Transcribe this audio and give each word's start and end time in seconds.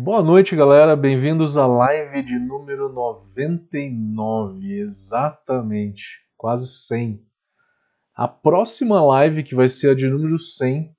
Boa 0.00 0.22
noite, 0.22 0.54
galera. 0.54 0.94
Bem-vindos 0.94 1.56
à 1.56 1.66
live 1.66 2.22
de 2.22 2.38
número 2.38 2.88
99, 2.92 4.78
exatamente, 4.78 6.20
quase 6.36 6.68
100. 6.68 7.20
A 8.14 8.28
próxima 8.28 9.04
live, 9.04 9.42
que 9.42 9.56
vai 9.56 9.68
ser 9.68 9.90
a 9.90 9.94
de 9.96 10.08
número 10.08 10.38
100, 10.38 10.94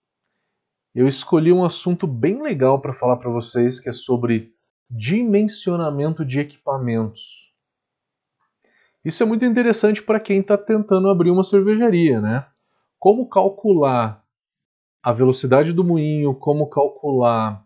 eu 0.93 1.07
escolhi 1.07 1.53
um 1.53 1.63
assunto 1.63 2.05
bem 2.05 2.41
legal 2.41 2.81
para 2.81 2.93
falar 2.93 3.15
para 3.15 3.29
vocês, 3.29 3.79
que 3.79 3.87
é 3.87 3.93
sobre 3.93 4.53
dimensionamento 4.89 6.25
de 6.25 6.41
equipamentos. 6.41 7.53
Isso 9.05 9.23
é 9.23 9.25
muito 9.25 9.45
interessante 9.45 10.03
para 10.03 10.19
quem 10.19 10.41
está 10.41 10.57
tentando 10.57 11.07
abrir 11.07 11.31
uma 11.31 11.45
cervejaria, 11.45 12.19
né? 12.19 12.45
Como 12.99 13.29
calcular 13.29 14.21
a 15.01 15.13
velocidade 15.13 15.71
do 15.71 15.85
moinho, 15.85 16.35
como 16.35 16.69
calcular 16.69 17.65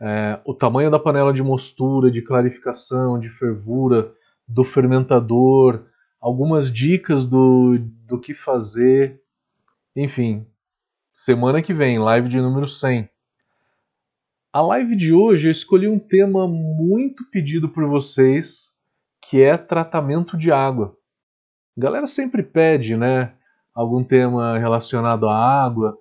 é, 0.00 0.40
o 0.44 0.54
tamanho 0.54 0.90
da 0.90 0.98
panela 0.98 1.32
de 1.32 1.42
mostura, 1.42 2.10
de 2.10 2.22
clarificação, 2.22 3.18
de 3.18 3.28
fervura, 3.28 4.12
do 4.46 4.64
fermentador, 4.64 5.86
algumas 6.20 6.72
dicas 6.72 7.26
do, 7.26 7.78
do 8.06 8.18
que 8.18 8.32
fazer. 8.32 9.20
Enfim, 9.94 10.46
semana 11.12 11.60
que 11.60 11.74
vem, 11.74 11.98
live 11.98 12.28
de 12.28 12.40
número 12.40 12.68
100. 12.68 13.08
A 14.52 14.62
live 14.62 14.96
de 14.96 15.12
hoje 15.12 15.48
eu 15.48 15.52
escolhi 15.52 15.88
um 15.88 15.98
tema 15.98 16.48
muito 16.48 17.28
pedido 17.30 17.68
por 17.68 17.86
vocês, 17.86 18.72
que 19.20 19.42
é 19.42 19.56
tratamento 19.56 20.38
de 20.38 20.50
água. 20.50 20.96
A 21.76 21.80
galera 21.80 22.06
sempre 22.06 22.42
pede, 22.42 22.96
né, 22.96 23.34
algum 23.74 24.02
tema 24.02 24.58
relacionado 24.58 25.28
à 25.28 25.36
água, 25.36 25.96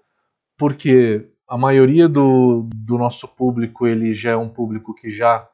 porque 0.58 1.30
a 1.48 1.58
maioria 1.58 2.10
do, 2.10 2.68
do 2.76 2.98
nosso 2.98 3.28
público 3.28 3.88
ele 3.88 4.14
já 4.14 4.32
é 4.32 4.38
um 4.38 4.50
público 4.50 4.94
que 4.94 5.10
já 5.10 5.48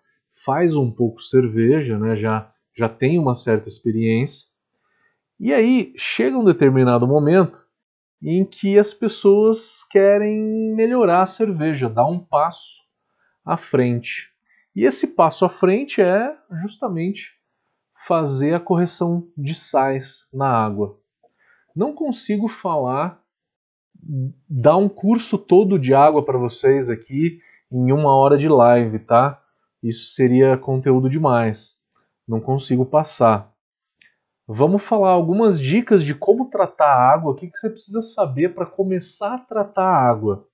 faz 0.43 0.75
um 0.75 0.89
pouco 0.89 1.21
cerveja, 1.21 1.99
né? 1.99 2.15
já, 2.15 2.51
já 2.75 2.89
tem 2.89 3.19
uma 3.19 3.35
certa 3.35 3.67
experiência. 3.67 4.47
E 5.39 5.53
aí 5.53 5.93
chega 5.95 6.37
um 6.37 6.43
determinado 6.43 7.07
momento 7.07 7.63
em 8.21 8.45
que 8.45 8.79
as 8.79 8.93
pessoas 8.93 9.83
querem 9.83 10.73
melhorar 10.73 11.21
a 11.21 11.27
cerveja, 11.27 11.89
dar 11.89 12.07
um 12.07 12.17
passo 12.17 12.81
à 13.45 13.57
frente. 13.57 14.31
E 14.75 14.85
esse 14.85 15.07
passo 15.07 15.45
à 15.45 15.49
frente 15.49 16.01
é 16.01 16.35
justamente 16.61 17.33
fazer 18.07 18.53
a 18.53 18.59
correção 18.59 19.27
de 19.37 19.53
sais 19.53 20.27
na 20.33 20.47
água. 20.47 20.99
Não 21.75 21.93
consigo 21.93 22.47
falar 22.47 23.22
dar 24.49 24.77
um 24.77 24.89
curso 24.89 25.37
todo 25.37 25.79
de 25.79 25.93
água 25.93 26.23
para 26.23 26.37
vocês 26.37 26.89
aqui 26.89 27.39
em 27.71 27.91
uma 27.91 28.15
hora 28.15 28.37
de 28.37 28.47
live, 28.47 28.99
tá? 28.99 29.41
Isso 29.81 30.07
seria 30.13 30.57
conteúdo 30.57 31.09
demais. 31.09 31.77
Não 32.27 32.39
consigo 32.39 32.85
passar. 32.85 33.51
Vamos 34.47 34.83
falar 34.83 35.11
algumas 35.11 35.59
dicas 35.59 36.03
de 36.03 36.13
como 36.13 36.49
tratar 36.49 36.87
a 36.87 37.13
água, 37.13 37.31
o 37.31 37.35
que, 37.35 37.47
que 37.47 37.57
você 37.57 37.69
precisa 37.69 38.01
saber 38.01 38.53
para 38.53 38.65
começar 38.65 39.35
a 39.35 39.39
tratar 39.39 39.85
a 39.85 40.09
água. 40.09 40.47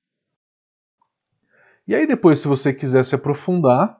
E 1.87 1.95
aí 1.95 2.05
depois, 2.05 2.39
se 2.39 2.47
você 2.47 2.71
quiser 2.71 3.03
se 3.03 3.15
aprofundar, 3.15 3.99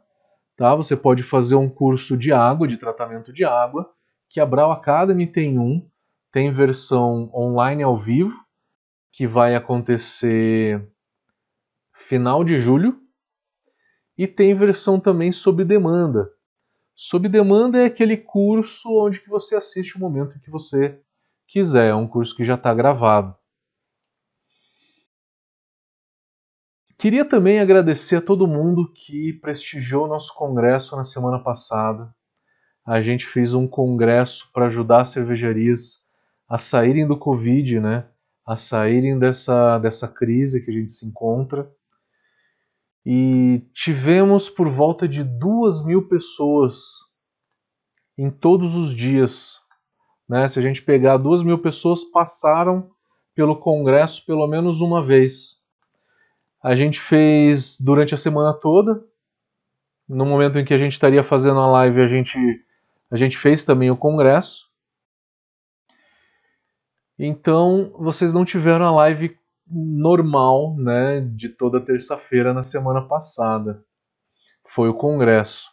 tá? 0.55 0.75
Você 0.75 0.95
pode 0.95 1.23
fazer 1.23 1.55
um 1.55 1.67
curso 1.67 2.16
de 2.16 2.31
água, 2.31 2.67
de 2.67 2.77
tratamento 2.77 3.33
de 3.33 3.44
água, 3.44 3.92
que 4.30 4.39
a 4.39 4.45
Brau 4.45 4.72
Academy 4.72 5.25
tem 5.25 5.58
um, 5.58 5.88
tem 6.31 6.52
versão 6.52 7.31
online 7.33 7.81
ao 7.81 7.97
vivo, 7.97 8.33
que 9.11 9.27
vai 9.27 9.55
acontecer 9.55 10.88
final 11.93 12.43
de 12.43 12.57
julho 12.57 12.99
e 14.17 14.27
tem 14.27 14.53
versão 14.53 14.99
também 14.99 15.31
sob 15.31 15.63
demanda. 15.63 16.29
Sob 16.95 17.30
demanda 17.30 17.80
é 17.80 17.85
aquele 17.85 18.17
curso 18.17 18.89
onde 18.91 19.21
que 19.21 19.30
você 19.30 19.55
assiste 19.55 19.95
o 19.95 19.99
momento 19.99 20.39
que 20.39 20.49
você 20.49 21.02
quiser, 21.47 21.89
é 21.89 21.95
um 21.95 22.08
curso 22.08 22.36
que 22.36 22.43
já 22.43 22.55
está 22.55 22.73
gravado. 22.73 23.36
Queria 26.97 27.23
também 27.23 27.61
agradecer 27.61 28.17
a 28.17 28.21
todo 28.21 28.45
mundo 28.45 28.91
que 28.91 29.31
prestigiou 29.31 30.05
nosso 30.05 30.36
congresso 30.36 30.97
na 30.97 31.05
semana 31.05 31.39
passada. 31.39 32.14
A 32.86 33.02
gente 33.02 33.26
fez 33.26 33.53
um 33.53 33.65
congresso 33.65 34.52
para 34.52 34.65
ajudar 34.65 35.02
as 35.02 35.09
cervejarias 35.09 36.05
a 36.49 36.58
saírem 36.58 37.08
do 37.08 37.17
Covid, 37.17 37.80
né? 37.80 38.05
A 38.49 38.55
saírem 38.55 39.20
dessa, 39.20 39.77
dessa 39.77 40.08
crise 40.08 40.65
que 40.65 40.71
a 40.71 40.73
gente 40.73 40.92
se 40.92 41.05
encontra. 41.05 41.71
E 43.05 43.61
tivemos 43.76 44.49
por 44.49 44.67
volta 44.67 45.08
de 45.08 45.23
duas 45.23 45.86
mil 45.86 46.08
pessoas 46.08 46.80
em 48.17 48.32
todos 48.32 48.73
os 48.73 48.89
dias. 48.89 49.59
Né? 50.27 50.48
Se 50.48 50.58
a 50.58 50.64
gente 50.64 50.82
pegar 50.82 51.17
duas 51.17 51.43
mil 51.43 51.59
pessoas, 51.59 52.04
passaram 52.04 52.89
pelo 53.36 53.55
Congresso 53.55 54.26
pelo 54.26 54.48
menos 54.48 54.82
uma 54.82 55.05
vez. 55.05 55.59
A 56.64 56.73
gente 56.73 56.99
fez 56.99 57.80
durante 57.80 58.15
a 58.15 58.17
semana 58.17 58.52
toda. 58.52 58.99
No 60.09 60.26
momento 60.26 60.58
em 60.58 60.65
que 60.65 60.73
a 60.73 60.77
gente 60.80 60.93
estaria 60.93 61.23
fazendo 61.23 61.59
a 61.59 61.67
live, 61.67 62.02
a 62.02 62.08
gente, 62.08 62.39
a 63.11 63.15
gente 63.15 63.38
fez 63.38 63.64
também 63.64 63.92
o 63.92 63.95
Congresso. 63.95 64.68
Então, 67.21 67.91
vocês 67.99 68.33
não 68.33 68.45
tiveram 68.45 68.85
a 68.85 68.91
live 68.91 69.37
normal, 69.69 70.77
né, 70.77 71.19
de 71.19 71.49
toda 71.49 71.83
terça-feira 71.83 72.53
na 72.53 72.63
semana 72.63 73.02
passada. 73.02 73.83
Foi 74.65 74.87
o 74.87 74.93
congresso. 74.93 75.67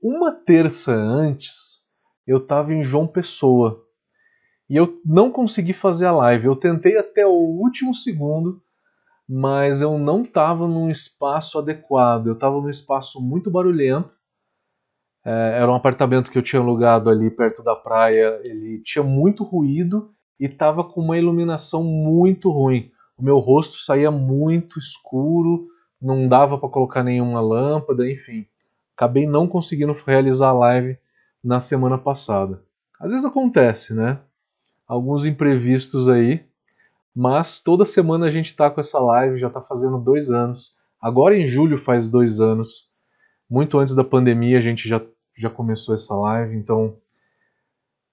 Uma 0.00 0.30
terça 0.30 0.94
antes, 0.94 1.82
eu 2.24 2.38
estava 2.38 2.72
em 2.72 2.84
João 2.84 3.08
Pessoa. 3.08 3.84
E 4.70 4.76
eu 4.76 5.00
não 5.04 5.30
consegui 5.30 5.72
fazer 5.72 6.06
a 6.06 6.12
live. 6.12 6.46
Eu 6.46 6.54
tentei 6.54 6.96
até 6.96 7.26
o 7.26 7.32
último 7.32 7.92
segundo, 7.92 8.62
mas 9.28 9.82
eu 9.82 9.98
não 9.98 10.22
estava 10.22 10.68
num 10.68 10.88
espaço 10.88 11.58
adequado. 11.58 12.28
Eu 12.28 12.34
estava 12.34 12.60
num 12.60 12.70
espaço 12.70 13.20
muito 13.20 13.50
barulhento. 13.50 14.14
É, 15.24 15.58
era 15.60 15.70
um 15.70 15.74
apartamento 15.74 16.30
que 16.30 16.38
eu 16.38 16.42
tinha 16.42 16.62
alugado 16.62 17.10
ali 17.10 17.28
perto 17.28 17.60
da 17.62 17.74
praia. 17.74 18.40
Ele 18.44 18.80
tinha 18.82 19.02
muito 19.02 19.42
ruído 19.42 20.14
e 20.42 20.46
estava 20.46 20.82
com 20.82 21.00
uma 21.00 21.16
iluminação 21.16 21.84
muito 21.84 22.50
ruim. 22.50 22.90
O 23.16 23.22
meu 23.22 23.38
rosto 23.38 23.76
saía 23.76 24.10
muito 24.10 24.76
escuro, 24.76 25.68
não 26.00 26.26
dava 26.26 26.58
para 26.58 26.68
colocar 26.68 27.04
nenhuma 27.04 27.40
lâmpada, 27.40 28.10
enfim. 28.10 28.44
Acabei 28.96 29.24
não 29.24 29.46
conseguindo 29.46 29.96
realizar 30.04 30.48
a 30.48 30.52
live 30.52 30.98
na 31.44 31.60
semana 31.60 31.96
passada. 31.96 32.60
Às 32.98 33.12
vezes 33.12 33.24
acontece, 33.24 33.94
né? 33.94 34.18
Alguns 34.84 35.24
imprevistos 35.24 36.08
aí, 36.08 36.44
mas 37.14 37.60
toda 37.60 37.84
semana 37.84 38.26
a 38.26 38.30
gente 38.30 38.46
está 38.46 38.68
com 38.68 38.80
essa 38.80 38.98
live, 38.98 39.38
já 39.38 39.46
está 39.46 39.60
fazendo 39.60 39.96
dois 39.96 40.28
anos. 40.32 40.76
Agora 41.00 41.38
em 41.38 41.46
julho 41.46 41.78
faz 41.78 42.08
dois 42.08 42.40
anos. 42.40 42.90
Muito 43.48 43.78
antes 43.78 43.94
da 43.94 44.02
pandemia 44.02 44.58
a 44.58 44.60
gente 44.60 44.88
já, 44.88 45.00
já 45.36 45.48
começou 45.48 45.94
essa 45.94 46.16
live, 46.16 46.56
então. 46.56 46.96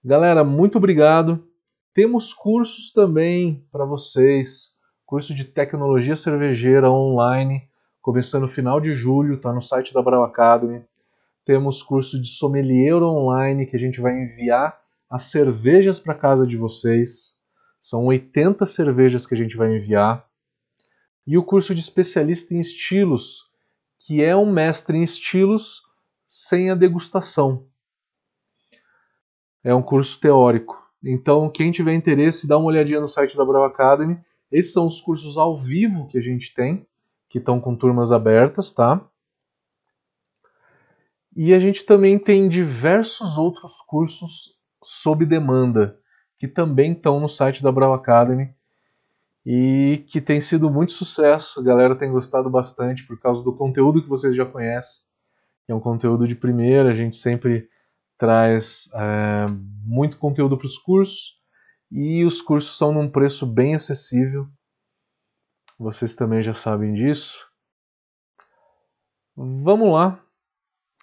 Galera, 0.06 0.44
muito 0.44 0.78
obrigado. 0.78 1.49
Temos 1.94 2.34
cursos 2.34 2.94
também 2.94 3.66
para 3.72 3.84
vocês, 3.84 4.76
curso 5.06 5.34
de 5.34 5.44
tecnologia 5.44 6.16
cervejeira 6.16 6.90
online, 6.90 7.68
começando 8.00 8.44
no 8.44 8.48
final 8.48 8.80
de 8.80 8.94
julho, 8.94 9.36
está 9.36 9.52
no 9.52 9.62
site 9.62 9.92
da 9.92 10.02
Brau 10.02 10.24
Academy. 10.24 10.86
Temos 11.44 11.82
curso 11.82 12.22
de 12.22 12.28
sommelier 12.28 13.02
online 13.02 13.66
que 13.66 13.76
a 13.76 13.80
gente 13.80 14.00
vai 14.00 14.14
enviar 14.14 14.80
as 15.10 15.24
cervejas 15.32 16.00
para 16.00 16.14
casa 16.14 16.46
de 16.46 16.56
vocês. 16.56 17.36
São 17.80 18.06
80 18.06 18.68
cervejas 18.68 19.26
que 19.26 19.34
a 19.34 19.38
gente 19.38 19.58
vai 19.58 19.76
enviar. 19.76 20.30
E 21.26 21.40
o 21.40 21.44
curso 21.44 21.74
de 21.74 21.82
especialista 21.82 22.54
em 22.54 22.60
estilos, 22.60 23.50
que 23.98 24.24
é 24.24 24.36
um 24.36 24.52
mestre 24.52 24.96
em 24.96 25.04
estilos 25.04 25.82
sem 26.28 26.70
a 26.70 26.76
degustação. 26.76 27.68
É 29.64 29.74
um 29.74 29.82
curso 29.82 30.20
teórico. 30.20 30.89
Então, 31.04 31.50
quem 31.50 31.72
tiver 31.72 31.94
interesse, 31.94 32.48
dá 32.48 32.58
uma 32.58 32.68
olhadinha 32.68 33.00
no 33.00 33.08
site 33.08 33.38
da 33.38 33.46
Brava 33.46 33.68
Academy. 33.68 34.20
Esses 34.52 34.74
são 34.74 34.86
os 34.86 35.00
cursos 35.00 35.38
ao 35.38 35.58
vivo 35.58 36.08
que 36.08 36.18
a 36.18 36.22
gente 36.22 36.54
tem, 36.54 36.86
que 37.30 37.38
estão 37.38 37.60
com 37.60 37.76
turmas 37.76 38.12
abertas, 38.12 38.74
tá? 38.74 39.02
E 41.36 41.54
a 41.54 41.60
gente 41.60 41.86
também 41.86 42.20
tem 42.20 42.50
diversos 42.50 43.38
outros 43.38 43.82
cursos 43.82 44.58
sob 44.84 45.26
demanda, 45.26 45.98
que 46.38 46.48
também 46.48 46.92
estão 46.92 47.20
no 47.20 47.30
site 47.30 47.64
da 47.64 47.72
Brava 47.72 47.96
Academy 47.96 48.54
e 49.46 50.04
que 50.08 50.20
tem 50.20 50.42
sido 50.42 50.70
muito 50.70 50.92
sucesso. 50.92 51.60
A 51.60 51.64
galera 51.64 51.96
tem 51.96 52.12
gostado 52.12 52.50
bastante 52.50 53.06
por 53.06 53.20
causa 53.20 53.44
do 53.44 53.56
conteúdo 53.56 54.02
que 54.02 54.10
vocês 54.10 54.36
já 54.36 54.46
conhecem. 54.46 55.02
É 55.68 55.74
um 55.74 55.80
conteúdo 55.80 56.28
de 56.28 56.36
primeira, 56.36 56.90
a 56.90 56.94
gente 56.94 57.16
sempre 57.16 57.70
traz 58.20 58.90
é, 58.94 59.46
muito 59.84 60.18
conteúdo 60.18 60.58
para 60.58 60.68
os 60.68 60.78
cursos 60.78 61.40
e 61.90 62.24
os 62.26 62.42
cursos 62.42 62.78
são 62.78 62.92
num 62.92 63.10
preço 63.10 63.48
bem 63.48 63.74
acessível. 63.74 64.48
Vocês 65.80 66.14
também 66.14 66.44
já 66.44 66.54
sabem 66.54 66.94
disso. 66.94 67.48
Vamos 69.36 69.94
lá. 69.94 70.22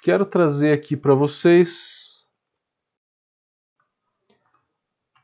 Quero 0.02 0.26
trazer 0.26 0.72
aqui 0.72 0.94
para 0.94 1.14
vocês. 1.14 2.26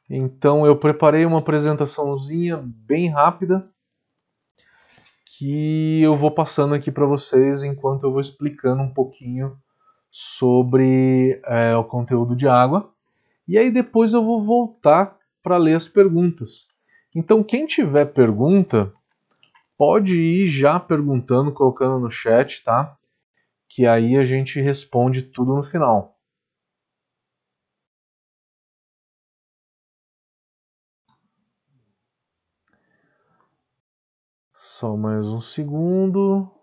Então 0.09 0.67
eu 0.67 0.79
preparei 0.79 1.27
uma 1.27 1.41
apresentaçãozinha 1.41 2.57
bem 2.65 3.11
rápida 3.11 3.71
que 5.27 6.01
eu 6.01 6.17
vou 6.17 6.31
passando 6.31 6.75
aqui 6.75 6.91
para 6.91 7.07
vocês 7.07 7.63
enquanto 7.63 8.05
eu 8.05 8.13
vou 8.13 8.21
explicando 8.21 8.83
um 8.83 8.93
pouquinho 8.93 9.59
sobre 10.13 11.41
é, 11.47 11.75
o 11.75 11.83
conteúdo 11.83 12.37
de 12.37 12.47
água. 12.47 12.93
E 13.49 13.57
aí 13.57 13.71
depois 13.71 14.13
eu 14.13 14.23
vou 14.23 14.43
voltar 14.43 15.17
para 15.43 15.57
ler 15.57 15.75
as 15.75 15.89
perguntas. 15.89 16.69
Então 17.15 17.43
quem 17.43 17.67
tiver 17.67 18.05
pergunta, 18.13 18.93
pode 19.77 20.21
ir 20.21 20.49
já 20.49 20.79
perguntando, 20.79 21.51
colocando 21.51 21.99
no 21.99 22.11
chat, 22.11 22.63
tá? 22.63 22.97
Que 23.67 23.87
aí 23.87 24.17
a 24.17 24.25
gente 24.25 24.61
responde 24.61 25.23
tudo 25.23 25.57
no 25.57 25.63
final. 25.63 26.19
Só 34.55 34.95
mais 34.97 35.27
um 35.29 35.41
segundo. 35.41 36.62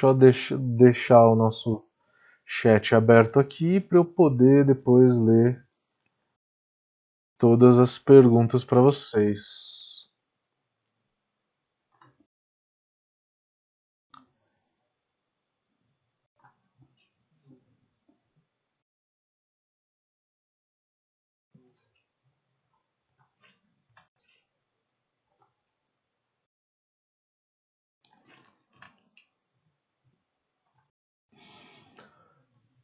Só 0.00 0.12
deixa, 0.12 0.58
deixar 0.58 1.28
o 1.28 1.36
nosso 1.36 1.84
chat 2.44 2.94
aberto 2.94 3.38
aqui 3.38 3.78
para 3.80 3.98
eu 3.98 4.04
poder 4.04 4.64
depois 4.64 5.16
ler 5.16 5.64
todas 7.38 7.78
as 7.78 7.98
perguntas 7.98 8.64
para 8.64 8.80
vocês. 8.80 9.85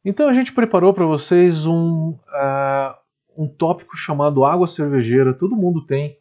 Então 0.05 0.27
a 0.27 0.33
gente 0.33 0.51
preparou 0.51 0.93
para 0.93 1.05
vocês 1.05 1.65
um, 1.65 2.09
uh, 2.09 2.95
um 3.37 3.47
tópico 3.47 3.95
chamado 3.95 4.43
água 4.43 4.67
cervejeira. 4.67 5.33
Todo 5.33 5.55
mundo 5.55 5.85
tem 5.85 6.17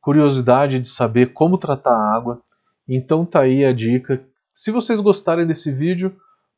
curiosidade 0.00 0.78
de 0.78 0.88
saber 0.88 1.32
como 1.32 1.56
tratar 1.56 1.94
a 1.94 2.14
água. 2.14 2.42
Então 2.86 3.24
tá 3.24 3.40
aí 3.40 3.64
a 3.64 3.72
dica. 3.72 4.22
Se 4.52 4.70
vocês 4.70 5.00
gostarem 5.00 5.46
desse 5.46 5.72
vídeo, 5.72 6.14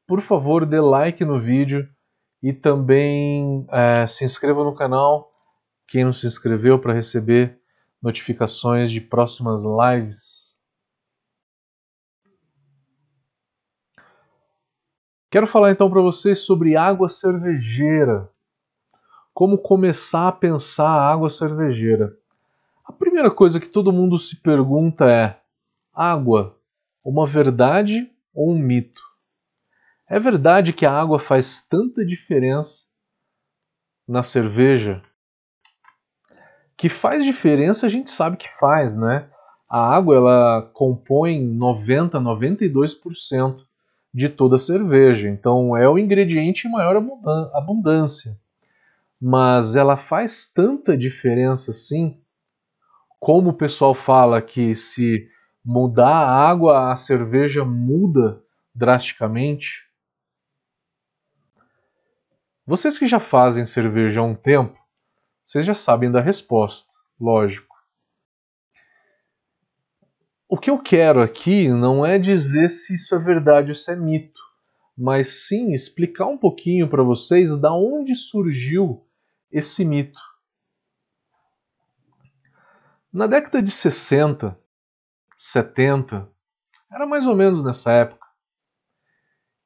por 0.06 0.20
favor 0.20 0.66
dê 0.66 0.80
like 0.80 1.24
no 1.24 1.40
vídeo 1.40 1.88
e 2.42 2.52
também 2.52 3.66
uh, 3.68 4.06
se 4.06 4.24
inscreva 4.24 4.64
no 4.64 4.74
canal. 4.74 5.32
Quem 5.86 6.04
não 6.04 6.12
se 6.12 6.26
inscreveu 6.26 6.78
para 6.78 6.92
receber 6.92 7.58
notificações 8.02 8.90
de 8.90 9.00
próximas 9.00 9.62
lives. 9.64 10.45
Quero 15.28 15.46
falar 15.46 15.72
então 15.72 15.90
para 15.90 16.00
vocês 16.00 16.40
sobre 16.40 16.76
água 16.76 17.08
cervejeira. 17.08 18.30
Como 19.34 19.58
começar 19.58 20.28
a 20.28 20.32
pensar 20.32 20.88
a 20.88 21.10
água 21.12 21.28
cervejeira? 21.28 22.16
A 22.84 22.92
primeira 22.92 23.30
coisa 23.30 23.58
que 23.58 23.68
todo 23.68 23.92
mundo 23.92 24.18
se 24.18 24.36
pergunta 24.36 25.10
é: 25.10 25.40
água, 25.92 26.56
uma 27.04 27.26
verdade 27.26 28.08
ou 28.32 28.52
um 28.52 28.58
mito? 28.58 29.02
É 30.08 30.20
verdade 30.20 30.72
que 30.72 30.86
a 30.86 30.92
água 30.92 31.18
faz 31.18 31.66
tanta 31.66 32.06
diferença 32.06 32.84
na 34.06 34.22
cerveja? 34.22 35.02
Que 36.76 36.88
faz 36.88 37.24
diferença 37.24 37.86
a 37.86 37.88
gente 37.88 38.10
sabe 38.10 38.36
que 38.36 38.48
faz, 38.60 38.96
né? 38.96 39.28
A 39.68 39.80
água 39.92 40.14
ela 40.14 40.70
compõe 40.72 41.44
90, 41.44 42.20
92% 42.20 43.66
de 44.16 44.30
toda 44.30 44.56
a 44.56 44.58
cerveja. 44.58 45.28
Então 45.28 45.76
é 45.76 45.86
o 45.86 45.98
ingrediente 45.98 46.66
em 46.66 46.70
maior 46.70 46.96
abundância. 47.52 48.34
Mas 49.20 49.76
ela 49.76 49.94
faz 49.94 50.50
tanta 50.50 50.96
diferença 50.96 51.72
assim, 51.72 52.18
como 53.20 53.50
o 53.50 53.56
pessoal 53.56 53.94
fala 53.94 54.40
que 54.40 54.74
se 54.74 55.28
mudar 55.62 56.08
a 56.08 56.48
água, 56.48 56.90
a 56.90 56.96
cerveja 56.96 57.62
muda 57.62 58.42
drasticamente. 58.74 59.84
Vocês 62.66 62.96
que 62.96 63.06
já 63.06 63.20
fazem 63.20 63.66
cerveja 63.66 64.20
há 64.20 64.24
um 64.24 64.34
tempo, 64.34 64.78
vocês 65.44 65.62
já 65.62 65.74
sabem 65.74 66.10
da 66.10 66.22
resposta, 66.22 66.90
lógico. 67.20 67.75
O 70.48 70.56
que 70.56 70.70
eu 70.70 70.78
quero 70.78 71.20
aqui 71.20 71.68
não 71.68 72.06
é 72.06 72.20
dizer 72.20 72.68
se 72.68 72.94
isso 72.94 73.16
é 73.16 73.18
verdade 73.18 73.72
ou 73.72 73.74
se 73.74 73.90
é 73.90 73.96
mito, 73.96 74.40
mas 74.96 75.48
sim 75.48 75.72
explicar 75.72 76.26
um 76.26 76.38
pouquinho 76.38 76.88
para 76.88 77.02
vocês 77.02 77.60
da 77.60 77.74
onde 77.74 78.14
surgiu 78.14 79.04
esse 79.50 79.84
mito. 79.84 80.20
Na 83.12 83.26
década 83.26 83.60
de 83.60 83.72
60, 83.72 84.56
70, 85.36 86.30
era 86.92 87.06
mais 87.06 87.26
ou 87.26 87.34
menos 87.34 87.64
nessa 87.64 87.90
época. 87.90 88.24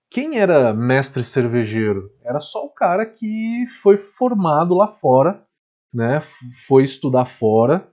Quem 0.08 0.38
era 0.38 0.72
mestre 0.72 1.24
cervejeiro? 1.24 2.10
Era 2.24 2.40
só 2.40 2.64
o 2.64 2.70
cara 2.70 3.04
que 3.04 3.66
foi 3.82 3.98
formado 3.98 4.74
lá 4.74 4.88
fora, 4.88 5.46
né? 5.92 6.22
Foi 6.66 6.84
estudar 6.84 7.26
fora, 7.26 7.92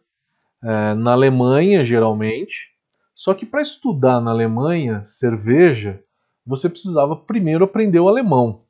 é, 0.63 0.93
na 0.93 1.11
Alemanha 1.11 1.83
geralmente, 1.83 2.76
só 3.17 3.33
que 3.33 3.47
para 3.47 3.63
estudar 3.63 4.21
na 4.21 4.29
Alemanha 4.29 5.03
cerveja, 5.03 6.03
você 6.45 6.69
precisava 6.69 7.15
primeiro 7.15 7.65
aprender 7.65 7.99
o 7.99 8.07
alemão. 8.07 8.63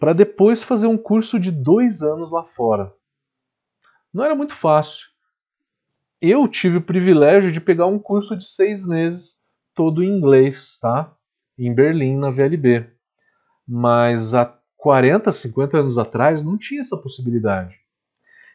Para 0.00 0.12
depois 0.12 0.60
fazer 0.60 0.88
um 0.88 0.98
curso 0.98 1.38
de 1.38 1.52
dois 1.52 2.02
anos 2.02 2.32
lá 2.32 2.42
fora. 2.42 2.92
Não 4.12 4.24
era 4.24 4.34
muito 4.34 4.56
fácil. 4.56 5.06
Eu 6.20 6.48
tive 6.48 6.78
o 6.78 6.82
privilégio 6.82 7.52
de 7.52 7.60
pegar 7.60 7.86
um 7.86 8.00
curso 8.00 8.36
de 8.36 8.44
seis 8.44 8.84
meses, 8.84 9.40
todo 9.72 10.02
em 10.02 10.08
inglês, 10.08 10.76
tá? 10.80 11.16
Em 11.56 11.72
Berlim, 11.72 12.16
na 12.16 12.28
VLB. 12.28 12.90
Mas 13.64 14.34
há 14.34 14.46
40, 14.78 15.30
50 15.30 15.78
anos 15.78 15.96
atrás 15.96 16.42
não 16.42 16.58
tinha 16.58 16.80
essa 16.80 16.96
possibilidade. 16.96 17.76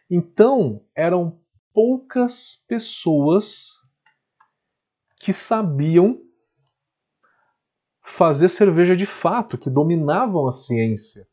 Então, 0.10 0.84
eram 0.94 1.39
poucas 1.74 2.64
pessoas 2.68 3.80
que 5.20 5.34
sabiam 5.34 6.20
fazer 8.04 8.50
cerveja 8.50 8.96
de 8.96 9.06
fato, 9.06 9.58
que 9.58 9.70
dominavam 9.70 10.48
a 10.48 10.52
ciência 10.52 11.28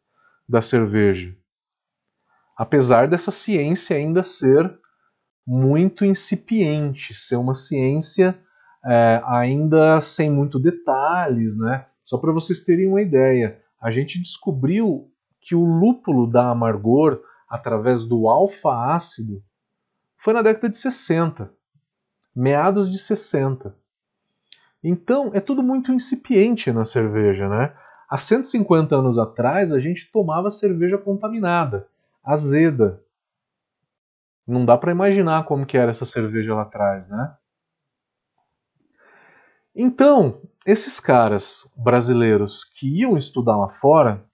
da 0.49 0.61
cerveja. 0.61 1.35
Apesar 2.57 3.09
dessa 3.09 3.31
ciência 3.31 3.97
ainda 3.97 4.23
ser 4.23 4.79
muito 5.47 6.05
incipiente, 6.05 7.15
ser 7.15 7.37
uma 7.37 7.55
ciência 7.55 8.39
é, 8.85 9.23
ainda 9.27 10.01
sem 10.01 10.31
muito 10.31 10.59
detalhes, 10.59 11.57
né? 11.59 11.87
Só 12.03 12.19
para 12.19 12.33
vocês 12.33 12.63
terem 12.63 12.89
uma 12.89 13.03
ideia, 13.03 13.61
a 13.81 13.91
gente 13.91 14.19
descobriu 14.21 15.11
que 15.41 15.55
o 15.55 15.65
lúpulo 15.65 16.27
dá 16.27 16.51
amargor 16.51 17.21
através 17.49 18.05
do 18.05 18.29
alfa-ácido 18.29 19.43
foi 20.27 20.35
na 20.35 20.43
década 20.43 20.69
de 20.69 20.77
60, 20.77 21.55
meados 22.35 22.91
de 22.91 22.99
60. 22.99 23.79
Então, 24.83 25.31
é 25.33 25.39
tudo 25.39 25.63
muito 25.63 25.93
incipiente 25.93 26.73
na 26.73 26.85
cerveja, 26.85 27.49
né? 27.49 27.73
Há 28.11 28.19
150 28.19 28.97
anos 28.97 29.21
atrás, 29.21 29.73
a 29.73 29.79
gente 29.79 30.11
tomava 30.11 30.51
cerveja 30.51 30.99
contaminada, 30.99 31.89
azeda. 32.25 33.01
Não 34.45 34.65
dá 34.65 34.77
para 34.77 34.91
imaginar 34.91 35.45
como 35.45 35.65
que 35.65 35.79
era 35.79 35.93
essa 35.93 36.05
cerveja 36.05 36.57
lá 36.57 36.63
atrás, 36.63 37.09
né? 37.09 37.37
Então, 39.77 40.43
esses 40.67 40.99
caras 40.99 41.73
brasileiros 41.77 42.65
que 42.65 43.03
iam 43.03 43.17
estudar 43.17 43.57
lá 43.57 43.69
fora, 43.69 44.29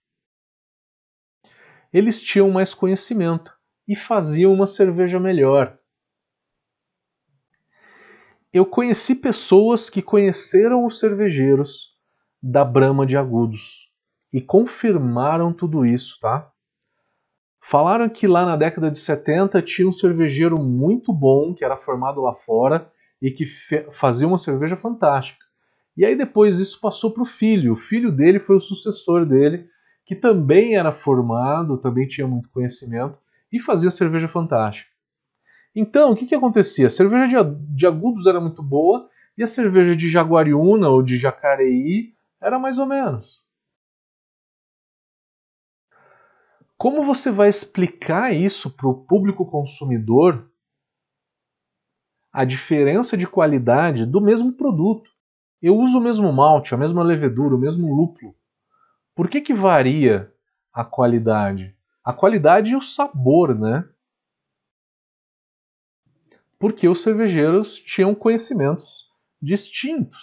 eles 1.93 2.23
tinham 2.23 2.51
mais 2.51 2.73
conhecimento 2.73 3.55
e 3.87 3.95
faziam 3.95 4.55
uma 4.55 4.67
cerveja 4.67 5.21
melhor 5.21 5.79
eu 8.53 8.67
conheci 8.67 9.15
pessoas 9.15 9.89
que 9.89 10.03
conheceram 10.03 10.85
os 10.85 10.99
cervejeiros 10.99 11.93
da 12.43 12.65
Brama 12.65 13.07
de 13.07 13.17
Agudos 13.17 13.91
e 14.33 14.41
confirmaram 14.41 15.53
tudo 15.53 15.87
isso, 15.87 16.19
tá? 16.21 16.51
Falaram 17.61 18.09
que 18.09 18.27
lá 18.27 18.45
na 18.45 18.57
década 18.57 18.91
de 18.91 18.99
70 18.99 19.63
tinha 19.63 19.89
um 19.89 19.93
cervejeiro 19.93 20.61
muito 20.61 21.13
bom 21.13 21.55
que 21.55 21.65
era 21.65 21.77
formado 21.77 22.21
lá 22.21 22.35
fora 22.35 22.91
e 23.23 23.31
que 23.31 23.47
fazia 23.91 24.27
uma 24.27 24.37
cerveja 24.37 24.77
fantástica. 24.77 25.47
E 25.97 26.05
aí 26.05 26.17
depois 26.17 26.59
isso 26.59 26.81
passou 26.81 27.13
para 27.13 27.23
o 27.23 27.27
filho. 27.27 27.75
O 27.75 27.77
filho 27.77 28.11
dele 28.11 28.41
foi 28.41 28.57
o 28.57 28.61
sucessor 28.61 29.25
dele, 29.25 29.69
que 30.05 30.17
também 30.17 30.77
era 30.77 30.91
formado, 30.93 31.79
também 31.79 32.07
tinha 32.07 32.27
muito 32.27 32.51
conhecimento 32.51 33.17
e 33.51 33.61
fazia 33.61 33.91
cerveja 33.91 34.27
fantástica. 34.27 34.92
Então, 35.75 36.13
o 36.13 36.17
que, 36.17 36.27
que 36.27 36.35
acontecia? 36.35 36.87
A 36.87 36.91
cerveja 36.91 37.45
de, 37.45 37.75
de 37.75 37.87
agudos 37.87 38.27
era 38.27 38.41
muito 38.41 38.63
boa 38.63 39.09
e 39.37 39.43
a 39.43 39.47
cerveja 39.47 39.97
de 39.97 40.11
Jaguariúna 40.11 40.89
ou 40.89 41.03
de 41.03 41.17
Jacareí 41.17 42.15
era 42.41 42.59
mais 42.59 42.79
ou 42.79 42.87
menos. 42.87 43.43
Como 46.77 47.05
você 47.05 47.31
vai 47.31 47.49
explicar 47.49 48.35
isso 48.35 48.69
para 48.69 48.89
o 48.89 49.05
público 49.05 49.47
consumidor? 49.47 50.51
A 52.33 52.45
diferença 52.45 53.17
de 53.17 53.27
qualidade 53.27 54.05
do 54.05 54.21
mesmo 54.21 54.53
produto. 54.53 55.09
Eu 55.61 55.77
uso 55.77 55.99
o 55.99 56.03
mesmo 56.03 56.33
malte, 56.33 56.75
a 56.75 56.79
mesma 56.79 57.03
levedura, 57.05 57.55
o 57.55 57.59
mesmo 57.59 57.95
lúpulo. 57.95 58.35
Por 59.15 59.29
que, 59.29 59.41
que 59.41 59.55
varia 59.55 60.33
a 60.73 60.85
qualidade? 60.85 61.77
A 62.05 62.13
qualidade 62.13 62.73
e 62.73 62.77
o 62.77 62.81
sabor, 62.81 63.57
né? 63.57 63.89
Porque 66.63 66.89
os 66.89 67.03
cervejeiros 67.03 67.77
tinham 67.77 68.15
conhecimentos 68.15 69.11
distintos. 69.43 70.23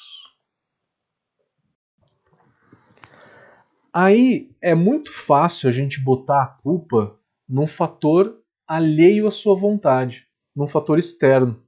Aí 3.92 4.50
é 4.62 4.74
muito 4.74 5.12
fácil 5.12 5.68
a 5.68 5.72
gente 5.74 6.00
botar 6.00 6.44
a 6.44 6.48
culpa 6.48 7.20
num 7.46 7.68
fator 7.68 8.42
alheio 8.66 9.28
à 9.28 9.32
sua 9.32 9.54
vontade, 9.54 10.30
num 10.56 10.66
fator 10.66 10.98
externo. 10.98 11.62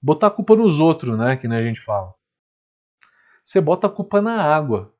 Botar 0.00 0.28
a 0.28 0.30
culpa 0.30 0.54
nos 0.54 0.78
outros, 0.78 1.18
né, 1.18 1.36
que 1.36 1.48
nem 1.48 1.58
a 1.58 1.64
gente 1.64 1.80
fala. 1.80 2.14
Você 3.44 3.60
bota 3.60 3.88
a 3.88 3.90
culpa 3.90 4.22
na 4.22 4.40
água, 4.40 4.94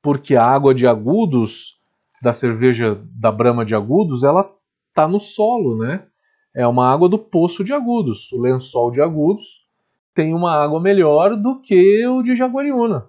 porque 0.00 0.36
a 0.36 0.44
água 0.44 0.72
de 0.72 0.86
agudos 0.86 1.82
da 2.22 2.32
cerveja 2.32 3.04
da 3.10 3.32
Brama 3.32 3.66
de 3.66 3.74
Agudos, 3.74 4.22
ela 4.22 4.48
tá 4.94 5.08
no 5.08 5.18
solo, 5.18 5.76
né? 5.76 6.08
É 6.54 6.66
uma 6.66 6.92
água 6.92 7.08
do 7.08 7.18
poço 7.18 7.62
de 7.62 7.72
Agudos. 7.72 8.32
O 8.32 8.40
lençol 8.40 8.90
de 8.90 9.00
Agudos 9.00 9.66
tem 10.14 10.34
uma 10.34 10.52
água 10.52 10.80
melhor 10.80 11.36
do 11.36 11.60
que 11.60 12.06
o 12.06 12.22
de 12.22 12.34
Jaguariúna. 12.34 13.08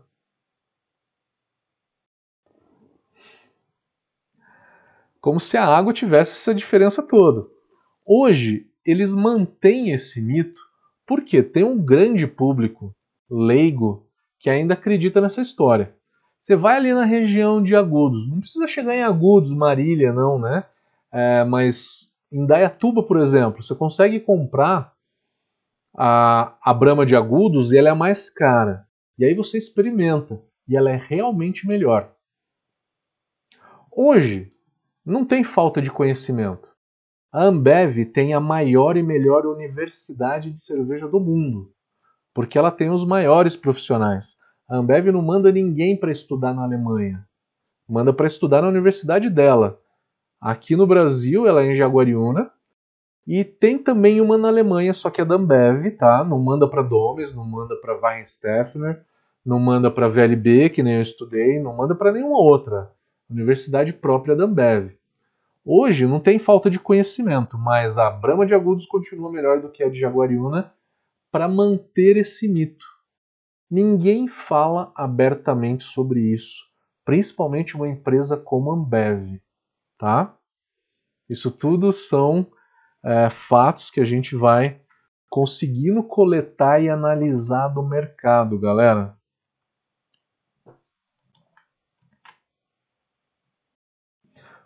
como 5.22 5.40
se 5.40 5.58
a 5.58 5.66
água 5.66 5.94
tivesse 5.94 6.34
essa 6.34 6.56
diferença 6.56 7.04
toda. 7.04 7.46
Hoje, 8.06 8.68
eles 8.86 9.14
mantêm 9.14 9.92
esse 9.92 10.22
mito 10.22 10.62
porque 11.06 11.44
tem 11.44 11.64
um 11.64 11.78
grande 11.78 12.26
público 12.26 12.96
leigo 13.30 14.08
que 14.40 14.50
ainda 14.50 14.74
acredita 14.74 15.20
nessa 15.20 15.42
história. 15.42 15.94
Você 16.40 16.56
vai 16.56 16.78
ali 16.78 16.94
na 16.94 17.04
região 17.04 17.62
de 17.62 17.76
Agudos, 17.76 18.30
não 18.30 18.40
precisa 18.40 18.66
chegar 18.66 18.96
em 18.96 19.04
Agudos, 19.04 19.54
Marília, 19.54 20.14
não, 20.14 20.40
né? 20.40 20.64
É, 21.12 21.44
mas 21.44 22.09
em 22.32 22.46
Dayatuba, 22.46 23.04
por 23.04 23.20
exemplo, 23.20 23.64
você 23.64 23.76
consegue 23.76 24.20
comprar 24.20 24.94
a, 25.96 26.58
a 26.62 26.74
Brama 26.74 27.06
de 27.06 27.16
Agudos 27.16 27.72
e 27.72 27.78
ela 27.78 27.90
é 27.90 27.94
mais 27.94 28.30
cara. 28.30 28.88
E 29.18 29.26
aí 29.26 29.34
você 29.34 29.58
experimenta 29.58 30.42
e 30.68 30.78
ela 30.78 30.92
é 30.92 30.96
realmente 30.96 31.68
melhor. 31.68 32.14
Hoje, 33.92 34.54
não 35.06 35.26
tem 35.26 35.44
falta 35.44 35.82
de 35.82 35.92
conhecimento. 35.92 36.70
A 37.32 37.44
Ambev 37.44 38.06
tem 38.06 38.34
a 38.34 38.40
maior 38.40 38.96
e 38.96 39.04
melhor 39.04 39.46
universidade 39.46 40.52
de 40.52 40.60
cerveja 40.60 41.08
do 41.08 41.20
mundo, 41.20 41.72
porque 42.34 42.58
ela 42.58 42.72
tem 42.72 42.90
os 42.90 43.06
maiores 43.06 43.56
profissionais. 43.56 44.38
A 44.68 44.78
Ambev 44.78 45.08
não 45.12 45.22
manda 45.22 45.52
ninguém 45.52 46.00
para 46.00 46.12
estudar 46.12 46.54
na 46.54 46.64
Alemanha, 46.64 47.28
manda 47.88 48.14
para 48.14 48.28
estudar 48.28 48.62
na 48.62 48.68
universidade 48.68 49.30
dela. 49.30 49.80
Aqui 50.42 50.76
no 50.76 50.88
Brasil, 50.88 51.46
ela 51.46 51.64
é 51.64 51.72
em 51.72 51.76
Jaguariúna, 51.76 52.52
e 53.28 53.44
tem 53.44 53.78
também 53.78 54.20
uma 54.22 54.38
na 54.38 54.48
Alemanha, 54.48 54.94
só 54.94 55.10
que 55.10 55.22
é 55.22 55.26
da 55.26 55.36
Ambev, 55.36 55.92
tá? 55.92 56.24
Não 56.24 56.40
manda 56.40 56.68
para 56.68 56.82
Domes, 56.82 57.34
não 57.34 57.46
manda 57.46 57.76
para 57.76 57.96
Weinstefner, 57.96 59.04
não 59.46 59.60
manda 59.60 59.92
para 59.92 60.08
VLB, 60.08 60.70
que 60.70 60.82
nem 60.82 60.96
eu 60.96 61.02
estudei, 61.02 61.60
não 61.60 61.76
manda 61.76 61.94
para 61.94 62.12
nenhuma 62.12 62.40
outra 62.40 62.92
universidade 63.30 63.94
própria 63.94 64.36
da 64.36 64.46
Ambev. 64.46 64.98
Hoje 65.64 66.08
não 66.08 66.20
tem 66.20 66.40
falta 66.40 66.70
de 66.70 66.80
conhecimento, 66.80 67.58
mas 67.58 68.00
a 68.00 68.10
Brama 68.10 68.46
de 68.46 68.56
Agudos 68.56 68.88
continua 68.88 69.32
melhor 69.32 69.62
do 69.62 69.70
que 69.70 69.84
a 69.84 69.90
de 69.90 70.00
Jaguariúna 70.00 70.74
para 71.32 71.48
manter 71.48 72.18
esse 72.18 72.48
mito. 72.48 72.86
Ninguém 73.70 74.28
fala 74.28 74.92
abertamente 74.96 75.84
sobre 75.84 76.22
isso, 76.22 76.64
principalmente 77.06 77.76
uma 77.76 77.88
empresa 77.88 78.36
como 78.36 78.72
a 78.72 78.74
Ambev, 78.74 79.40
tá? 80.00 80.36
Isso 81.30 81.52
tudo 81.52 81.92
são 81.92 82.48
é, 83.04 83.30
fatos 83.30 83.92
que 83.92 84.00
a 84.00 84.06
gente 84.06 84.36
vai 84.36 84.82
conseguindo 85.30 86.02
coletar 86.02 86.82
e 86.82 86.90
analisar 86.90 87.68
do 87.68 87.84
mercado, 87.84 88.58
galera. 88.58 89.16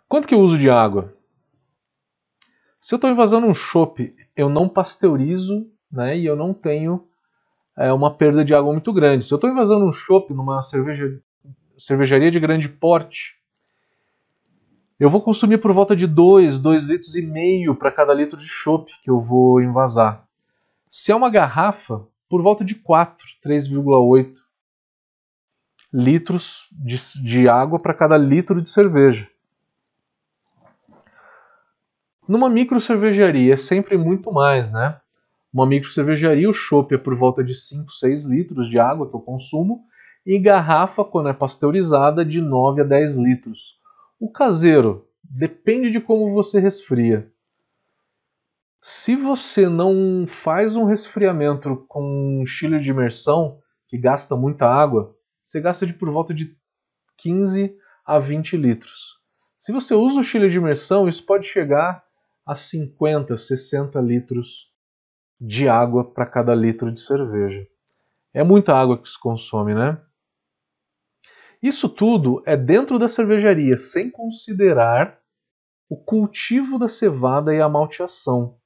Quanto 0.08 0.26
que 0.26 0.34
eu 0.34 0.40
uso 0.40 0.56
de 0.56 0.70
água? 0.70 1.12
Se 2.80 2.94
eu 2.94 2.96
estou 2.96 3.10
invasando 3.10 3.46
um 3.46 3.54
chopp, 3.54 4.14
eu 4.36 4.48
não 4.48 4.68
pasteurizo 4.68 5.70
né, 5.90 6.16
e 6.16 6.24
eu 6.24 6.36
não 6.36 6.54
tenho 6.54 7.08
é, 7.76 7.92
uma 7.92 8.16
perda 8.16 8.44
de 8.44 8.54
água 8.54 8.72
muito 8.72 8.92
grande. 8.92 9.24
Se 9.24 9.32
eu 9.32 9.36
estou 9.36 9.50
invasando 9.50 9.84
um 9.84 9.92
chopp 9.92 10.32
numa 10.32 10.62
cerveja, 10.62 11.20
cervejaria 11.76 12.30
de 12.30 12.38
grande 12.38 12.68
porte, 12.68 13.43
eu 14.98 15.10
vou 15.10 15.20
consumir 15.20 15.58
por 15.58 15.72
volta 15.72 15.96
de 15.96 16.06
2, 16.06 16.58
2 16.58 16.84
litros 16.86 17.16
e 17.16 17.22
meio 17.22 17.74
para 17.74 17.90
cada 17.90 18.14
litro 18.14 18.36
de 18.36 18.46
chopp 18.46 18.90
que 19.02 19.10
eu 19.10 19.20
vou 19.20 19.60
invasar. 19.60 20.26
Se 20.88 21.10
é 21.10 21.14
uma 21.14 21.30
garrafa, 21.30 22.06
por 22.28 22.42
volta 22.42 22.64
de 22.64 22.74
4, 22.74 23.26
3,8 23.44 24.34
litros 25.92 26.68
de, 26.72 26.96
de 27.22 27.48
água 27.48 27.78
para 27.78 27.94
cada 27.94 28.16
litro 28.16 28.60
de 28.60 28.70
cerveja. 28.70 29.28
Numa 32.26 32.48
micro 32.48 32.80
cervejaria 32.80 33.54
é 33.54 33.56
sempre 33.56 33.96
muito 33.96 34.32
mais, 34.32 34.72
né? 34.72 35.00
Uma 35.52 35.66
micro 35.66 35.92
cervejaria, 35.92 36.50
o 36.50 36.54
chopp 36.54 36.94
é 36.94 36.98
por 36.98 37.14
volta 37.14 37.44
de 37.44 37.54
5, 37.54 37.92
6 37.92 38.24
litros 38.24 38.68
de 38.68 38.78
água 38.78 39.08
que 39.08 39.14
eu 39.14 39.20
consumo, 39.20 39.84
e 40.26 40.38
garrafa, 40.38 41.04
quando 41.04 41.28
é 41.28 41.32
pasteurizada, 41.32 42.24
de 42.24 42.40
9 42.40 42.80
a 42.80 42.84
10 42.84 43.18
litros. 43.18 43.78
O 44.18 44.30
caseiro 44.30 45.08
depende 45.22 45.90
de 45.90 46.00
como 46.00 46.32
você 46.32 46.60
resfria. 46.60 47.32
Se 48.80 49.16
você 49.16 49.68
não 49.68 50.26
faz 50.26 50.76
um 50.76 50.84
resfriamento 50.84 51.84
com 51.88 52.42
um 52.42 52.44
de 52.78 52.90
imersão, 52.90 53.58
que 53.88 53.98
gasta 53.98 54.36
muita 54.36 54.66
água, 54.66 55.16
você 55.42 55.60
gasta 55.60 55.86
de 55.86 55.94
por 55.94 56.10
volta 56.10 56.34
de 56.34 56.56
15 57.18 57.76
a 58.04 58.18
20 58.18 58.56
litros. 58.56 59.18
Se 59.58 59.72
você 59.72 59.94
usa 59.94 60.20
o 60.20 60.24
chile 60.24 60.48
de 60.48 60.58
imersão, 60.58 61.08
isso 61.08 61.24
pode 61.24 61.46
chegar 61.46 62.04
a 62.46 62.54
50, 62.54 63.36
60 63.36 63.98
litros 64.00 64.70
de 65.40 65.68
água 65.68 66.12
para 66.12 66.26
cada 66.26 66.54
litro 66.54 66.92
de 66.92 67.00
cerveja. 67.00 67.66
É 68.32 68.44
muita 68.44 68.74
água 68.74 69.00
que 69.00 69.08
se 69.08 69.18
consome, 69.18 69.74
né? 69.74 70.00
Isso 71.64 71.88
tudo 71.88 72.42
é 72.44 72.58
dentro 72.58 72.98
da 72.98 73.08
cervejaria, 73.08 73.78
sem 73.78 74.10
considerar 74.10 75.18
o 75.88 75.96
cultivo 75.96 76.78
da 76.78 76.90
cevada 76.90 77.54
e 77.54 77.60
a 77.62 77.66
malteação. 77.70 78.58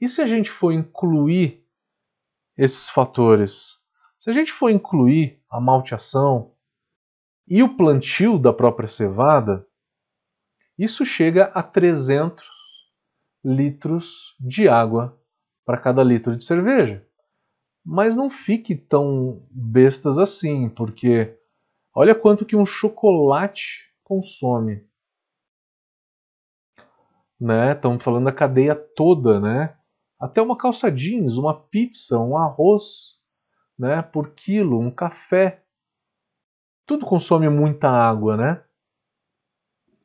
E 0.00 0.08
se 0.08 0.20
a 0.20 0.26
gente 0.26 0.50
for 0.50 0.72
incluir 0.72 1.64
esses 2.58 2.90
fatores? 2.90 3.78
Se 4.18 4.30
a 4.30 4.32
gente 4.32 4.50
for 4.50 4.68
incluir 4.68 5.40
a 5.48 5.60
malteação 5.60 6.52
e 7.46 7.62
o 7.62 7.76
plantio 7.76 8.36
da 8.36 8.52
própria 8.52 8.88
cevada, 8.88 9.64
isso 10.76 11.06
chega 11.06 11.52
a 11.54 11.62
300 11.62 12.44
litros 13.44 14.34
de 14.40 14.68
água 14.68 15.16
para 15.64 15.78
cada 15.78 16.02
litro 16.02 16.36
de 16.36 16.42
cerveja. 16.42 17.06
Mas 17.84 18.16
não 18.16 18.28
fique 18.28 18.74
tão 18.74 19.46
bestas 19.52 20.18
assim, 20.18 20.68
porque 20.68 21.38
olha 21.94 22.14
quanto 22.14 22.44
que 22.44 22.56
um 22.56 22.66
chocolate 22.66 23.90
consome. 24.02 24.86
Né? 27.38 27.72
Estamos 27.72 28.02
falando 28.02 28.24
da 28.26 28.32
cadeia 28.32 28.74
toda, 28.74 29.40
né? 29.40 29.76
Até 30.18 30.42
uma 30.42 30.56
calça 30.56 30.90
jeans, 30.90 31.36
uma 31.36 31.58
pizza, 31.58 32.18
um 32.18 32.36
arroz, 32.36 33.18
né, 33.78 34.02
por 34.02 34.34
quilo, 34.34 34.78
um 34.78 34.90
café. 34.90 35.64
Tudo 36.84 37.06
consome 37.06 37.48
muita 37.48 37.88
água, 37.88 38.36
né? 38.36 38.62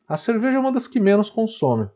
A 0.08 0.16
cerveja 0.16 0.56
é 0.56 0.60
uma 0.60 0.72
das 0.72 0.88
que 0.88 1.02
menos 1.02 1.30
consome. 1.30 1.90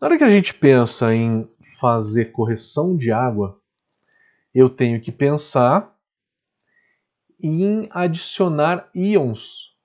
Na 0.00 0.06
hora 0.06 0.16
que 0.16 0.24
a 0.24 0.30
gente 0.30 0.54
pensa 0.54 1.12
em 1.12 1.46
fazer 1.78 2.26
correção 2.26 2.96
de 2.96 3.12
água, 3.12 3.60
eu 4.54 4.70
tenho 4.70 5.00
que 5.02 5.12
pensar 5.12 5.94
em 7.40 7.88
adicionar 7.90 8.88
íons 8.94 9.76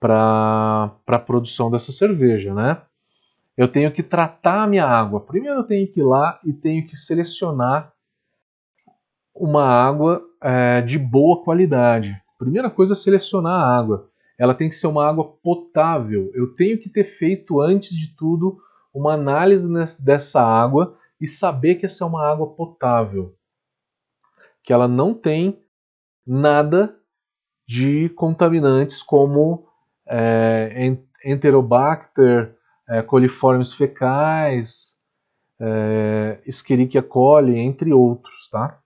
para 0.00 0.90
a 1.06 1.18
produção 1.18 1.70
dessa 1.70 1.92
cerveja, 1.92 2.54
né? 2.54 2.82
Eu 3.56 3.68
tenho 3.68 3.92
que 3.92 4.02
tratar 4.02 4.64
a 4.64 4.66
minha 4.66 4.86
água. 4.86 5.20
Primeiro 5.20 5.58
eu 5.58 5.64
tenho 5.64 5.86
que 5.90 6.00
ir 6.00 6.04
lá 6.04 6.40
e 6.44 6.52
tenho 6.52 6.86
que 6.86 6.96
selecionar 6.96 7.92
uma 9.34 9.64
água 9.64 10.22
é, 10.40 10.80
de 10.80 10.98
boa 10.98 11.42
qualidade. 11.44 12.20
Primeira 12.38 12.70
coisa 12.70 12.94
é 12.94 12.96
selecionar 12.96 13.52
a 13.52 13.78
água. 13.78 14.10
Ela 14.38 14.54
tem 14.54 14.68
que 14.68 14.74
ser 14.74 14.86
uma 14.86 15.06
água 15.06 15.24
potável. 15.24 16.30
Eu 16.34 16.54
tenho 16.54 16.78
que 16.78 16.88
ter 16.88 17.04
feito, 17.04 17.60
antes 17.60 17.96
de 17.96 18.16
tudo, 18.16 18.58
uma 18.92 19.14
análise 19.14 19.72
dessa 20.02 20.42
água 20.42 20.98
e 21.20 21.28
saber 21.28 21.76
que 21.76 21.86
essa 21.86 22.02
é 22.02 22.06
uma 22.06 22.26
água 22.26 22.48
potável. 22.48 23.36
Que 24.64 24.72
ela 24.72 24.88
não 24.88 25.14
tem 25.14 25.62
nada 26.26 26.96
de 27.66 28.08
contaminantes 28.10 29.02
como 29.02 29.66
é, 30.06 30.96
Enterobacter, 31.24 32.56
é, 32.88 33.02
coliformes 33.02 33.72
fecais, 33.72 35.00
é, 35.60 36.40
Escherichia 36.44 37.02
coli, 37.02 37.58
entre 37.58 37.92
outros, 37.92 38.48
tá? 38.48 38.80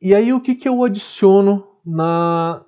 E 0.00 0.14
aí 0.14 0.32
o 0.32 0.40
que, 0.40 0.54
que 0.54 0.68
eu 0.68 0.84
adiciono 0.84 1.66
na, 1.84 2.64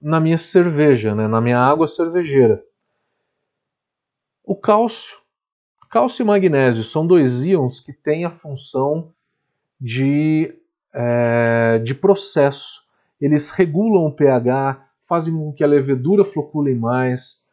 na 0.00 0.18
minha 0.18 0.38
cerveja, 0.38 1.14
né, 1.14 1.28
na 1.28 1.40
minha 1.40 1.58
água 1.58 1.86
cervejeira? 1.86 2.64
O 4.42 4.56
cálcio. 4.56 5.18
Cálcio 5.88 6.24
e 6.24 6.26
magnésio 6.26 6.82
são 6.82 7.06
dois 7.06 7.44
íons 7.44 7.80
que 7.80 7.92
têm 7.92 8.24
a 8.24 8.30
função 8.30 9.14
de, 9.80 10.54
é, 10.92 11.78
de 11.78 11.94
processo. 11.94 12.82
Eles 13.20 13.50
regulam 13.50 14.06
o 14.06 14.14
pH, 14.14 14.86
fazem 15.06 15.34
com 15.34 15.52
que 15.52 15.64
a 15.64 15.66
levedura 15.66 16.24
flocule 16.24 16.74
mais, 16.74 17.44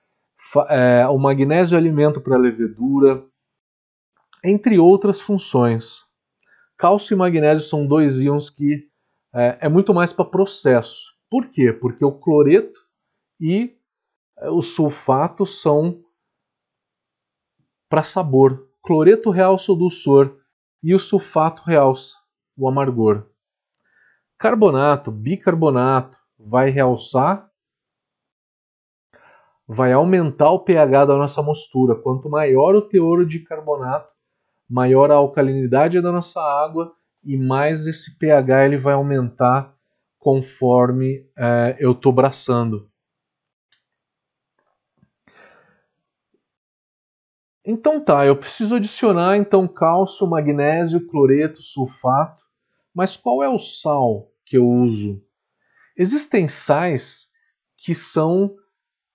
é, 0.69 1.07
o 1.07 1.17
magnésio 1.17 1.75
é 1.75 1.77
alimento 1.77 2.19
para 2.21 2.35
a 2.35 2.39
levedura, 2.39 3.25
entre 4.43 4.79
outras 4.79 5.21
funções. 5.21 6.05
Cálcio 6.77 7.13
e 7.13 7.17
magnésio 7.17 7.63
são 7.63 7.85
dois 7.85 8.19
íons 8.21 8.49
que 8.49 8.89
é, 9.33 9.59
é 9.61 9.69
muito 9.69 9.93
mais 9.93 10.11
para 10.11 10.25
processo. 10.25 11.15
Por 11.29 11.47
quê? 11.47 11.71
Porque 11.71 12.03
o 12.03 12.11
cloreto 12.11 12.79
e 13.39 13.77
é, 14.37 14.49
o 14.49 14.61
sulfato 14.61 15.45
são 15.45 16.03
para 17.87 18.03
sabor. 18.03 18.67
Cloreto 18.81 19.29
realça 19.29 19.71
o 19.71 19.75
dulçor 19.75 20.40
e 20.83 20.95
o 20.95 20.99
sulfato 20.99 21.63
realça 21.65 22.15
o 22.57 22.67
amargor. 22.67 23.27
Carbonato, 24.37 25.11
bicarbonato, 25.11 26.17
vai 26.37 26.69
realçar, 26.69 27.49
vai 29.67 29.93
aumentar 29.93 30.51
o 30.51 30.59
pH 30.59 31.05
da 31.05 31.15
nossa 31.15 31.41
mostura. 31.41 31.95
Quanto 31.95 32.29
maior 32.29 32.75
o 32.75 32.81
teor 32.81 33.25
de 33.25 33.39
carbonato, 33.39 34.11
maior 34.69 35.11
a 35.11 35.15
alcalinidade 35.15 36.01
da 36.01 36.11
nossa 36.11 36.41
água 36.41 36.93
e 37.23 37.37
mais 37.37 37.87
esse 37.87 38.17
pH 38.17 38.65
ele 38.65 38.77
vai 38.77 38.93
aumentar 38.93 39.75
conforme 40.17 41.25
é, 41.37 41.77
eu 41.79 41.91
estou 41.91 42.11
braçando. 42.11 42.85
Então 47.65 48.03
tá, 48.03 48.25
eu 48.25 48.35
preciso 48.35 48.75
adicionar 48.75 49.37
então 49.37 49.67
cálcio, 49.67 50.27
magnésio, 50.27 51.07
cloreto, 51.07 51.61
sulfato. 51.61 52.43
Mas 52.93 53.15
qual 53.15 53.43
é 53.43 53.49
o 53.49 53.59
sal 53.59 54.31
que 54.45 54.57
eu 54.57 54.67
uso? 54.67 55.23
Existem 55.95 56.47
sais 56.47 57.29
que 57.77 57.93
são 57.93 58.55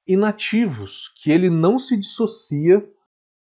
inativos, 0.07 1.12
que 1.16 1.31
ele 1.31 1.51
não 1.51 1.79
se 1.79 1.97
dissocia 1.97 2.88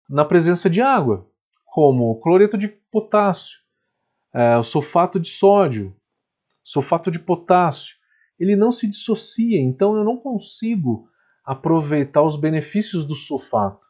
na 0.08 0.24
presença 0.24 0.70
de 0.70 0.80
água, 0.80 1.28
como 1.64 2.10
o 2.10 2.20
cloreto 2.20 2.56
de 2.56 2.68
potássio, 2.68 3.60
é, 4.32 4.56
o 4.56 4.62
sulfato 4.62 5.18
de 5.18 5.28
sódio, 5.28 5.96
sulfato 6.62 7.10
de 7.10 7.18
potássio, 7.18 7.96
ele 8.38 8.54
não 8.54 8.70
se 8.70 8.86
dissocia, 8.88 9.60
então 9.60 9.96
eu 9.96 10.04
não 10.04 10.16
consigo 10.16 11.08
aproveitar 11.44 12.22
os 12.22 12.36
benefícios 12.36 13.04
do 13.04 13.16
sulfato. 13.16 13.86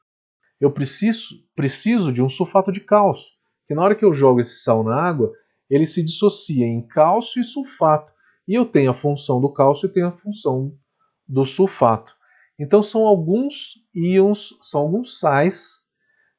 Eu 0.62 0.70
preciso, 0.70 1.44
preciso 1.56 2.12
de 2.12 2.22
um 2.22 2.28
sulfato 2.28 2.70
de 2.70 2.78
cálcio, 2.78 3.32
que 3.66 3.74
na 3.74 3.82
hora 3.82 3.96
que 3.96 4.04
eu 4.04 4.14
jogo 4.14 4.40
esse 4.40 4.62
sal 4.62 4.84
na 4.84 4.94
água, 4.94 5.32
ele 5.68 5.84
se 5.84 6.04
dissocia 6.04 6.64
em 6.64 6.86
cálcio 6.86 7.40
e 7.40 7.44
sulfato. 7.44 8.12
E 8.46 8.54
eu 8.54 8.64
tenho 8.64 8.92
a 8.92 8.94
função 8.94 9.40
do 9.40 9.52
cálcio 9.52 9.86
e 9.86 9.92
tenho 9.92 10.06
a 10.06 10.12
função 10.12 10.72
do 11.26 11.44
sulfato. 11.44 12.14
Então 12.56 12.80
são 12.80 13.04
alguns 13.04 13.74
íons, 13.92 14.56
são 14.62 14.82
alguns 14.82 15.18
sais 15.18 15.84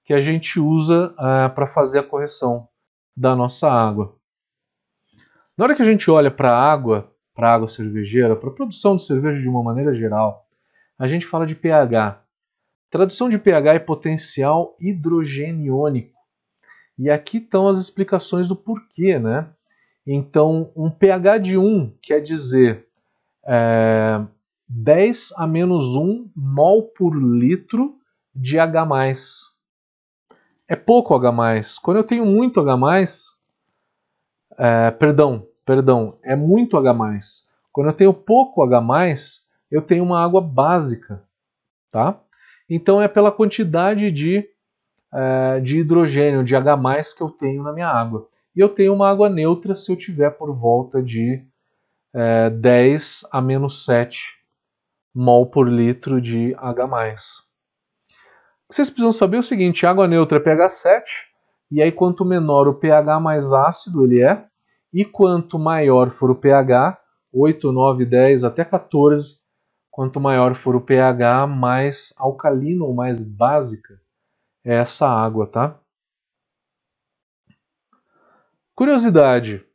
que 0.05 0.13
a 0.13 0.21
gente 0.21 0.57
usa 0.57 1.13
uh, 1.13 1.53
para 1.53 1.67
fazer 1.67 1.99
a 1.99 2.03
correção 2.03 2.69
da 3.13 3.36
nossa 3.36 3.69
água. 3.69 4.15
Na 5.57 5.65
hora 5.65 5.75
que 5.75 5.81
a 5.81 5.86
gente 5.86 6.09
olha 6.09 6.31
para 6.31 6.49
a 6.49 6.71
água, 6.71 7.13
para 7.36 7.49
a 7.49 7.55
água 7.55 7.67
cervejeira, 7.67 8.38
para 8.38 8.49
a 8.49 8.53
produção 8.53 8.95
de 8.95 9.03
cerveja 9.03 9.41
de 9.41 9.49
uma 9.49 9.62
maneira 9.62 9.93
geral, 9.93 10.47
a 10.97 11.09
gente 11.09 11.25
fala 11.25 11.45
de 11.45 11.55
pH. 11.55 12.22
Tradução 12.93 13.27
de 13.27 13.39
pH 13.39 13.73
é 13.73 13.79
potencial 13.79 14.77
hidrogeniônico. 14.79 16.13
E 16.95 17.10
aqui 17.10 17.39
estão 17.39 17.67
as 17.67 17.79
explicações 17.79 18.47
do 18.47 18.56
porquê, 18.56 19.17
né? 19.17 19.49
Então, 20.06 20.71
um 20.75 20.91
pH 20.91 21.39
de 21.39 21.58
1 21.58 21.97
quer 21.99 22.19
dizer 22.19 22.86
é, 23.47 24.23
10 24.67 25.34
a 25.38 25.47
menos 25.47 25.95
1 25.95 26.29
mol 26.36 26.84
por 26.84 27.15
litro 27.15 27.97
de 28.36 28.60
H+. 28.60 28.88
É 30.67 30.75
pouco 30.75 31.15
H+. 31.15 31.32
Quando 31.82 31.97
eu 31.97 32.03
tenho 32.03 32.27
muito 32.27 32.60
H+, 32.60 33.06
é, 34.56 34.91
perdão, 34.91 35.47
perdão, 35.65 36.19
é 36.21 36.36
muito 36.36 36.77
H+. 36.77 36.93
Quando 37.71 37.88
eu 37.88 37.93
tenho 37.93 38.13
pouco 38.13 38.62
H+, 38.62 39.15
eu 39.71 39.82
tenho 39.82 40.03
uma 40.03 40.23
água 40.23 40.39
básica, 40.39 41.23
tá? 41.89 42.19
Então 42.69 43.02
é 43.02 43.08
pela 43.08 43.32
quantidade 43.32 44.12
de, 44.12 44.47
é, 45.13 45.60
de 45.60 45.80
hidrogênio, 45.80 46.43
de 46.43 46.56
H+, 46.56 46.78
que 47.15 47.21
eu 47.21 47.30
tenho 47.30 47.63
na 47.63 47.73
minha 47.73 47.88
água. 47.88 48.28
E 48.56 48.60
eu 48.60 48.69
tenho 48.69 48.93
uma 48.93 49.10
água 49.10 49.30
neutra 49.30 49.73
se 49.76 49.91
eu 49.91 49.95
tiver 49.95 50.30
por 50.32 50.54
volta 50.56 51.02
de 51.02 51.43
é, 52.13 52.49
10 52.49 53.28
a 53.32 53.41
menos 53.41 53.86
7 53.86 54.43
mol 55.13 55.45
por 55.45 55.67
litro 55.67 56.19
de 56.19 56.56
H+. 56.58 57.15
Vocês 58.69 58.89
precisam 58.89 59.13
saber 59.13 59.38
o 59.38 59.43
seguinte, 59.43 59.86
água 59.86 60.08
neutra 60.08 60.38
é 60.38 60.41
pH 60.41 60.69
7, 60.69 61.12
e 61.71 61.82
aí 61.82 61.91
quanto 61.91 62.26
menor 62.26 62.67
o 62.67 62.73
pH, 62.73 63.19
mais 63.19 63.54
ácido 63.54 64.04
ele 64.04 64.21
é, 64.21 64.45
e 64.91 65.06
quanto 65.06 65.60
maior 65.60 66.10
for 66.12 66.32
o 66.32 66.36
pH, 66.36 66.99
8, 67.32 67.71
9, 67.71 68.06
10 68.06 68.43
até 68.43 68.65
14, 68.65 69.38
quanto 69.93 70.19
maior 70.19 70.56
for 70.56 70.75
o 70.75 70.82
pH, 70.82 71.47
mais 71.47 72.13
alcalino 72.17 72.86
ou 72.86 72.93
mais 72.93 73.23
básica 73.23 74.01
é 74.65 74.75
essa 74.75 75.08
água, 75.08 75.47
tá? 75.47 75.79
Curiosidade, 78.75 79.65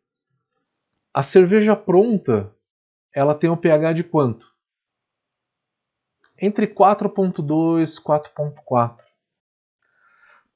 a 1.15 1.23
cerveja 1.23 1.75
pronta, 1.75 2.53
ela 3.15 3.35
tem 3.35 3.49
um 3.49 3.57
pH 3.57 3.95
de 3.95 4.05
quanto? 4.05 4.59
entre 6.41 6.67
4.2 6.67 7.99
e 7.99 8.03
4.4. 8.03 8.97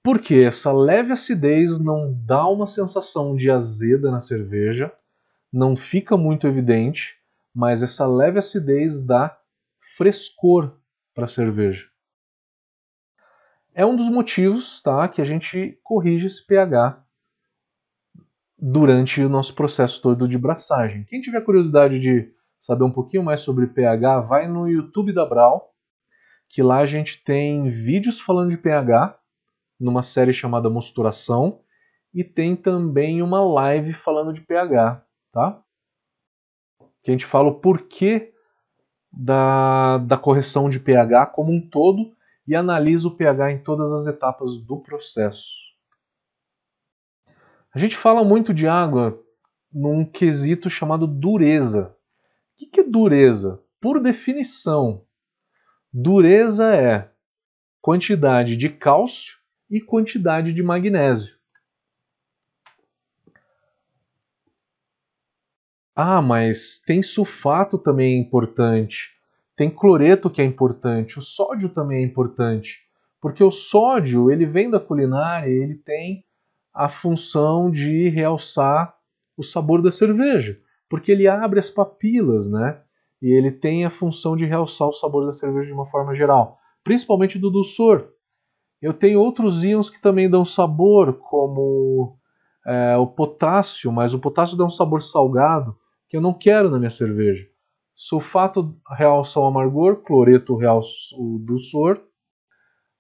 Porque 0.03 0.37
essa 0.37 0.73
leve 0.73 1.13
acidez 1.13 1.79
não 1.81 2.13
dá 2.25 2.47
uma 2.47 2.67
sensação 2.67 3.37
de 3.37 3.51
azeda 3.51 4.11
na 4.11 4.21
cerveja, 4.21 4.93
não 5.53 5.77
fica 5.77 6.17
muito 6.17 6.47
evidente, 6.47 7.17
mas 7.55 7.83
essa 7.83 8.07
leve 8.07 8.39
acidez 8.39 9.05
dá 9.05 9.37
frescor 9.97 10.79
para 11.15 11.25
a 11.25 11.29
cerveja. 11.29 11.87
É 13.75 13.87
um 13.87 13.97
dos 13.97 14.11
motivos 14.11 14.83
tá, 14.83 15.09
que 15.09 15.21
a 15.21 15.25
gente 15.25 15.79
corrige 15.83 16.27
esse 16.27 16.47
pH 16.47 17.03
durante 18.59 19.23
o 19.23 19.29
nosso 19.29 19.55
processo 19.55 20.01
todo 20.03 20.29
de 20.29 20.39
braçagem. 20.39 21.05
Quem 21.05 21.21
tiver 21.21 21.41
curiosidade 21.41 21.99
de 21.99 22.33
saber 22.61 22.85
um 22.85 22.93
pouquinho 22.93 23.25
mais 23.25 23.41
sobre 23.41 23.67
pH, 23.67 24.21
vai 24.21 24.47
no 24.47 24.69
YouTube 24.69 25.13
da 25.13 25.27
Brau, 25.27 25.75
que 26.49 26.63
lá 26.63 26.79
a 26.79 26.87
gente 26.87 27.25
tem 27.25 27.71
vídeos 27.71 28.21
falando 28.21 28.51
de 28.51 28.59
pH, 28.59 29.19
numa 29.81 30.03
série 30.03 30.33
chamada 30.33 30.71
Mosturação, 30.71 31.61
e 32.15 32.23
tem 32.23 32.55
também 32.55 33.21
uma 33.21 33.43
live 33.43 33.93
falando 33.95 34.33
de 34.33 34.43
pH, 34.43 35.05
tá? 35.33 35.61
Que 37.03 37.11
a 37.11 37.13
gente 37.13 37.27
fala 37.27 37.49
o 37.49 37.59
porquê 37.59 38.32
da, 39.13 39.99
da 39.99 40.17
correção 40.17 40.71
de 40.71 40.81
pH 40.81 41.27
como 41.27 41.53
um 41.53 41.61
todo 41.61 42.13
e 42.47 42.57
analisa 42.57 43.09
o 43.09 43.15
pH 43.15 43.53
em 43.53 43.59
todas 43.59 43.93
as 43.93 44.07
etapas 44.07 44.57
do 44.57 44.79
processo. 44.79 45.63
A 47.75 47.79
gente 47.79 47.97
fala 47.97 48.25
muito 48.25 48.53
de 48.53 48.67
água 48.67 49.23
num 49.73 50.05
quesito 50.05 50.69
chamado 50.69 51.07
dureza. 51.07 51.97
O 52.61 52.71
que 52.71 52.81
é 52.81 52.85
dureza? 52.85 53.63
Por 53.81 54.01
definição, 54.01 55.05
dureza 55.93 56.75
é 56.75 57.11
quantidade 57.81 58.57
de 58.57 58.69
cálcio 58.69 59.39
e 59.69 59.81
quantidade 59.81 60.53
de 60.53 60.63
magnésio. 60.63 61.35
Ah, 65.95 66.23
mas 66.23 66.83
tem 66.87 67.03
sulfato 67.03 67.77
também 67.77 68.17
é 68.17 68.19
importante. 68.19 69.11
Tem 69.55 69.71
cloreto 69.71 70.31
que 70.31 70.41
é 70.41 70.45
importante. 70.45 71.19
O 71.19 71.23
sódio 71.23 71.69
também 71.69 72.03
é 72.03 72.07
importante. 72.07 72.81
Porque 73.21 73.45
o 73.45 73.51
sódio, 73.51 74.31
ele 74.31 74.47
vem 74.47 74.71
da 74.71 74.81
culinária, 74.81 75.49
ele 75.49 75.77
tem 75.77 76.25
a 76.73 76.89
função 76.89 77.71
de 77.71 78.09
realçar 78.09 78.95
o 79.37 79.45
sabor 79.45 79.83
da 79.83 79.91
cerveja. 79.91 80.59
Porque 80.89 81.13
ele 81.13 81.29
abre 81.29 81.61
as 81.61 81.71
papilas, 81.71 82.51
né? 82.51 82.81
E 83.21 83.31
ele 83.31 83.53
tem 83.53 83.85
a 83.85 83.91
função 83.91 84.35
de 84.35 84.47
realçar 84.47 84.89
o 84.89 84.93
sabor 84.93 85.27
da 85.27 85.33
cerveja 85.33 85.67
de 85.67 85.73
uma 85.73 85.87
forma 85.87 86.15
geral. 86.15 86.59
Principalmente 86.83 87.39
do 87.39 87.51
dulçor. 87.51 88.09
Eu 88.81 88.93
tenho 88.93 89.21
outros 89.21 89.63
íons 89.63 89.89
que 89.89 90.01
também 90.01 90.29
dão 90.29 90.45
sabor, 90.45 91.19
como 91.19 92.19
é, 92.67 92.97
o 92.97 93.07
potássio, 93.07 93.91
mas 93.91 94.15
o 94.15 94.19
potássio 94.19 94.57
dá 94.57 94.65
um 94.65 94.71
sabor 94.71 95.03
salgado 95.03 95.77
que 96.09 96.17
eu 96.17 96.21
não 96.21 96.33
quero 96.33 96.71
na 96.71 96.79
minha 96.79 96.91
cerveja. 96.91 97.47
Sulfato 97.95 98.77
realça 98.91 99.39
o 99.41 99.47
amargor, 99.47 100.03
cloreto 100.03 100.57
realça 100.57 101.15
o 101.17 101.39
dulçor. 101.39 102.01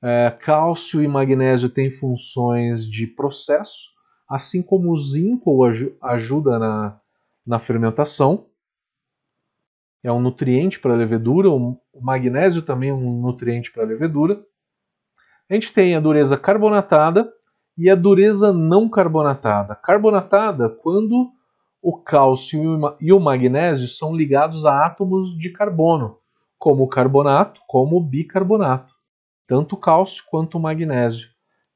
É, 0.03 0.31
cálcio 0.31 1.03
e 1.03 1.09
magnésio 1.09 1.68
têm 1.68 1.90
funções 1.90 2.87
de 2.88 3.07
processo, 3.07 3.90
assim 4.29 4.62
como 4.62 4.90
o 4.90 4.96
zinco 4.96 5.64
ajuda 6.03 6.59
na, 6.59 7.01
na 7.46 7.59
fermentação. 7.59 8.46
É 10.03 10.11
um 10.11 10.20
nutriente 10.20 10.81
para 10.81 10.94
a 10.94 10.96
levedura, 10.96 11.48
o 11.48 11.81
magnésio 12.01 12.62
também 12.62 12.90
é 12.90 12.94
um 12.94 13.20
nutriente 13.20 13.70
para 13.70 13.85
a 13.85 13.87
levedura. 13.87 14.44
A 15.48 15.55
gente 15.55 15.72
tem 15.72 15.94
a 15.94 16.01
dureza 16.01 16.37
carbonatada 16.37 17.33
e 17.77 17.89
a 17.91 17.95
dureza 17.95 18.53
não 18.53 18.89
carbonatada. 18.89 19.75
Carbonatada 19.75 20.69
quando 20.69 21.31
o 21.81 21.97
cálcio 21.97 22.63
e 23.01 23.13
o 23.13 23.19
magnésio 23.19 23.89
são 23.89 24.15
ligados 24.15 24.65
a 24.65 24.87
átomos 24.87 25.37
de 25.37 25.51
carbono, 25.51 26.19
como 26.59 26.85
o 26.85 26.89
carbonato, 26.89 27.61
como 27.67 27.97
o 27.97 28.01
bicarbonato. 28.01 28.93
Tanto 29.49 29.75
o 29.75 29.79
cálcio 29.79 30.23
quanto 30.31 30.57
o 30.57 30.61
magnésio 30.61 31.29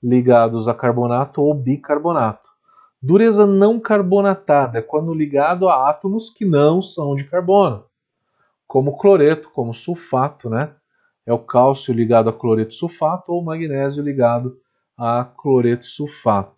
ligados 0.03 0.69
a 0.69 0.75
carbonato 0.75 1.43
ou 1.43 1.53
bicarbonato. 1.53 2.47
Dureza 3.03 3.47
não 3.47 3.81
carbonatada 3.81 4.79
é 4.79 4.83
quando 4.83 5.13
ligado 5.13 5.69
a 5.69 5.89
átomos 5.89 6.31
que 6.31 6.45
não 6.45 6.81
são 6.81 7.15
de 7.15 7.25
carbono, 7.25 7.85
como 8.67 8.97
cloreto, 8.97 9.51
como 9.51 9.75
sulfato, 9.75 10.49
né? 10.49 10.75
É 11.27 11.33
o 11.33 11.39
cálcio 11.39 11.93
ligado 11.93 12.31
a 12.31 12.33
cloreto 12.33 12.75
sulfato 12.75 13.33
ou 13.33 13.43
magnésio 13.43 14.03
ligado 14.03 14.57
a 14.97 15.25
cloreto 15.25 15.85
sulfato. 15.85 16.57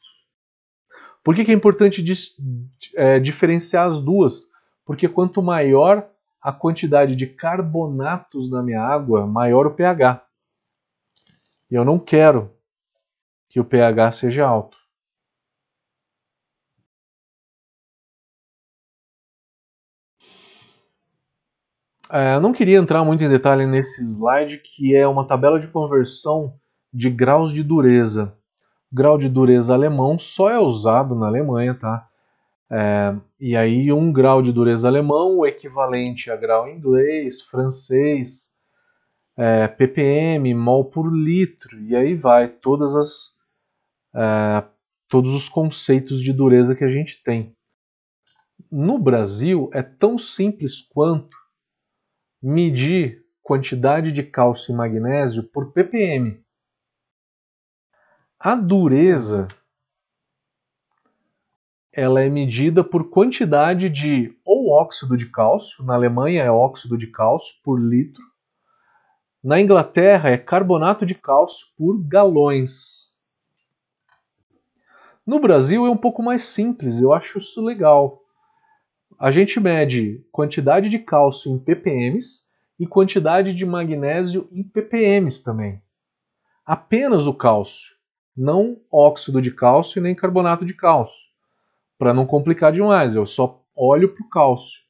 Por 1.25 1.35
que, 1.35 1.45
que 1.45 1.51
é 1.51 1.55
importante 1.55 2.03
dis, 2.03 2.35
é, 2.95 3.19
diferenciar 3.19 3.87
as 3.87 4.01
duas? 4.01 4.51
Porque 4.85 5.09
quanto 5.09 5.43
maior 5.43 6.09
a 6.41 6.53
quantidade 6.53 7.17
de 7.17 7.27
carbonatos 7.27 8.51
na 8.51 8.63
minha 8.63 8.81
água, 8.81 9.27
maior 9.27 9.67
o 9.67 9.75
pH. 9.75 10.25
E 11.71 11.75
eu 11.75 11.85
não 11.85 11.99
quero 11.99 12.51
que 13.49 13.61
o 13.61 13.65
pH 13.65 14.13
seja 14.13 14.47
alto. 14.47 14.79
É, 22.11 22.41
não 22.41 22.55
queria 22.55 22.79
entrar 22.79 23.05
muito 23.05 23.23
em 23.23 23.29
detalhe 23.29 23.67
nesse 23.67 24.03
slide, 24.03 24.59
que 24.59 24.97
é 24.97 25.07
uma 25.07 25.27
tabela 25.27 25.61
de 25.61 25.69
conversão 25.69 26.59
de 26.93 27.11
graus 27.11 27.53
de 27.53 27.63
dureza 27.63 28.39
grau 28.93 29.19
de 29.19 29.29
dureza 29.29 29.75
alemão 29.75 30.19
só 30.19 30.51
é 30.51 30.59
usado 30.59 31.15
na 31.15 31.27
Alemanha, 31.27 31.75
tá? 31.75 32.09
É, 32.71 33.15
e 33.41 33.57
aí 33.57 33.93
um 33.93 34.13
grau 34.13 34.43
de 34.43 34.53
dureza 34.53 34.89
alemão, 34.89 35.39
o 35.39 35.47
equivalente 35.47 36.31
a 36.31 36.37
grau 36.37 36.69
inglês, 36.69 37.41
francês, 37.41 38.55
é, 39.37 39.69
ppm, 39.69 40.55
mol 40.55 40.85
por 40.85 41.11
litro, 41.11 41.81
e 41.81 41.95
aí 41.95 42.15
vai 42.15 42.49
todas 42.49 42.95
as 42.97 43.37
é, 44.15 44.65
todos 45.09 45.33
os 45.33 45.49
conceitos 45.49 46.21
de 46.23 46.33
dureza 46.33 46.75
que 46.75 46.85
a 46.85 46.89
gente 46.89 47.23
tem. 47.23 47.55
No 48.71 48.99
Brasil 48.99 49.71
é 49.73 49.83
tão 49.83 50.19
simples 50.19 50.83
quanto 50.83 51.37
medir 52.43 53.25
quantidade 53.43 54.13
de 54.13 54.23
cálcio 54.23 54.73
e 54.73 54.77
magnésio 54.77 55.43
por 55.43 55.73
ppm. 55.73 56.39
A 58.41 58.55
dureza 58.55 59.49
ela 61.93 62.21
é 62.21 62.29
medida 62.29 62.85
por 62.85 63.11
quantidade 63.11 63.91
de 63.91 64.33
ou 64.45 64.71
óxido 64.71 65.17
de 65.17 65.29
cálcio, 65.29 65.85
na 65.85 65.95
Alemanha 65.95 66.45
é 66.45 66.51
óxido 66.51 66.97
de 66.97 67.09
cálcio 67.09 67.57
por 67.65 67.81
litro, 67.81 68.23
na 69.43 69.61
Inglaterra 69.61 70.31
é 70.31 70.39
carbonato 70.39 71.05
de 71.05 71.17
cálcio 71.17 71.67
por 71.77 72.01
galões. 72.07 73.13
No 75.27 75.41
Brasil 75.41 75.85
é 75.85 75.91
um 75.91 75.97
pouco 75.97 76.23
mais 76.23 76.45
simples, 76.45 77.03
eu 77.03 77.13
acho 77.13 77.39
isso 77.39 77.61
legal. 77.61 78.23
A 79.19 79.33
gente 79.33 79.59
mede 79.59 80.25
quantidade 80.31 80.89
de 80.89 81.01
cálcio 81.01 81.53
em 81.53 81.59
ppm 81.59 82.17
e 82.79 82.87
quantidade 82.87 83.53
de 83.53 83.67
magnésio 83.67 84.49
em 84.53 84.63
ppm 84.63 85.29
também. 85.45 85.83
Apenas 86.65 87.27
o 87.27 87.35
cálcio 87.35 87.98
não 88.39 88.81
óxido 88.89 89.43
de 89.43 89.51
cálcio 89.51 89.99
e 89.99 90.03
nem 90.03 90.15
carbonato 90.15 90.65
de 90.65 90.73
cálcio. 90.73 91.27
Para 91.99 92.15
não 92.15 92.25
complicar 92.25 92.73
demais, 92.73 93.17
eu 93.17 93.27
só 93.27 93.65
olho 93.75 94.15
para 94.15 94.25
o 94.25 94.29
cálcio. 94.29 94.81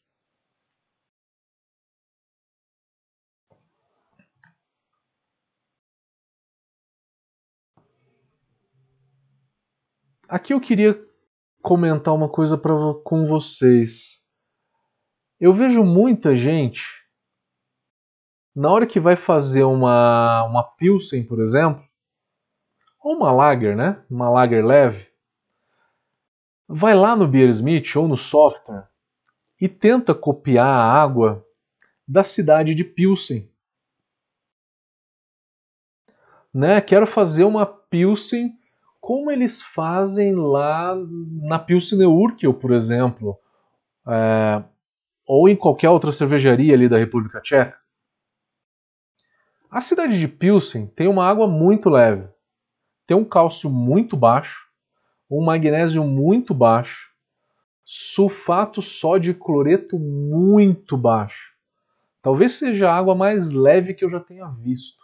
Aqui 10.28 10.52
eu 10.52 10.60
queria 10.60 11.02
comentar 11.62 12.14
uma 12.14 12.28
coisa 12.28 12.58
pra, 12.58 12.74
com 13.02 13.26
vocês. 13.26 14.22
Eu 15.40 15.54
vejo 15.54 15.82
muita 15.82 16.36
gente, 16.36 16.84
na 18.54 18.70
hora 18.70 18.86
que 18.86 19.00
vai 19.00 19.16
fazer 19.16 19.62
uma, 19.64 20.44
uma 20.44 20.62
Pilsen, 20.62 21.24
por 21.24 21.40
exemplo, 21.40 21.87
ou 23.08 23.16
uma 23.16 23.32
lager, 23.32 23.74
né? 23.74 24.02
Uma 24.10 24.28
lager 24.28 24.62
leve. 24.62 25.08
Vai 26.68 26.94
lá 26.94 27.16
no 27.16 27.26
Beersmith 27.26 27.96
ou 27.96 28.06
no 28.06 28.18
software 28.18 28.86
e 29.58 29.66
tenta 29.66 30.14
copiar 30.14 30.66
a 30.66 30.92
água 30.92 31.42
da 32.06 32.22
cidade 32.22 32.74
de 32.74 32.84
Pilsen. 32.84 33.50
Né? 36.52 36.82
Quero 36.82 37.06
fazer 37.06 37.44
uma 37.44 37.64
Pilsen 37.64 38.54
como 39.00 39.30
eles 39.30 39.62
fazem 39.62 40.34
lá 40.34 40.94
na 41.40 41.58
Pilsener 41.58 42.10
Urquell, 42.10 42.52
por 42.52 42.74
exemplo, 42.74 43.38
é, 44.06 44.62
ou 45.24 45.48
em 45.48 45.56
qualquer 45.56 45.88
outra 45.88 46.12
cervejaria 46.12 46.74
ali 46.74 46.90
da 46.90 46.98
República 46.98 47.40
Tcheca. 47.40 47.78
A 49.70 49.80
cidade 49.80 50.18
de 50.18 50.28
Pilsen 50.28 50.88
tem 50.88 51.08
uma 51.08 51.26
água 51.26 51.48
muito 51.48 51.88
leve 51.88 52.28
tem 53.08 53.16
um 53.16 53.24
cálcio 53.24 53.70
muito 53.70 54.18
baixo, 54.18 54.68
um 55.30 55.42
magnésio 55.42 56.04
muito 56.04 56.52
baixo, 56.52 57.10
sulfato 57.82 58.82
sódio 58.82 59.34
cloreto 59.34 59.98
muito 59.98 60.94
baixo. 60.94 61.56
Talvez 62.20 62.52
seja 62.52 62.90
a 62.90 62.94
água 62.94 63.14
mais 63.14 63.50
leve 63.50 63.94
que 63.94 64.04
eu 64.04 64.10
já 64.10 64.20
tenha 64.20 64.46
visto. 64.48 65.02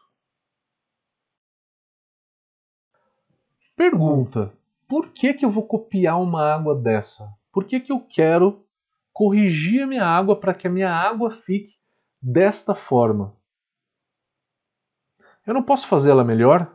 Pergunta: 3.75 4.53
por 4.87 5.09
que, 5.09 5.33
que 5.33 5.47
eu 5.47 5.51
vou 5.51 5.67
copiar 5.67 6.21
uma 6.21 6.45
água 6.45 6.75
dessa? 6.75 7.35
Por 7.51 7.65
que, 7.65 7.81
que 7.81 7.91
eu 7.91 8.01
quero 8.01 8.67
corrigir 9.15 9.83
a 9.83 9.87
minha 9.87 10.05
água 10.05 10.39
para 10.39 10.53
que 10.53 10.67
a 10.67 10.71
minha 10.71 10.93
água 10.93 11.31
fique 11.31 11.79
desta 12.21 12.75
forma? 12.75 13.35
Eu 15.47 15.55
não 15.55 15.63
posso 15.63 15.89
fazer 15.89 16.11
ela 16.11 16.23
melhor? 16.23 16.74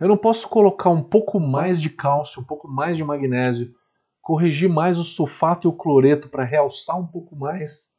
Eu 0.00 0.08
não 0.08 0.16
posso 0.16 0.48
colocar 0.48 0.90
um 0.90 1.02
pouco 1.02 1.38
mais 1.38 1.80
de 1.80 1.88
cálcio, 1.88 2.42
um 2.42 2.44
pouco 2.44 2.68
mais 2.68 2.96
de 2.96 3.04
magnésio, 3.04 3.74
corrigir 4.20 4.68
mais 4.68 4.98
o 4.98 5.04
sulfato 5.04 5.68
e 5.68 5.70
o 5.70 5.72
cloreto 5.72 6.28
para 6.28 6.44
realçar 6.44 6.98
um 6.98 7.06
pouco 7.06 7.36
mais 7.36 7.94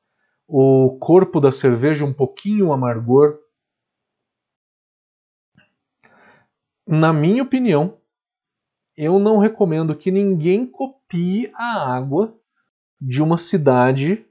o 0.47 0.97
corpo 0.99 1.39
da 1.39 1.51
cerveja, 1.51 2.05
um 2.05 2.13
pouquinho 2.13 2.67
o 2.67 2.73
amargor. 2.73 3.39
na 6.87 7.11
minha 7.11 7.41
opinião, 7.41 7.97
eu 8.95 9.17
não 9.17 9.39
recomendo 9.39 9.95
que 9.95 10.11
ninguém 10.11 10.65
copie 10.65 11.51
a 11.55 11.95
água 11.95 12.37
de 13.01 13.21
uma 13.21 13.37
cidade 13.37 14.25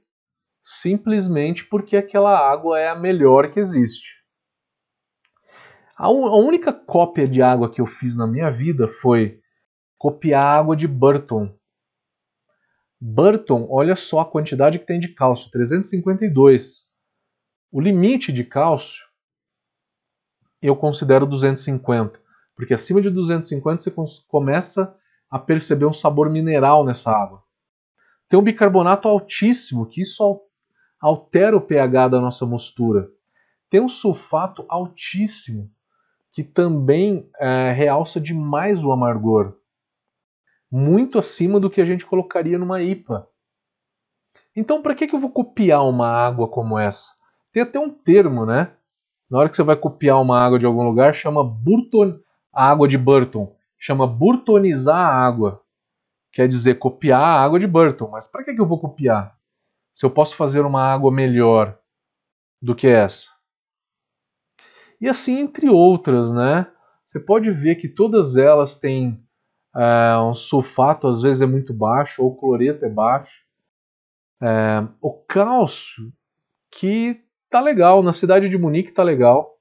simplesmente 0.61 1.65
porque 1.65 1.95
aquela 1.97 2.35
água 2.35 2.79
é 2.79 2.87
a 2.87 2.95
melhor 2.95 3.51
que 3.51 3.59
existe. 3.59 4.24
A, 5.97 6.07
a 6.07 6.37
única 6.37 6.73
cópia 6.73 7.27
de 7.27 7.41
água 7.41 7.71
que 7.71 7.79
eu 7.79 7.87
fiz 7.87 8.17
na 8.17 8.27
minha 8.27 8.51
vida 8.51 8.87
foi 8.87 9.39
copiar 9.97 10.45
a 10.45 10.59
água 10.59 10.75
de 10.75 10.87
Burton. 10.87 11.57
Burton, 12.99 13.67
olha 13.69 13.95
só 13.95 14.19
a 14.19 14.25
quantidade 14.25 14.79
que 14.79 14.85
tem 14.85 14.99
de 14.99 15.09
cálcio, 15.09 15.51
352. 15.51 16.89
O 17.71 17.79
limite 17.79 18.31
de 18.31 18.43
cálcio 18.43 19.05
eu 20.61 20.75
considero 20.75 21.25
250, 21.25 22.19
porque 22.55 22.73
acima 22.73 23.01
de 23.01 23.09
250 23.09 23.83
você 23.83 24.23
começa 24.27 24.97
a 25.29 25.37
perceber 25.37 25.85
um 25.85 25.93
sabor 25.93 26.29
mineral 26.29 26.83
nessa 26.83 27.11
água. 27.11 27.43
Tem 28.27 28.39
um 28.39 28.43
bicarbonato 28.43 29.07
altíssimo, 29.07 29.85
que 29.85 30.01
isso 30.01 30.41
altera 30.99 31.55
o 31.55 31.61
pH 31.61 32.07
da 32.07 32.19
nossa 32.19 32.45
mostura. 32.45 33.09
Tem 33.69 33.79
um 33.79 33.89
sulfato 33.89 34.65
altíssimo, 34.67 35.71
que 36.35 36.43
também 36.43 37.29
é, 37.39 37.71
realça 37.71 38.19
demais 38.19 38.83
o 38.83 38.91
amargor. 38.91 39.53
Muito 40.69 41.17
acima 41.17 41.61
do 41.61 41.69
que 41.69 41.79
a 41.79 41.85
gente 41.85 42.05
colocaria 42.05 42.59
numa 42.59 42.81
IPA. 42.83 43.25
Então, 44.53 44.81
para 44.81 44.93
que, 44.93 45.07
que 45.07 45.15
eu 45.15 45.19
vou 45.19 45.31
copiar 45.31 45.87
uma 45.87 46.09
água 46.09 46.45
como 46.49 46.77
essa? 46.77 47.13
Tem 47.53 47.63
até 47.63 47.79
um 47.79 47.89
termo, 47.89 48.45
né? 48.45 48.73
Na 49.31 49.39
hora 49.39 49.49
que 49.49 49.55
você 49.55 49.63
vai 49.63 49.77
copiar 49.77 50.21
uma 50.21 50.37
água 50.37 50.59
de 50.59 50.65
algum 50.65 50.83
lugar, 50.83 51.15
chama 51.15 51.41
Burton, 51.41 52.19
a 52.51 52.69
água 52.69 52.85
de 52.85 52.97
Burton. 52.97 53.55
Chama 53.79 54.05
burtonizar 54.05 54.97
a 54.97 55.25
água. 55.25 55.63
Quer 56.33 56.49
dizer, 56.49 56.75
copiar 56.75 57.21
a 57.21 57.43
água 57.43 57.61
de 57.61 57.65
Burton. 57.65 58.09
Mas 58.09 58.27
para 58.27 58.43
que, 58.43 58.53
que 58.53 58.59
eu 58.59 58.67
vou 58.67 58.77
copiar? 58.77 59.37
Se 59.93 60.05
eu 60.05 60.11
posso 60.11 60.35
fazer 60.35 60.65
uma 60.65 60.83
água 60.83 61.09
melhor 61.09 61.79
do 62.61 62.75
que 62.75 62.87
essa. 62.87 63.34
E 65.05 65.07
assim 65.07 65.37
entre 65.37 65.69
outras, 65.69 66.31
né? 66.31 66.65
Você 67.05 67.19
pode 67.19 67.51
ver 67.51 67.75
que 67.75 67.87
todas 67.87 68.37
elas 68.37 68.79
têm 68.79 69.23
é, 69.77 70.17
um 70.17 70.33
sulfato, 70.33 71.07
às 71.07 71.21
vezes 71.21 71.43
é 71.43 71.45
muito 71.45 71.71
baixo, 71.75 72.23
ou 72.23 72.31
o 72.31 72.35
cloreto 72.35 72.83
é 72.83 72.89
baixo. 72.89 73.45
É, 74.41 74.83
o 74.99 75.13
cálcio, 75.13 76.11
que 76.71 77.21
tá 77.51 77.61
legal, 77.61 78.01
na 78.01 78.11
cidade 78.11 78.49
de 78.49 78.57
Munique 78.57 78.91
tá 78.93 79.03
legal. 79.03 79.59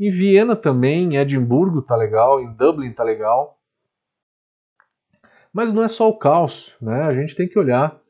Em 0.00 0.10
Viena 0.10 0.56
também, 0.56 1.12
em 1.12 1.18
Edimburgo 1.18 1.82
tá 1.82 1.94
legal, 1.94 2.40
em 2.40 2.50
Dublin 2.54 2.94
tá 2.94 3.04
legal. 3.04 3.60
Mas 5.52 5.74
não 5.74 5.82
é 5.84 5.88
só 5.88 6.08
o 6.08 6.16
cálcio, 6.16 6.74
né? 6.80 7.02
A 7.02 7.12
gente 7.12 7.36
tem 7.36 7.46
que 7.46 7.58
olhar 7.58 8.00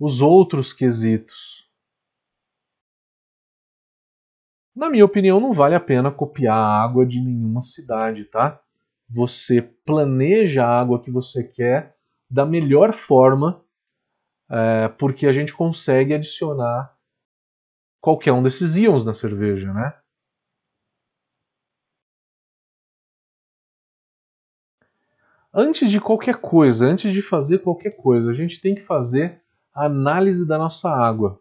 os 0.00 0.20
outros 0.20 0.72
quesitos. 0.72 1.53
Na 4.74 4.90
minha 4.90 5.04
opinião, 5.04 5.38
não 5.38 5.52
vale 5.52 5.74
a 5.74 5.80
pena 5.80 6.10
copiar 6.10 6.56
a 6.56 6.82
água 6.82 7.06
de 7.06 7.20
nenhuma 7.20 7.62
cidade, 7.62 8.24
tá? 8.24 8.60
Você 9.08 9.62
planeja 9.62 10.64
a 10.64 10.80
água 10.80 11.00
que 11.00 11.10
você 11.12 11.44
quer 11.44 11.96
da 12.28 12.44
melhor 12.44 12.92
forma, 12.92 13.62
é, 14.50 14.88
porque 14.88 15.26
a 15.28 15.32
gente 15.32 15.54
consegue 15.54 16.12
adicionar 16.12 16.92
qualquer 18.00 18.32
um 18.32 18.42
desses 18.42 18.76
íons 18.76 19.06
na 19.06 19.14
cerveja, 19.14 19.72
né? 19.72 19.94
Antes 25.52 25.88
de 25.88 26.00
qualquer 26.00 26.38
coisa, 26.38 26.84
antes 26.84 27.12
de 27.12 27.22
fazer 27.22 27.58
qualquer 27.60 27.96
coisa, 27.96 28.32
a 28.32 28.34
gente 28.34 28.60
tem 28.60 28.74
que 28.74 28.82
fazer 28.82 29.40
a 29.72 29.84
análise 29.84 30.44
da 30.48 30.58
nossa 30.58 30.90
água 30.90 31.40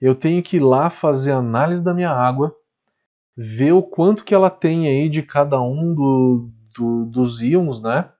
eu 0.00 0.14
tenho 0.14 0.42
que 0.42 0.56
ir 0.56 0.60
lá 0.60 0.88
fazer 0.88 1.32
análise 1.32 1.84
da 1.84 1.92
minha 1.92 2.10
água, 2.10 2.56
ver 3.36 3.72
o 3.72 3.82
quanto 3.82 4.24
que 4.24 4.34
ela 4.34 4.50
tem 4.50 4.88
aí 4.88 5.08
de 5.08 5.22
cada 5.22 5.60
um 5.60 5.94
do, 5.94 6.50
do, 6.74 7.04
dos 7.06 7.42
íons, 7.42 7.82
né? 7.82 8.10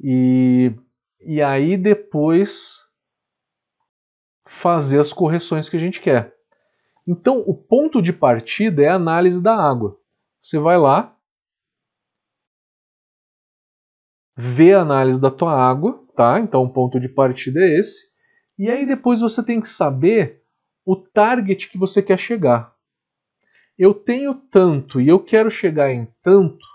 E, 0.00 0.74
e 1.20 1.42
aí 1.42 1.76
depois 1.76 2.78
fazer 4.46 4.98
as 4.98 5.12
correções 5.12 5.68
que 5.68 5.76
a 5.76 5.80
gente 5.80 6.00
quer. 6.00 6.34
Então, 7.06 7.42
o 7.46 7.54
ponto 7.54 8.02
de 8.02 8.12
partida 8.12 8.82
é 8.82 8.88
a 8.88 8.94
análise 8.94 9.42
da 9.42 9.54
água. 9.54 9.98
Você 10.40 10.58
vai 10.58 10.78
lá, 10.78 11.16
vê 14.36 14.74
a 14.74 14.82
análise 14.82 15.20
da 15.20 15.30
tua 15.30 15.52
água, 15.52 16.06
tá? 16.14 16.38
Então, 16.38 16.62
o 16.62 16.72
ponto 16.72 17.00
de 17.00 17.08
partida 17.08 17.60
é 17.60 17.78
esse. 17.78 18.08
E 18.58 18.70
aí 18.70 18.86
depois 18.86 19.20
você 19.20 19.42
tem 19.42 19.60
que 19.60 19.68
saber 19.68 20.42
o 20.90 20.96
target 20.96 21.68
que 21.68 21.76
você 21.76 22.02
quer 22.02 22.18
chegar. 22.18 22.74
Eu 23.76 23.92
tenho 23.92 24.34
tanto 24.34 24.98
e 24.98 25.06
eu 25.06 25.22
quero 25.22 25.50
chegar 25.50 25.92
em 25.92 26.06
tanto, 26.22 26.66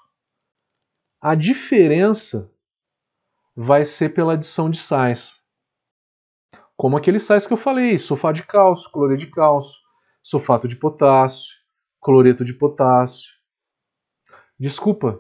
a 1.20 1.34
diferença 1.34 2.54
vai 3.56 3.84
ser 3.84 4.10
pela 4.10 4.34
adição 4.34 4.70
de 4.70 4.78
sais. 4.78 5.50
Como 6.78 6.96
aqueles 6.96 7.24
sais 7.24 7.48
que 7.48 7.54
eu 7.54 7.58
falei, 7.58 7.98
sulfato 7.98 8.36
de 8.36 8.44
cálcio, 8.46 8.92
cloreto 8.92 9.26
de 9.26 9.32
cálcio, 9.32 9.82
sulfato 10.22 10.68
de 10.68 10.76
potássio, 10.76 11.56
cloreto 12.00 12.46
de 12.46 12.54
potássio. 12.54 13.32
Desculpa. 14.60 15.20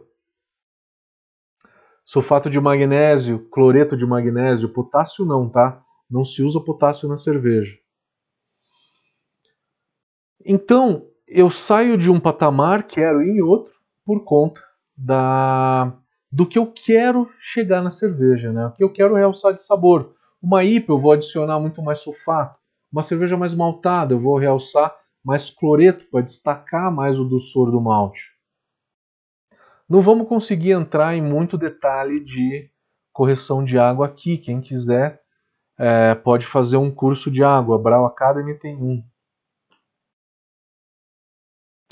Sulfato 2.06 2.47
de 2.47 2.60
magnésio, 2.62 3.49
cloreto 3.49 3.97
de 3.97 4.06
magnésio, 4.06 4.69
potássio 4.69 5.25
não, 5.25 5.49
tá? 5.49 5.84
Não 6.08 6.23
se 6.23 6.43
usa 6.43 6.63
potássio 6.63 7.10
na 7.10 7.17
cerveja. 7.17 7.83
Então, 10.45 11.06
eu 11.27 11.49
saio 11.49 11.97
de 11.97 12.12
um 12.12 12.19
patamar, 12.19 12.84
quero 12.84 13.21
ir 13.21 13.38
em 13.38 13.41
outro, 13.41 13.75
por 14.06 14.23
conta 14.23 14.62
da 14.95 15.93
do 16.32 16.47
que 16.47 16.58
eu 16.58 16.65
quero 16.65 17.29
chegar 17.38 17.84
na 17.84 17.91
cerveja, 17.91 18.51
né? 18.51 18.65
O 18.65 18.71
que 18.71 18.84
eu 18.84 18.91
quero 18.91 19.13
realçar 19.13 19.53
de 19.53 19.62
sabor. 19.62 20.15
Uma 20.41 20.63
IPA 20.63 20.91
eu 20.91 20.99
vou 20.99 21.12
adicionar 21.12 21.60
muito 21.60 21.82
mais 21.84 21.99
sulfato. 21.99 22.60
Uma 22.91 23.03
cerveja 23.03 23.38
mais 23.38 23.53
maltada 23.53 24.15
eu 24.15 24.19
vou 24.19 24.38
realçar 24.38 24.95
mais 25.23 25.51
cloreto 25.51 26.06
para 26.10 26.21
destacar 26.21 26.91
mais 26.91 27.19
o 27.19 27.25
doçor 27.25 27.69
do 27.69 27.79
malte. 27.79 28.32
Não 29.88 30.01
vamos 30.01 30.27
conseguir 30.27 30.71
entrar 30.71 31.15
em 31.15 31.21
muito 31.21 31.56
detalhe 31.56 32.19
de 32.19 32.69
correção 33.12 33.63
de 33.63 33.77
água 33.77 34.08
aqui. 34.08 34.38
Quem 34.38 34.60
quiser 34.60 35.21
é, 35.77 36.15
pode 36.15 36.47
fazer 36.47 36.77
um 36.77 36.89
curso 36.89 37.29
de 37.29 37.43
água. 37.43 37.75
A 37.75 37.79
Brau 37.79 38.06
Academy 38.06 38.58
tem 38.58 38.75
um. 38.75 39.03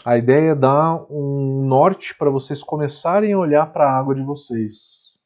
A 0.04 0.18
ideia 0.18 0.52
é 0.52 0.56
dar 0.56 1.06
um 1.12 1.64
norte 1.68 2.16
para 2.16 2.30
vocês 2.32 2.64
começarem 2.64 3.34
a 3.34 3.38
olhar 3.38 3.72
para 3.72 3.86
a 3.86 4.00
água 4.00 4.16
de 4.16 4.24
vocês. 4.24 5.20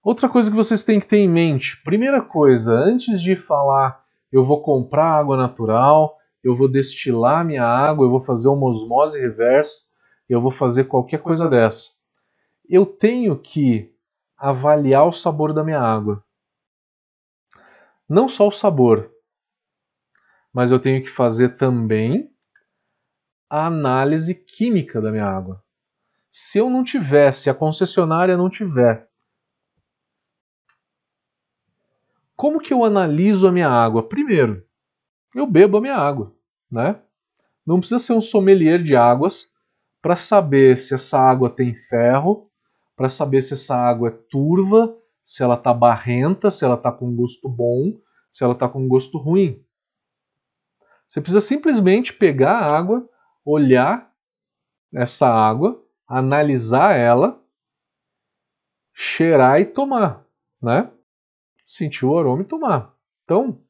Outra 0.00 0.28
coisa 0.28 0.48
que 0.48 0.56
vocês 0.56 0.84
têm 0.84 1.00
que 1.00 1.08
ter 1.08 1.18
em 1.18 1.28
mente: 1.28 1.82
primeira 1.82 2.22
coisa, 2.22 2.72
antes 2.72 3.20
de 3.20 3.34
falar 3.34 4.02
eu 4.30 4.42
vou 4.42 4.62
comprar 4.62 5.12
água 5.12 5.36
natural, 5.36 6.18
eu 6.42 6.56
vou 6.56 6.66
destilar 6.66 7.44
minha 7.44 7.64
água, 7.64 8.06
eu 8.06 8.10
vou 8.10 8.20
fazer 8.20 8.48
uma 8.48 8.66
osmose 8.66 9.20
reversa, 9.20 9.84
eu 10.28 10.40
vou 10.40 10.50
fazer 10.50 10.84
qualquer 10.84 11.20
coisa 11.20 11.48
dessa. 11.48 11.90
Eu 12.66 12.86
tenho 12.86 13.36
que 13.36 13.92
avaliar 14.38 15.06
o 15.06 15.12
sabor 15.12 15.52
da 15.52 15.62
minha 15.62 15.80
água. 15.80 16.24
Não 18.08 18.28
só 18.28 18.48
o 18.48 18.52
sabor, 18.52 19.11
mas 20.52 20.70
eu 20.70 20.78
tenho 20.78 21.02
que 21.02 21.08
fazer 21.08 21.56
também 21.56 22.30
a 23.48 23.66
análise 23.66 24.34
química 24.34 25.00
da 25.00 25.10
minha 25.10 25.26
água. 25.26 25.62
Se 26.30 26.58
eu 26.58 26.70
não 26.70 26.82
tiver, 26.82 27.32
se 27.32 27.50
a 27.50 27.54
concessionária 27.54 28.36
não 28.36 28.48
tiver, 28.48 29.08
como 32.34 32.60
que 32.60 32.72
eu 32.72 32.84
analiso 32.84 33.46
a 33.46 33.52
minha 33.52 33.68
água? 33.68 34.08
Primeiro, 34.08 34.66
eu 35.34 35.46
bebo 35.46 35.78
a 35.78 35.80
minha 35.80 35.96
água, 35.96 36.34
né? 36.70 37.00
Não 37.64 37.78
precisa 37.78 37.98
ser 37.98 38.14
um 38.14 38.20
sommelier 38.20 38.82
de 38.82 38.96
águas 38.96 39.52
para 40.00 40.16
saber 40.16 40.78
se 40.78 40.94
essa 40.94 41.18
água 41.18 41.48
tem 41.48 41.74
ferro, 41.88 42.50
para 42.96 43.08
saber 43.08 43.42
se 43.42 43.54
essa 43.54 43.76
água 43.76 44.08
é 44.08 44.18
turva, 44.30 44.96
se 45.22 45.42
ela 45.42 45.54
está 45.54 45.72
barrenta, 45.72 46.50
se 46.50 46.64
ela 46.64 46.74
está 46.74 46.90
com 46.90 47.14
gosto 47.14 47.48
bom, 47.48 47.96
se 48.30 48.42
ela 48.42 48.54
está 48.54 48.68
com 48.68 48.88
gosto 48.88 49.18
ruim. 49.18 49.64
Você 51.12 51.20
precisa 51.20 51.42
simplesmente 51.42 52.10
pegar 52.10 52.56
a 52.56 52.74
água, 52.74 53.06
olhar 53.44 54.10
essa 54.94 55.28
água, 55.28 55.84
analisar 56.08 56.96
ela, 56.96 57.38
cheirar 58.94 59.60
e 59.60 59.66
tomar, 59.66 60.26
né? 60.58 60.90
Sentir 61.66 62.06
o 62.06 62.18
aroma 62.18 62.40
e 62.40 62.46
tomar. 62.46 62.96
Então, 63.24 63.62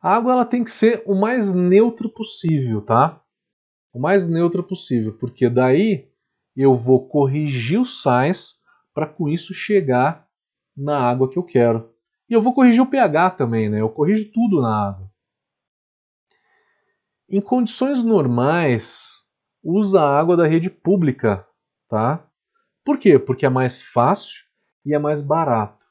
a 0.00 0.14
água 0.14 0.34
ela 0.34 0.44
tem 0.44 0.62
que 0.62 0.70
ser 0.70 1.02
o 1.06 1.12
mais 1.12 1.52
neutro 1.52 2.08
possível, 2.08 2.80
tá? 2.80 3.20
o 3.92 3.98
mais 3.98 4.28
neutra 4.28 4.62
possível, 4.62 5.16
porque 5.18 5.48
daí 5.50 6.08
eu 6.56 6.76
vou 6.76 7.08
corrigir 7.08 7.80
os 7.80 8.00
sais 8.00 8.62
para 8.94 9.08
com 9.08 9.28
isso 9.28 9.52
chegar 9.52 10.28
na 10.76 11.00
água 11.00 11.28
que 11.28 11.36
eu 11.36 11.42
quero. 11.42 11.92
E 12.30 12.32
eu 12.32 12.40
vou 12.40 12.54
corrigir 12.54 12.80
o 12.80 12.86
pH 12.86 13.30
também, 13.30 13.68
né? 13.68 13.80
Eu 13.80 13.88
corrijo 13.88 14.30
tudo 14.32 14.62
na 14.62 14.88
água. 14.88 15.03
Em 17.28 17.40
condições 17.40 18.04
normais, 18.04 19.24
usa 19.62 20.02
a 20.02 20.18
água 20.18 20.36
da 20.36 20.46
rede 20.46 20.68
pública, 20.68 21.46
tá? 21.88 22.28
Por 22.84 22.98
quê? 22.98 23.18
Porque 23.18 23.46
é 23.46 23.48
mais 23.48 23.80
fácil 23.80 24.44
e 24.84 24.94
é 24.94 24.98
mais 24.98 25.22
barato. 25.22 25.82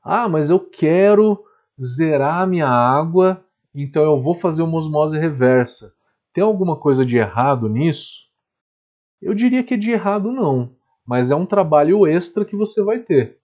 Ah, 0.00 0.28
mas 0.28 0.50
eu 0.50 0.60
quero 0.60 1.44
zerar 1.80 2.42
a 2.42 2.46
minha 2.46 2.68
água, 2.68 3.44
então 3.74 4.04
eu 4.04 4.16
vou 4.16 4.36
fazer 4.36 4.62
uma 4.62 4.76
osmose 4.76 5.18
reversa. 5.18 5.92
Tem 6.32 6.44
alguma 6.44 6.78
coisa 6.78 7.04
de 7.04 7.18
errado 7.18 7.68
nisso? 7.68 8.28
Eu 9.20 9.34
diria 9.34 9.64
que 9.64 9.74
é 9.74 9.76
de 9.76 9.90
errado 9.90 10.30
não, 10.30 10.76
mas 11.04 11.32
é 11.32 11.34
um 11.34 11.44
trabalho 11.44 12.06
extra 12.06 12.44
que 12.44 12.54
você 12.54 12.80
vai 12.84 13.00
ter. 13.00 13.40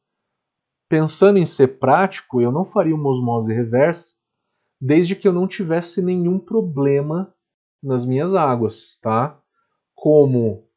Pensando 0.88 1.36
em 1.36 1.44
ser 1.44 1.78
prático, 1.80 2.40
eu 2.40 2.52
não 2.52 2.64
faria 2.64 2.94
uma 2.94 3.10
osmose 3.10 3.52
reversa 3.52 4.23
desde 4.80 5.16
que 5.16 5.26
eu 5.26 5.32
não 5.32 5.46
tivesse 5.46 6.02
nenhum 6.02 6.38
problema 6.38 7.34
nas 7.82 8.04
minhas 8.04 8.34
águas, 8.34 8.98
tá? 9.00 9.40
Como 9.94 10.68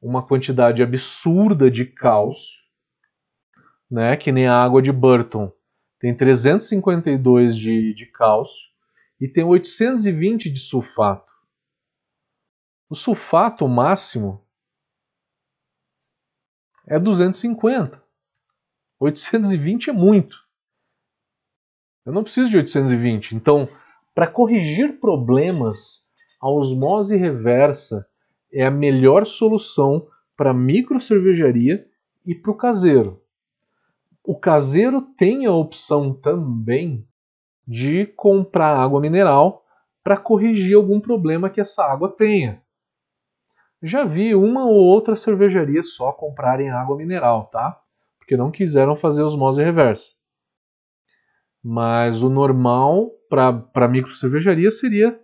uma 0.00 0.26
quantidade 0.26 0.82
absurda 0.82 1.70
de 1.70 1.84
cálcio, 1.84 2.62
né? 3.90 4.16
Que 4.16 4.32
nem 4.32 4.46
a 4.46 4.62
água 4.62 4.80
de 4.80 4.92
Burton 4.92 5.52
tem 5.98 6.16
352 6.16 7.56
de, 7.56 7.92
de 7.94 8.06
cálcio 8.06 8.68
e 9.20 9.28
tem 9.28 9.44
820 9.44 10.50
de 10.50 10.60
sulfato. 10.60 11.32
O 12.88 12.94
sulfato 12.94 13.68
máximo 13.68 14.46
é 16.86 16.98
250. 16.98 18.02
820 18.98 19.90
é 19.90 19.92
muito. 19.92 20.47
Eu 22.08 22.14
não 22.14 22.22
preciso 22.22 22.48
de 22.48 22.56
820. 22.56 23.36
Então, 23.36 23.68
para 24.14 24.26
corrigir 24.26 24.98
problemas, 24.98 26.06
a 26.40 26.48
osmose 26.48 27.14
reversa 27.18 28.08
é 28.50 28.64
a 28.64 28.70
melhor 28.70 29.26
solução 29.26 30.06
para 30.34 30.52
a 30.52 30.54
microcervejaria 30.54 31.86
e 32.24 32.34
para 32.34 32.50
o 32.50 32.56
caseiro. 32.56 33.20
O 34.24 34.34
caseiro 34.34 35.02
tem 35.18 35.44
a 35.44 35.52
opção 35.52 36.14
também 36.14 37.06
de 37.66 38.06
comprar 38.06 38.74
água 38.74 39.02
mineral 39.02 39.62
para 40.02 40.16
corrigir 40.16 40.76
algum 40.76 41.02
problema 41.02 41.50
que 41.50 41.60
essa 41.60 41.84
água 41.84 42.08
tenha. 42.08 42.62
Já 43.82 44.04
vi 44.04 44.34
uma 44.34 44.64
ou 44.64 44.76
outra 44.76 45.14
cervejaria 45.14 45.82
só 45.82 46.10
comprarem 46.10 46.70
água 46.70 46.96
mineral, 46.96 47.50
tá? 47.52 47.78
Porque 48.18 48.34
não 48.34 48.50
quiseram 48.50 48.96
fazer 48.96 49.22
osmose 49.22 49.62
reversa. 49.62 50.17
Mas 51.62 52.22
o 52.22 52.30
normal 52.30 53.10
para 53.28 53.88
micro 53.88 54.14
cervejaria 54.14 54.70
seria 54.70 55.20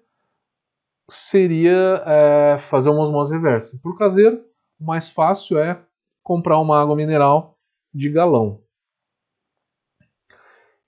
seria 1.09 2.03
é, 2.07 2.59
fazer 2.71 2.91
uma 2.91 3.03
osmose 3.03 3.35
reversa. 3.35 3.79
Para 3.83 3.93
o 3.93 3.97
caseiro, 3.97 4.45
o 4.81 4.85
mais 4.85 5.11
fácil 5.11 5.59
é 5.59 5.83
comprar 6.23 6.59
uma 6.59 6.81
água 6.81 6.97
mineral 6.97 7.59
de 7.93 8.09
galão. 8.09 8.63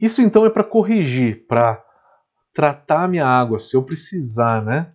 Isso 0.00 0.20
então 0.20 0.44
é 0.44 0.50
para 0.50 0.64
corrigir, 0.64 1.46
para 1.46 1.82
tratar 2.52 3.04
a 3.04 3.08
minha 3.08 3.26
água, 3.26 3.58
se 3.58 3.76
eu 3.76 3.82
precisar, 3.82 4.64
né? 4.64 4.94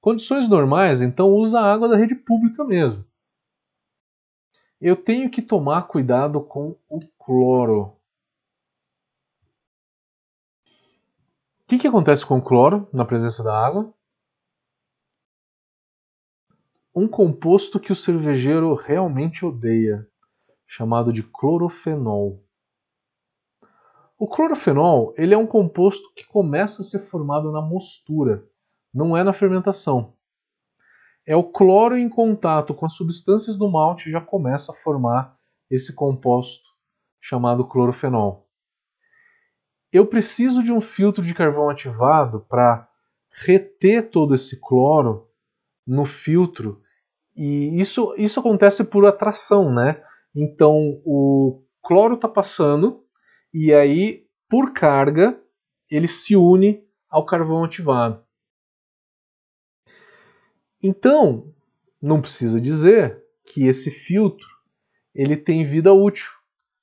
Condições 0.00 0.48
normais, 0.48 1.02
então 1.02 1.28
usa 1.30 1.60
a 1.60 1.72
água 1.72 1.88
da 1.88 1.96
rede 1.96 2.14
pública 2.14 2.64
mesmo. 2.64 3.04
Eu 4.80 4.94
tenho 4.94 5.28
que 5.28 5.42
tomar 5.42 5.82
cuidado 5.82 6.40
com 6.40 6.76
o 6.88 7.00
cloro. 7.18 7.97
Que, 11.68 11.76
que 11.76 11.86
acontece 11.86 12.24
com 12.24 12.38
o 12.38 12.42
cloro 12.42 12.88
na 12.90 13.04
presença 13.04 13.44
da 13.44 13.54
água? 13.54 13.92
Um 16.94 17.06
composto 17.06 17.78
que 17.78 17.92
o 17.92 17.96
cervejeiro 17.96 18.74
realmente 18.74 19.44
odeia, 19.44 20.08
chamado 20.66 21.12
de 21.12 21.22
clorofenol. 21.22 22.42
O 24.18 24.26
clorofenol 24.26 25.12
ele 25.18 25.34
é 25.34 25.38
um 25.38 25.46
composto 25.46 26.10
que 26.14 26.26
começa 26.26 26.80
a 26.80 26.84
ser 26.84 27.00
formado 27.00 27.52
na 27.52 27.60
mostura, 27.60 28.48
não 28.92 29.14
é 29.14 29.22
na 29.22 29.34
fermentação. 29.34 30.14
É 31.26 31.36
o 31.36 31.44
cloro 31.44 31.98
em 31.98 32.08
contato 32.08 32.74
com 32.74 32.86
as 32.86 32.94
substâncias 32.94 33.58
do 33.58 33.70
malte 33.70 34.10
já 34.10 34.22
começa 34.22 34.72
a 34.72 34.76
formar 34.76 35.38
esse 35.70 35.94
composto 35.94 36.66
chamado 37.20 37.68
clorofenol. 37.68 38.47
Eu 39.92 40.06
preciso 40.06 40.62
de 40.62 40.72
um 40.72 40.80
filtro 40.80 41.24
de 41.24 41.34
carvão 41.34 41.70
ativado 41.70 42.40
para 42.48 42.88
reter 43.30 44.10
todo 44.10 44.34
esse 44.34 44.60
cloro 44.60 45.28
no 45.86 46.04
filtro. 46.04 46.82
E 47.34 47.80
isso, 47.80 48.14
isso 48.16 48.40
acontece 48.40 48.84
por 48.84 49.06
atração, 49.06 49.72
né? 49.72 50.02
Então 50.34 51.00
o 51.04 51.62
cloro 51.82 52.14
está 52.14 52.28
passando 52.28 53.04
e 53.52 53.72
aí, 53.72 54.26
por 54.48 54.72
carga, 54.72 55.40
ele 55.90 56.06
se 56.06 56.36
une 56.36 56.86
ao 57.08 57.24
carvão 57.24 57.64
ativado. 57.64 58.22
Então, 60.82 61.52
não 62.00 62.20
precisa 62.20 62.60
dizer 62.60 63.24
que 63.44 63.66
esse 63.66 63.90
filtro 63.90 64.46
ele 65.14 65.36
tem 65.36 65.64
vida 65.64 65.92
útil. 65.92 66.30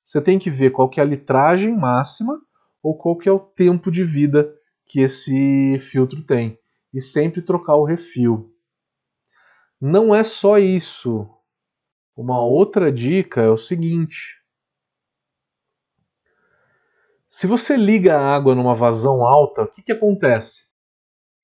Você 0.04 0.20
tem 0.20 0.38
que 0.38 0.50
ver 0.50 0.70
qual 0.70 0.90
que 0.90 1.00
é 1.00 1.02
a 1.02 1.06
litragem 1.06 1.74
máxima 1.74 2.40
ou 2.86 2.96
qual 2.96 3.16
que 3.16 3.28
é 3.28 3.32
o 3.32 3.40
tempo 3.40 3.90
de 3.90 4.04
vida 4.04 4.54
que 4.86 5.00
esse 5.00 5.76
filtro 5.90 6.22
tem 6.22 6.56
e 6.94 7.00
sempre 7.00 7.42
trocar 7.42 7.74
o 7.74 7.84
refil. 7.84 8.54
Não 9.80 10.14
é 10.14 10.22
só 10.22 10.56
isso. 10.56 11.28
Uma 12.16 12.40
outra 12.40 12.92
dica 12.92 13.40
é 13.40 13.48
o 13.48 13.56
seguinte: 13.56 14.40
se 17.28 17.48
você 17.48 17.76
liga 17.76 18.16
a 18.16 18.36
água 18.36 18.54
numa 18.54 18.76
vazão 18.76 19.26
alta, 19.26 19.62
o 19.62 19.66
que, 19.66 19.82
que 19.82 19.92
acontece? 19.92 20.66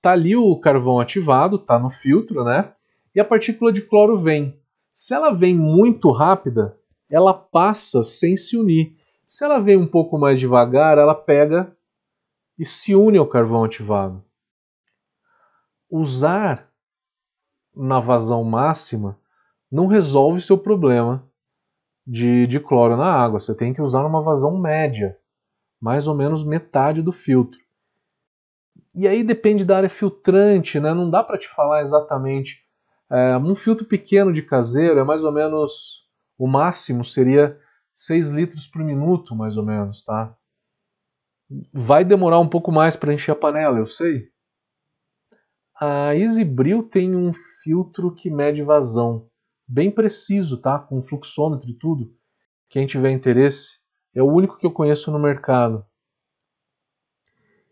Tá 0.01 0.13
ali 0.13 0.37
o 0.37 0.57
carvão 0.61 1.01
ativado, 1.01 1.59
tá 1.59 1.77
no 1.77 1.89
filtro, 1.89 2.45
né? 2.45 2.73
E 3.13 3.19
a 3.19 3.25
partícula 3.25 3.73
de 3.73 3.81
cloro 3.81 4.17
vem. 4.17 4.57
Se 4.93 5.13
ela 5.13 5.33
vem 5.33 5.53
muito 5.53 6.09
rápida, 6.09 6.79
ela 7.09 7.33
passa 7.33 8.01
sem 8.01 8.37
se 8.37 8.55
unir. 8.55 8.95
Se 9.25 9.43
ela 9.43 9.59
vem 9.59 9.77
um 9.77 9.87
pouco 9.87 10.17
mais 10.17 10.39
devagar, 10.39 10.97
ela 10.97 11.15
pega 11.15 11.75
e 12.57 12.65
se 12.65 12.95
une 12.95 13.17
ao 13.17 13.27
carvão 13.27 13.63
ativado. 13.63 14.23
Usar 15.89 16.69
na 17.75 17.99
vazão 17.99 18.43
máxima 18.43 19.17
não 19.71 19.87
resolve 19.87 20.41
seu 20.41 20.57
problema 20.57 21.27
de, 22.05 22.45
de 22.47 22.59
cloro 22.59 22.95
na 22.95 23.11
água. 23.11 23.39
Você 23.39 23.55
tem 23.55 23.73
que 23.73 23.81
usar 23.81 24.03
numa 24.03 24.21
vazão 24.21 24.57
média 24.57 25.17
mais 25.79 26.07
ou 26.07 26.15
menos 26.15 26.45
metade 26.45 27.01
do 27.01 27.11
filtro. 27.11 27.59
E 28.95 29.07
aí 29.07 29.23
depende 29.23 29.65
da 29.65 29.77
área 29.77 29.89
filtrante, 29.89 30.79
né? 30.79 30.93
Não 30.93 31.09
dá 31.09 31.23
para 31.23 31.37
te 31.37 31.47
falar 31.49 31.81
exatamente. 31.81 32.63
É, 33.09 33.35
um 33.37 33.55
filtro 33.55 33.85
pequeno 33.85 34.31
de 34.31 34.41
caseiro 34.41 34.99
é 34.99 35.03
mais 35.03 35.23
ou 35.23 35.31
menos 35.31 36.07
o 36.37 36.47
máximo 36.47 37.03
seria 37.03 37.59
6 37.93 38.31
litros 38.31 38.67
por 38.67 38.83
minuto, 38.83 39.35
mais 39.35 39.57
ou 39.57 39.65
menos, 39.65 40.03
tá? 40.03 40.35
Vai 41.71 42.03
demorar 42.03 42.39
um 42.39 42.49
pouco 42.49 42.71
mais 42.71 42.95
para 42.95 43.13
encher 43.13 43.31
a 43.31 43.35
panela, 43.35 43.77
eu 43.77 43.85
sei. 43.85 44.29
A 45.79 46.15
EasyBril 46.15 46.83
tem 46.83 47.15
um 47.15 47.33
filtro 47.63 48.13
que 48.13 48.29
mede 48.29 48.63
vazão, 48.63 49.29
bem 49.67 49.91
preciso, 49.91 50.57
tá? 50.57 50.79
Com 50.79 51.01
fluxômetro 51.01 51.69
e 51.69 51.77
tudo. 51.77 52.15
Quem 52.69 52.87
tiver 52.87 53.11
interesse, 53.11 53.83
é 54.15 54.21
o 54.21 54.31
único 54.31 54.57
que 54.57 54.65
eu 54.65 54.71
conheço 54.71 55.11
no 55.11 55.19
mercado. 55.19 55.85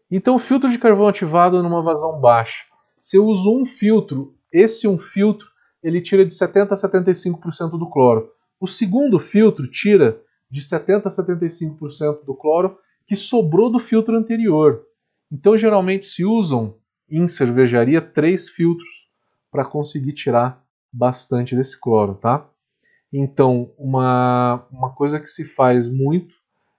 Então, 0.10 0.38
filtro 0.38 0.70
de 0.70 0.78
carvão 0.78 1.08
ativado 1.08 1.64
numa 1.64 1.82
vazão 1.82 2.20
baixa. 2.20 2.66
Se 3.00 3.18
eu 3.18 3.26
uso 3.26 3.56
um 3.56 3.66
filtro, 3.66 4.36
esse 4.52 4.88
um 4.88 5.00
filtro, 5.00 5.48
ele 5.82 6.02
tira 6.02 6.26
de 6.26 6.34
70 6.34 6.74
a 6.74 6.78
75% 6.78 7.78
do 7.78 7.90
cloro. 7.90 8.30
O 8.62 8.68
segundo 8.68 9.20
filtro 9.20 9.66
tira 9.66 10.22
de 10.48 10.62
70 10.62 11.08
a 11.08 11.12
75% 11.12 12.24
do 12.24 12.36
cloro 12.36 12.78
que 13.08 13.16
sobrou 13.16 13.72
do 13.72 13.80
filtro 13.80 14.16
anterior. 14.16 14.86
Então, 15.32 15.58
geralmente 15.58 16.06
se 16.06 16.24
usam 16.24 16.78
em 17.10 17.28
cervejaria 17.28 18.00
três 18.00 18.50
filtros 18.50 19.10
para 19.50 19.66
conseguir 19.66 20.14
tirar 20.14 20.64
bastante 20.94 21.56
desse 21.56 21.80
cloro, 21.80 22.14
tá? 22.14 22.48
Então, 23.12 23.74
uma, 23.80 24.64
uma 24.72 24.94
coisa 24.94 25.20
que 25.20 25.28
se 25.28 25.44
faz 25.44 25.90
muito 25.90 26.36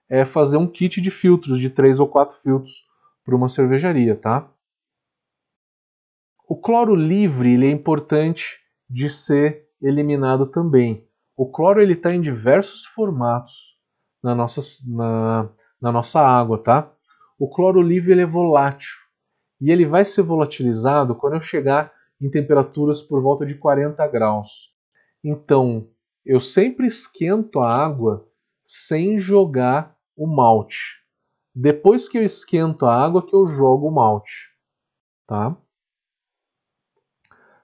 é 0.09 0.23
fazer 0.23 0.55
um 0.55 0.67
kit 0.67 1.01
de 1.01 1.11
filtros, 1.11 1.59
de 1.59 1.69
três 1.69 1.99
ou 1.99 2.07
quatro 2.07 2.39
filtros, 2.41 2.87
para 3.25 3.35
uma 3.35 3.49
cervejaria, 3.49 4.15
tá? 4.15 4.49
O 6.47 6.55
cloro 6.55 6.95
livre 6.95 7.51
ele 7.51 7.67
é 7.67 7.71
importante 7.71 8.61
de 8.89 9.09
ser 9.09 9.67
eliminado 9.81 10.45
também. 10.45 11.05
O 11.35 11.49
cloro 11.49 11.81
ele 11.81 11.93
está 11.93 12.13
em 12.13 12.21
diversos 12.21 12.85
formatos 12.85 13.77
na 14.23 14.35
nossa, 14.35 14.61
na, 14.87 15.49
na 15.81 15.91
nossa 15.91 16.21
água, 16.21 16.57
tá? 16.57 16.91
O 17.39 17.49
cloro 17.49 17.81
livre 17.81 18.11
ele 18.11 18.21
é 18.21 18.25
volátil 18.25 18.93
e 19.59 19.71
ele 19.71 19.85
vai 19.85 20.05
ser 20.05 20.21
volatilizado 20.21 21.15
quando 21.15 21.33
eu 21.33 21.39
chegar 21.39 21.91
em 22.21 22.29
temperaturas 22.29 23.01
por 23.01 23.21
volta 23.21 23.45
de 23.45 23.55
40 23.55 24.05
graus. 24.07 24.73
Então, 25.23 25.89
eu 26.25 26.39
sempre 26.39 26.85
esquento 26.87 27.59
a 27.59 27.69
água 27.69 28.27
sem 28.63 29.17
jogar 29.17 29.97
o 30.15 30.27
malte. 30.27 31.03
Depois 31.53 32.07
que 32.07 32.17
eu 32.17 32.23
esquento 32.23 32.85
a 32.85 32.95
água 32.95 33.25
que 33.25 33.35
eu 33.35 33.45
jogo 33.45 33.87
o 33.87 33.91
malte, 33.91 34.51
tá? 35.27 35.57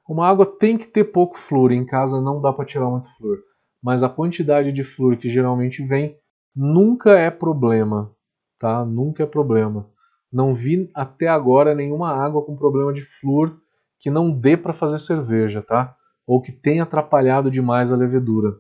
Uma 0.08 0.28
água 0.28 0.46
tem 0.46 0.78
que 0.78 0.88
ter 0.88 1.06
pouco 1.06 1.38
flúor, 1.38 1.72
em 1.72 1.86
casa 1.86 2.20
não 2.20 2.42
dá 2.42 2.52
para 2.52 2.66
tirar 2.66 2.90
muito 2.90 3.10
flúor, 3.16 3.38
mas 3.82 4.04
a 4.04 4.10
quantidade 4.10 4.72
de 4.72 4.84
flúor 4.84 5.18
que 5.18 5.30
geralmente 5.30 5.84
vem 5.84 6.18
nunca 6.56 7.18
é 7.18 7.30
problema, 7.30 8.14
tá? 8.60 8.84
Nunca 8.86 9.24
é 9.24 9.26
problema. 9.26 9.90
Não 10.32 10.54
vi 10.54 10.90
até 10.94 11.28
agora 11.28 11.74
nenhuma 11.74 12.12
água 12.12 12.44
com 12.44 12.56
problema 12.56 12.94
de 12.94 13.02
flúor 13.02 13.58
que 14.00 14.10
não 14.10 14.32
dê 14.32 14.56
para 14.56 14.74
fazer 14.74 15.00
cerveja, 15.00 15.62
tá? 15.62 15.96
Ou 16.28 16.42
que 16.42 16.52
tenha 16.52 16.84
atrapalhado 16.84 17.50
demais 17.50 17.92
a 17.92 17.96
levedura, 17.96 18.60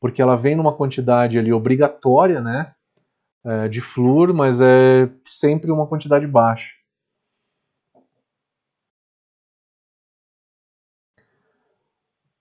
porque 0.00 0.22
ela 0.22 0.36
vem 0.36 0.56
numa 0.56 0.74
quantidade 0.74 1.38
ali 1.38 1.52
obrigatória, 1.52 2.40
né? 2.40 2.74
É, 3.44 3.68
de 3.68 3.80
flúor, 3.80 4.34
mas 4.34 4.60
é 4.60 5.10
sempre 5.24 5.70
uma 5.70 5.86
quantidade 5.86 6.26
baixa. 6.26 6.74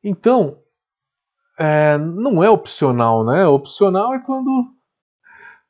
Então, 0.04 0.62
é, 1.60 1.98
não 1.98 2.44
é 2.44 2.50
opcional, 2.50 3.26
né? 3.26 3.46
Opcional 3.46 4.14
é 4.14 4.20
quando, 4.20 4.74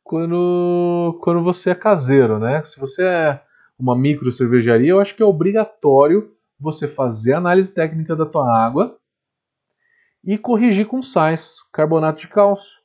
quando, 0.04 1.20
quando 1.24 1.44
você 1.44 1.72
é 1.72 1.76
caseiro, 1.76 2.38
né? 2.38 2.64
Se 2.64 2.80
você 2.80 3.04
é 3.04 3.44
uma 3.78 3.98
micro 3.98 4.32
cervejaria, 4.32 4.92
eu 4.92 5.00
acho 5.00 5.16
que 5.16 5.24
é 5.24 5.26
obrigatório 5.26 6.36
você 6.60 6.88
fazer 6.88 7.34
a 7.34 7.38
análise 7.38 7.74
técnica 7.74 8.16
da 8.16 8.26
tua 8.26 8.48
água 8.56 8.98
e 10.24 10.38
corrigir 10.38 10.86
com 10.86 11.02
sais, 11.02 11.64
carbonato 11.72 12.20
de 12.20 12.28
cálcio, 12.28 12.80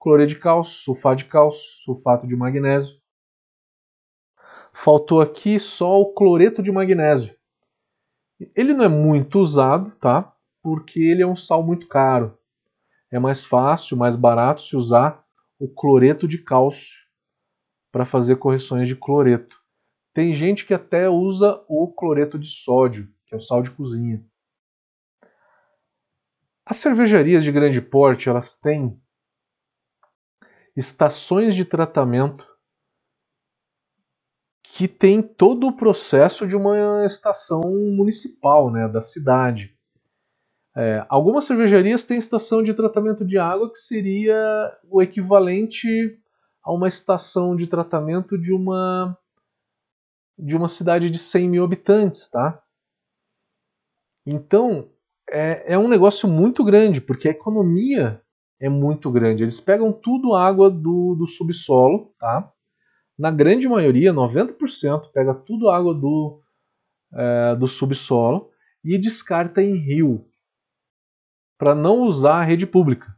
cloreto 0.00 0.30
de 0.30 0.38
cálcio, 0.38 0.74
sulfato 0.74 1.16
de 1.16 1.24
cálcio, 1.26 1.62
sulfato 1.84 2.26
de 2.26 2.34
magnésio. 2.34 2.96
Faltou 4.72 5.20
aqui 5.20 5.60
só 5.60 6.00
o 6.00 6.12
cloreto 6.12 6.62
de 6.62 6.72
magnésio. 6.72 7.36
Ele 8.54 8.72
não 8.72 8.84
é 8.84 8.88
muito 8.88 9.38
usado, 9.40 9.94
tá? 9.96 10.34
porque 10.62 11.00
ele 11.00 11.22
é 11.22 11.26
um 11.26 11.36
sal 11.36 11.62
muito 11.62 11.86
caro. 11.88 12.37
É 13.10 13.18
mais 13.18 13.44
fácil, 13.44 13.96
mais 13.96 14.16
barato 14.16 14.60
se 14.60 14.76
usar 14.76 15.24
o 15.58 15.68
cloreto 15.68 16.28
de 16.28 16.38
cálcio 16.38 17.06
para 17.90 18.04
fazer 18.04 18.36
correções 18.36 18.86
de 18.86 18.94
cloreto. 18.94 19.56
Tem 20.12 20.34
gente 20.34 20.66
que 20.66 20.74
até 20.74 21.08
usa 21.08 21.64
o 21.68 21.92
cloreto 21.92 22.38
de 22.38 22.48
sódio, 22.48 23.08
que 23.26 23.34
é 23.34 23.38
o 23.38 23.40
sal 23.40 23.62
de 23.62 23.70
cozinha. 23.70 24.24
As 26.66 26.76
cervejarias 26.76 27.42
de 27.42 27.50
grande 27.50 27.80
porte, 27.80 28.28
elas 28.28 28.58
têm 28.58 29.00
estações 30.76 31.54
de 31.54 31.64
tratamento 31.64 32.46
que 34.62 34.86
tem 34.86 35.22
todo 35.22 35.66
o 35.66 35.76
processo 35.76 36.46
de 36.46 36.54
uma 36.54 37.06
estação 37.06 37.62
municipal, 37.62 38.70
né, 38.70 38.86
da 38.86 39.00
cidade. 39.00 39.77
É, 40.78 41.04
algumas 41.08 41.44
cervejarias 41.44 42.06
têm 42.06 42.18
estação 42.18 42.62
de 42.62 42.72
tratamento 42.72 43.24
de 43.24 43.36
água 43.36 43.68
que 43.68 43.80
seria 43.80 44.78
o 44.88 45.02
equivalente 45.02 46.16
a 46.62 46.72
uma 46.72 46.86
estação 46.86 47.56
de 47.56 47.66
tratamento 47.66 48.38
de 48.38 48.52
uma 48.52 49.18
de 50.38 50.56
uma 50.56 50.68
cidade 50.68 51.10
de 51.10 51.18
100 51.18 51.48
mil 51.48 51.64
habitantes, 51.64 52.30
tá? 52.30 52.62
Então 54.24 54.88
é, 55.28 55.74
é 55.74 55.76
um 55.76 55.88
negócio 55.88 56.28
muito 56.28 56.62
grande 56.62 57.00
porque 57.00 57.26
a 57.26 57.32
economia 57.32 58.22
é 58.60 58.68
muito 58.68 59.10
grande. 59.10 59.42
Eles 59.42 59.60
pegam 59.60 59.92
tudo 59.92 60.36
água 60.36 60.70
do, 60.70 61.16
do 61.16 61.26
subsolo, 61.26 62.06
tá? 62.20 62.52
Na 63.18 63.32
grande 63.32 63.66
maioria, 63.66 64.14
90%, 64.14 65.10
pega 65.12 65.34
tudo 65.34 65.70
água 65.70 65.92
do, 65.92 66.40
é, 67.12 67.56
do 67.56 67.66
subsolo 67.66 68.48
e 68.84 68.96
descarta 68.96 69.60
em 69.60 69.74
rio 69.74 70.27
para 71.58 71.74
não 71.74 72.02
usar 72.02 72.36
a 72.40 72.44
rede 72.44 72.66
pública, 72.66 73.14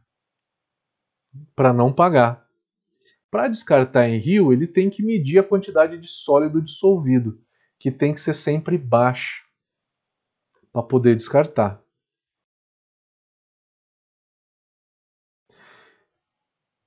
para 1.55 1.71
não 1.71 1.93
pagar. 1.93 2.45
Para 3.29 3.47
descartar 3.47 4.09
em 4.09 4.17
rio, 4.17 4.51
ele 4.51 4.67
tem 4.67 4.89
que 4.89 5.03
medir 5.03 5.39
a 5.39 5.43
quantidade 5.43 5.97
de 5.97 6.07
sólido 6.07 6.61
dissolvido, 6.61 7.39
que 7.79 7.91
tem 7.91 8.13
que 8.13 8.19
ser 8.19 8.33
sempre 8.33 8.77
baixa 8.77 9.43
para 10.73 10.83
poder 10.83 11.15
descartar. 11.15 11.81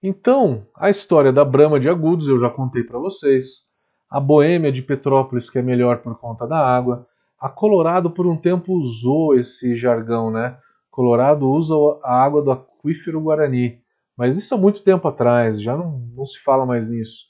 Então, 0.02 0.66
a 0.76 0.90
história 0.90 1.32
da 1.32 1.46
Brahma 1.46 1.80
de 1.80 1.88
Agudos 1.88 2.28
eu 2.28 2.38
já 2.38 2.50
contei 2.50 2.82
para 2.82 2.98
vocês. 2.98 3.66
A 4.10 4.20
Boêmia 4.20 4.70
de 4.70 4.82
Petrópolis, 4.82 5.48
que 5.48 5.58
é 5.58 5.62
melhor 5.62 6.02
por 6.02 6.18
conta 6.18 6.46
da 6.46 6.58
água. 6.58 7.08
A 7.40 7.48
Colorado, 7.48 8.10
por 8.10 8.26
um 8.26 8.36
tempo, 8.36 8.74
usou 8.74 9.34
esse 9.34 9.74
jargão, 9.74 10.30
né? 10.30 10.58
Colorado 10.94 11.50
usa 11.50 11.74
a 12.04 12.22
água 12.22 12.40
do 12.40 12.52
aquífero 12.52 13.20
Guarani, 13.20 13.82
mas 14.16 14.38
isso 14.38 14.54
há 14.54 14.56
muito 14.56 14.80
tempo 14.80 15.08
atrás, 15.08 15.60
já 15.60 15.76
não, 15.76 15.98
não 16.14 16.24
se 16.24 16.38
fala 16.38 16.64
mais 16.64 16.88
nisso. 16.88 17.24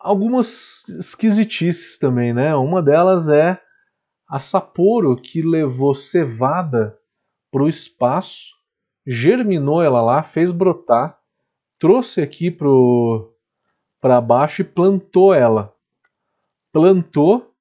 Algumas 0.00 0.88
esquisitices 0.88 1.96
também, 1.96 2.34
né? 2.34 2.56
Uma 2.56 2.82
delas 2.82 3.28
é 3.28 3.62
a 4.28 4.40
Sapporo 4.40 5.14
que 5.14 5.40
levou 5.42 5.94
cevada 5.94 6.98
para 7.52 7.62
o 7.62 7.68
espaço, 7.68 8.46
germinou 9.06 9.80
ela 9.80 10.02
lá, 10.02 10.24
fez 10.24 10.50
brotar, 10.50 11.16
trouxe 11.78 12.20
aqui 12.20 12.50
para 14.00 14.20
baixo 14.20 14.62
e 14.62 14.64
plantou 14.64 15.32
ela. 15.32 15.72
Plantou 16.72 17.54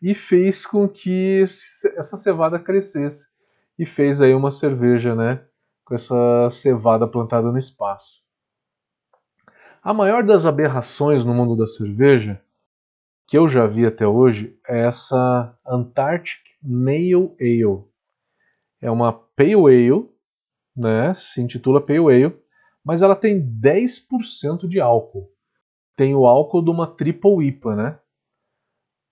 e 0.00 0.14
fez 0.14 0.64
com 0.64 0.88
que 0.88 1.40
esse, 1.42 1.94
essa 1.98 2.16
cevada 2.16 2.58
crescesse 2.58 3.35
e 3.78 3.84
fez 3.84 4.20
aí 4.20 4.34
uma 4.34 4.50
cerveja, 4.50 5.14
né, 5.14 5.44
com 5.84 5.94
essa 5.94 6.48
cevada 6.50 7.06
plantada 7.06 7.50
no 7.50 7.58
espaço. 7.58 8.22
A 9.82 9.94
maior 9.94 10.24
das 10.24 10.46
aberrações 10.46 11.24
no 11.24 11.32
mundo 11.32 11.56
da 11.56 11.66
cerveja 11.66 12.42
que 13.26 13.36
eu 13.36 13.48
já 13.48 13.66
vi 13.66 13.84
até 13.84 14.06
hoje 14.06 14.58
é 14.66 14.86
essa 14.86 15.58
Antarctic 15.66 16.40
Nail 16.62 17.36
Ale. 17.40 17.84
É 18.80 18.90
uma 18.90 19.12
Pale 19.12 19.54
Ale, 19.54 20.08
né, 20.76 21.12
se 21.14 21.42
intitula 21.42 21.80
Pale 21.80 21.98
Ale, 21.98 22.36
mas 22.84 23.02
ela 23.02 23.16
tem 23.16 23.40
10% 23.40 24.68
de 24.68 24.80
álcool. 24.80 25.32
Tem 25.96 26.14
o 26.14 26.26
álcool 26.26 26.62
de 26.62 26.70
uma 26.70 26.86
Triple 26.86 27.46
IPA, 27.48 27.74
né? 27.74 27.98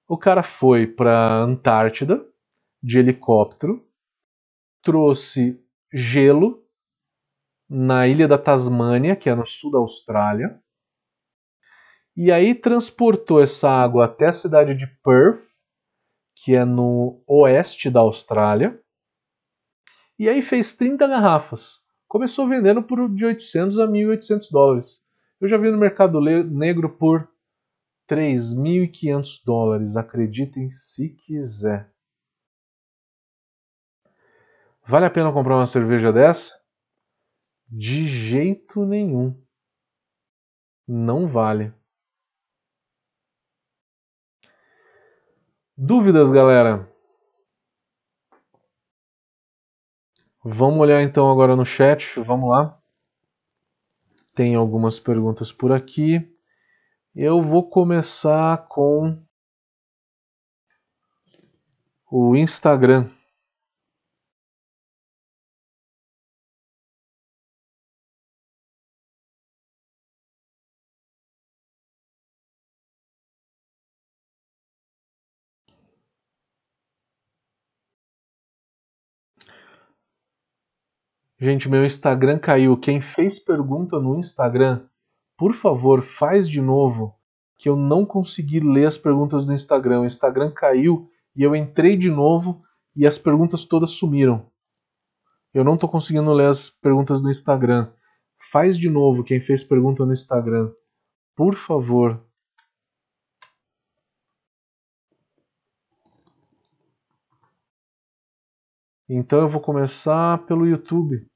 O 0.06 0.18
cara 0.18 0.42
foi 0.42 0.86
para 0.86 1.34
Antártida 1.34 2.24
de 2.82 2.98
helicóptero, 2.98 3.84
trouxe 4.84 5.60
gelo 5.92 6.62
na 7.68 8.06
ilha 8.06 8.28
da 8.28 8.38
Tasmânia, 8.38 9.16
que 9.16 9.28
é 9.28 9.34
no 9.34 9.46
sul 9.46 9.70
da 9.70 9.78
Austrália, 9.78 10.60
e 12.16 12.30
aí 12.30 12.54
transportou 12.54 13.42
essa 13.42 13.68
água 13.68 14.04
até 14.04 14.28
a 14.28 14.32
cidade 14.32 14.74
de 14.74 14.86
Perth, 15.02 15.42
que 16.36 16.54
é 16.54 16.64
no 16.64 17.22
oeste 17.26 17.90
da 17.90 18.00
Austrália, 18.00 18.80
e 20.18 20.28
aí 20.28 20.42
fez 20.42 20.76
30 20.76 21.08
garrafas. 21.08 21.82
Começou 22.06 22.46
vendendo 22.46 22.82
por 22.82 23.08
de 23.12 23.24
800 23.24 23.80
a 23.80 23.88
1.800 23.88 24.50
dólares. 24.52 25.04
Eu 25.40 25.48
já 25.48 25.56
vi 25.56 25.70
no 25.70 25.78
mercado 25.78 26.20
negro 26.20 26.88
por 26.96 27.28
3.500 28.08 29.42
dólares, 29.44 29.96
acreditem 29.96 30.70
se 30.70 31.08
quiser. 31.08 31.93
Vale 34.86 35.06
a 35.06 35.10
pena 35.10 35.32
comprar 35.32 35.56
uma 35.56 35.66
cerveja 35.66 36.12
dessa? 36.12 36.62
De 37.66 38.06
jeito 38.06 38.84
nenhum. 38.84 39.34
Não 40.86 41.26
vale. 41.26 41.72
Dúvidas, 45.76 46.30
galera? 46.30 46.86
Vamos 50.44 50.80
olhar 50.80 51.02
então 51.02 51.30
agora 51.30 51.56
no 51.56 51.64
chat. 51.64 52.20
Vamos 52.20 52.50
lá. 52.50 52.78
Tem 54.34 54.54
algumas 54.54 55.00
perguntas 55.00 55.50
por 55.50 55.72
aqui. 55.72 56.30
Eu 57.14 57.40
vou 57.40 57.70
começar 57.70 58.68
com 58.68 59.24
O 62.10 62.36
Instagram. 62.36 63.13
Gente, 81.44 81.68
meu 81.68 81.84
Instagram 81.84 82.38
caiu. 82.38 82.74
Quem 82.74 83.02
fez 83.02 83.38
pergunta 83.38 84.00
no 84.00 84.18
Instagram, 84.18 84.88
por 85.36 85.52
favor, 85.52 86.00
faz 86.00 86.48
de 86.48 86.58
novo, 86.58 87.20
que 87.58 87.68
eu 87.68 87.76
não 87.76 88.06
consegui 88.06 88.60
ler 88.60 88.86
as 88.86 88.96
perguntas 88.96 89.44
do 89.44 89.52
Instagram. 89.52 90.00
O 90.00 90.06
Instagram 90.06 90.50
caiu 90.52 91.06
e 91.36 91.42
eu 91.42 91.54
entrei 91.54 91.98
de 91.98 92.10
novo 92.10 92.62
e 92.96 93.06
as 93.06 93.18
perguntas 93.18 93.62
todas 93.62 93.90
sumiram. 93.90 94.50
Eu 95.52 95.62
não 95.62 95.74
estou 95.74 95.86
conseguindo 95.86 96.32
ler 96.32 96.48
as 96.48 96.70
perguntas 96.70 97.20
do 97.20 97.28
Instagram. 97.28 97.92
Faz 98.50 98.78
de 98.78 98.88
novo 98.88 99.22
quem 99.22 99.38
fez 99.38 99.62
pergunta 99.62 100.06
no 100.06 100.14
Instagram. 100.14 100.72
Por 101.36 101.56
favor. 101.56 102.26
Então 109.06 109.40
eu 109.40 109.48
vou 109.50 109.60
começar 109.60 110.38
pelo 110.46 110.66
YouTube. 110.66 111.33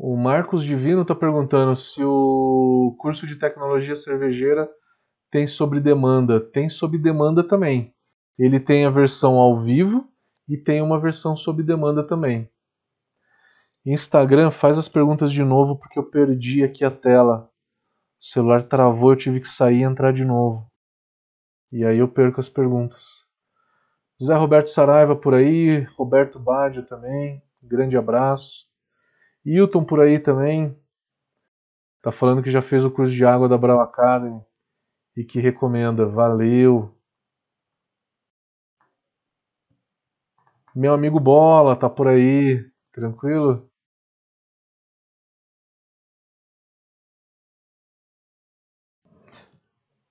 O 0.00 0.16
Marcos 0.16 0.62
Divino 0.62 1.02
está 1.02 1.12
perguntando 1.12 1.74
se 1.74 2.04
o 2.04 2.94
curso 3.00 3.26
de 3.26 3.34
tecnologia 3.34 3.96
cervejeira 3.96 4.70
tem 5.28 5.44
sobre 5.44 5.80
demanda. 5.80 6.38
Tem 6.38 6.68
sobre 6.68 6.98
demanda 6.98 7.42
também. 7.42 7.92
Ele 8.38 8.60
tem 8.60 8.86
a 8.86 8.90
versão 8.90 9.34
ao 9.34 9.60
vivo 9.60 10.08
e 10.48 10.56
tem 10.56 10.80
uma 10.80 11.00
versão 11.00 11.36
sob 11.36 11.64
demanda 11.64 12.06
também. 12.06 12.48
Instagram, 13.84 14.52
faz 14.52 14.78
as 14.78 14.88
perguntas 14.88 15.32
de 15.32 15.42
novo 15.42 15.76
porque 15.76 15.98
eu 15.98 16.08
perdi 16.08 16.62
aqui 16.62 16.84
a 16.84 16.92
tela. 16.92 17.50
O 18.20 18.24
celular 18.24 18.62
travou, 18.62 19.10
eu 19.10 19.16
tive 19.16 19.40
que 19.40 19.48
sair 19.48 19.80
e 19.80 19.82
entrar 19.82 20.12
de 20.12 20.24
novo. 20.24 20.70
E 21.72 21.84
aí 21.84 21.98
eu 21.98 22.06
perco 22.06 22.38
as 22.38 22.48
perguntas. 22.48 23.26
José 24.20 24.36
Roberto 24.36 24.70
Saraiva 24.70 25.16
por 25.16 25.34
aí, 25.34 25.80
Roberto 25.96 26.38
Baggio 26.38 26.84
também, 26.84 27.42
grande 27.60 27.96
abraço. 27.96 28.67
Hilton 29.48 29.84
por 29.84 30.00
aí 30.00 30.18
também. 30.18 30.76
Tá 32.02 32.12
falando 32.12 32.42
que 32.42 32.50
já 32.50 32.62
fez 32.62 32.84
o 32.84 32.90
curso 32.90 33.12
de 33.12 33.24
água 33.24 33.48
da 33.48 33.56
Brau 33.56 33.80
Academy 33.80 34.40
e 35.16 35.24
que 35.24 35.40
recomenda. 35.40 36.06
Valeu. 36.06 36.94
Meu 40.74 40.92
amigo 40.94 41.18
Bola 41.18 41.74
tá 41.76 41.88
por 41.88 42.08
aí. 42.08 42.64
Tranquilo? 42.92 43.68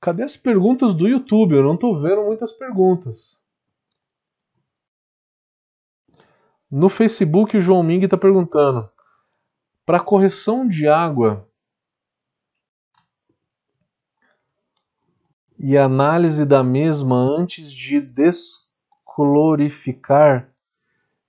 Cadê 0.01 0.23
as 0.23 0.37
perguntas 0.37 0.93
do 0.93 1.07
YouTube? 1.07 1.55
Eu 1.55 1.63
não 1.63 1.77
tô 1.77 1.99
vendo 1.99 2.23
muitas 2.23 2.53
perguntas. 2.53 3.41
No 6.69 6.89
Facebook, 6.89 7.55
o 7.55 7.61
João 7.61 7.81
Ming 7.83 8.03
está 8.03 8.17
perguntando: 8.17 8.89
para 9.87 9.99
correção 10.01 10.67
de 10.67 10.85
água 10.85 11.49
e 15.57 15.77
análise 15.77 16.45
da 16.45 16.61
mesma 16.61 17.15
antes 17.15 17.71
de 17.71 18.01
desclorificar, 18.01 20.53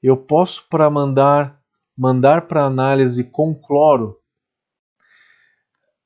eu 0.02 0.16
posso 0.16 0.68
para 0.68 0.90
mandar 0.90 1.62
mandar 1.96 2.48
para 2.48 2.64
análise 2.64 3.22
com 3.22 3.54
cloro? 3.54 4.20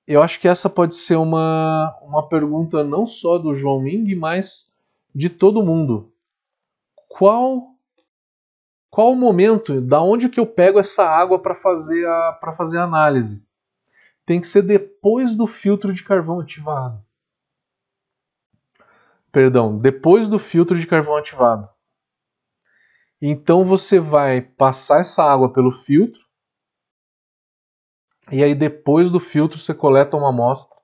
Eu 0.06 0.22
acho 0.22 0.38
que 0.38 0.46
essa 0.46 0.68
pode 0.68 0.94
ser 0.94 1.16
uma, 1.16 1.98
uma 2.02 2.28
pergunta 2.28 2.84
não 2.84 3.06
só 3.06 3.38
do 3.38 3.54
João 3.54 3.80
Ming, 3.80 4.14
mas 4.14 4.70
de 5.14 5.30
todo 5.30 5.64
mundo. 5.64 6.12
Qual 7.08 7.71
qual 8.92 9.10
o 9.10 9.16
momento, 9.16 9.80
da 9.80 10.02
onde 10.02 10.28
que 10.28 10.38
eu 10.38 10.46
pego 10.46 10.78
essa 10.78 11.02
água 11.02 11.38
para 11.38 11.54
fazer 11.54 12.06
a 12.06 12.32
para 12.38 12.54
fazer 12.54 12.76
a 12.78 12.84
análise? 12.84 13.42
Tem 14.26 14.38
que 14.38 14.46
ser 14.46 14.60
depois 14.60 15.34
do 15.34 15.46
filtro 15.46 15.94
de 15.94 16.04
carvão 16.04 16.40
ativado. 16.40 17.02
Perdão, 19.32 19.78
depois 19.78 20.28
do 20.28 20.38
filtro 20.38 20.78
de 20.78 20.86
carvão 20.86 21.16
ativado. 21.16 21.66
Então 23.18 23.64
você 23.64 23.98
vai 23.98 24.42
passar 24.42 25.00
essa 25.00 25.24
água 25.24 25.50
pelo 25.50 25.72
filtro 25.72 26.20
e 28.30 28.44
aí 28.44 28.54
depois 28.54 29.10
do 29.10 29.18
filtro 29.18 29.58
você 29.58 29.72
coleta 29.72 30.18
uma 30.18 30.28
amostra 30.28 30.76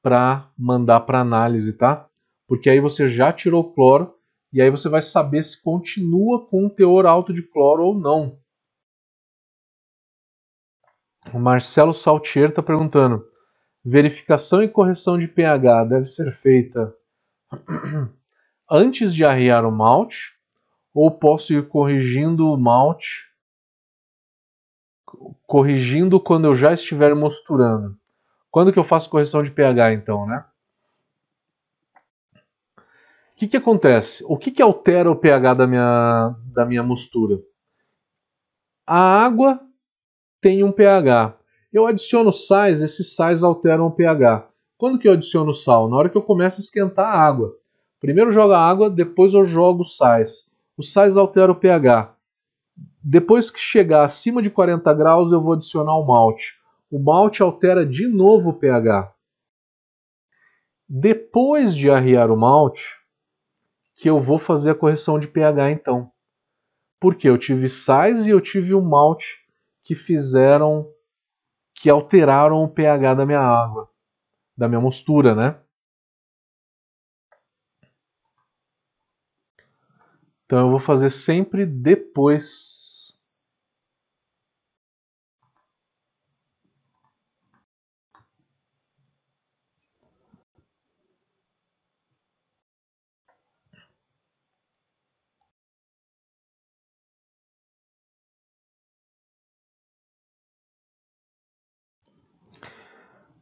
para 0.00 0.52
mandar 0.56 1.00
para 1.00 1.18
análise, 1.18 1.72
tá? 1.72 2.08
Porque 2.46 2.70
aí 2.70 2.78
você 2.78 3.08
já 3.08 3.32
tirou 3.32 3.62
o 3.62 3.74
cloro 3.74 4.14
e 4.54 4.62
aí 4.62 4.70
você 4.70 4.88
vai 4.88 5.02
saber 5.02 5.42
se 5.42 5.60
continua 5.60 6.46
com 6.46 6.66
um 6.66 6.68
teor 6.68 7.06
alto 7.06 7.34
de 7.34 7.42
cloro 7.42 7.82
ou 7.82 7.98
não. 7.98 8.38
O 11.32 11.40
Marcelo 11.40 11.92
Saltier 11.92 12.50
está 12.50 12.62
perguntando: 12.62 13.26
verificação 13.84 14.62
e 14.62 14.68
correção 14.68 15.18
de 15.18 15.26
pH 15.26 15.86
deve 15.86 16.06
ser 16.06 16.30
feita 16.30 16.94
antes 18.70 19.12
de 19.12 19.24
arriar 19.24 19.64
o 19.64 19.72
malte 19.72 20.38
ou 20.94 21.10
posso 21.10 21.52
ir 21.52 21.66
corrigindo 21.66 22.46
o 22.46 22.56
malte 22.56 23.28
corrigindo 25.48 26.20
quando 26.20 26.44
eu 26.44 26.54
já 26.54 26.72
estiver 26.72 27.12
mosturando? 27.16 27.98
Quando 28.52 28.72
que 28.72 28.78
eu 28.78 28.84
faço 28.84 29.10
correção 29.10 29.42
de 29.42 29.50
pH 29.50 29.94
então, 29.94 30.24
né? 30.28 30.46
O 33.34 33.36
que, 33.36 33.48
que 33.48 33.56
acontece? 33.56 34.24
O 34.28 34.38
que, 34.38 34.52
que 34.52 34.62
altera 34.62 35.10
o 35.10 35.16
pH 35.16 35.54
da 35.54 35.66
minha, 35.66 36.36
da 36.54 36.64
minha 36.64 36.84
mistura? 36.84 37.40
A 38.86 39.24
água 39.24 39.60
tem 40.40 40.62
um 40.62 40.70
pH. 40.70 41.36
Eu 41.72 41.84
adiciono 41.84 42.30
sais, 42.30 42.80
esses 42.80 43.16
sais 43.16 43.42
alteram 43.42 43.86
o 43.86 43.90
pH. 43.90 44.48
Quando 44.78 45.00
que 45.00 45.08
eu 45.08 45.14
adiciono 45.14 45.52
sal? 45.52 45.88
Na 45.88 45.96
hora 45.96 46.08
que 46.08 46.16
eu 46.16 46.22
começo 46.22 46.60
a 46.60 46.62
esquentar 46.62 47.06
a 47.06 47.18
água. 47.18 47.56
Primeiro 48.00 48.30
jogo 48.30 48.52
a 48.52 48.60
água, 48.60 48.88
depois 48.88 49.34
eu 49.34 49.44
jogo 49.44 49.82
sais. 49.82 50.48
Os 50.76 50.92
sais 50.92 51.16
alteram 51.16 51.54
o 51.54 51.58
pH. 51.58 52.14
Depois 53.02 53.50
que 53.50 53.58
chegar 53.58 54.04
acima 54.04 54.40
de 54.42 54.50
40 54.50 54.94
graus, 54.94 55.32
eu 55.32 55.40
vou 55.40 55.54
adicionar 55.54 55.96
o 55.96 56.06
malte. 56.06 56.54
O 56.88 57.00
malte 57.00 57.42
altera 57.42 57.84
de 57.84 58.06
novo 58.06 58.50
o 58.50 58.54
pH. 58.54 59.12
Depois 60.88 61.74
de 61.74 61.90
arriar 61.90 62.30
o 62.30 62.36
malte, 62.36 63.02
que 63.94 64.10
eu 64.10 64.20
vou 64.20 64.38
fazer 64.38 64.70
a 64.70 64.74
correção 64.74 65.18
de 65.18 65.28
pH 65.28 65.70
então. 65.70 66.12
Porque 67.00 67.28
eu 67.28 67.38
tive 67.38 67.68
sais 67.68 68.26
e 68.26 68.30
eu 68.30 68.40
tive 68.40 68.74
o 68.74 68.82
malte 68.82 69.44
que 69.82 69.94
fizeram, 69.94 70.90
que 71.74 71.90
alteraram 71.90 72.62
o 72.62 72.68
pH 72.68 73.14
da 73.14 73.26
minha 73.26 73.40
água, 73.40 73.90
da 74.56 74.68
minha 74.68 74.80
mostura, 74.80 75.34
né? 75.34 75.60
Então 80.44 80.58
eu 80.58 80.70
vou 80.70 80.80
fazer 80.80 81.10
sempre 81.10 81.64
depois 81.64 82.83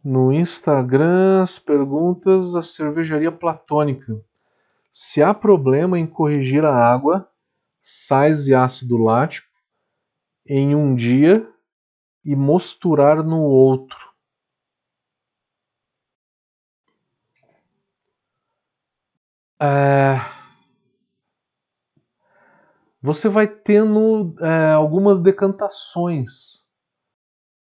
No 0.04 0.32
Instagram, 0.32 1.42
as 1.42 1.60
perguntas 1.60 2.56
a 2.56 2.62
cervejaria 2.62 3.30
platônica. 3.30 4.20
Se 4.90 5.22
há 5.22 5.32
problema 5.32 5.96
em 5.96 6.06
corrigir 6.06 6.64
a 6.64 6.74
água, 6.74 7.30
sais 7.80 8.48
e 8.48 8.54
ácido 8.54 8.96
lático 8.96 9.48
em 10.44 10.74
um 10.74 10.94
dia 10.94 11.48
e 12.24 12.34
mosturar 12.34 13.22
no 13.22 13.40
outro. 13.42 14.12
É... 19.60 20.18
Você 23.00 23.28
vai 23.28 23.46
tendo 23.46 24.34
é, 24.40 24.72
algumas 24.72 25.20
decantações 25.22 26.61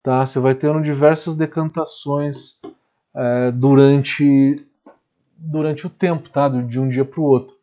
Tá? 0.06 0.24
Você 0.24 0.39
vai 0.39 0.53
tendo 0.53 0.84
diversas 0.84 1.36
decantações 1.36 2.60
é, 3.16 3.51
durante, 3.51 4.56
durante 5.36 5.88
o 5.88 5.89
tempo, 5.89 6.30
tá? 6.30 6.47
de 6.47 6.80
um 6.80 6.88
dia 6.88 7.03
para 7.03 7.20
o 7.20 7.24
outro. 7.24 7.58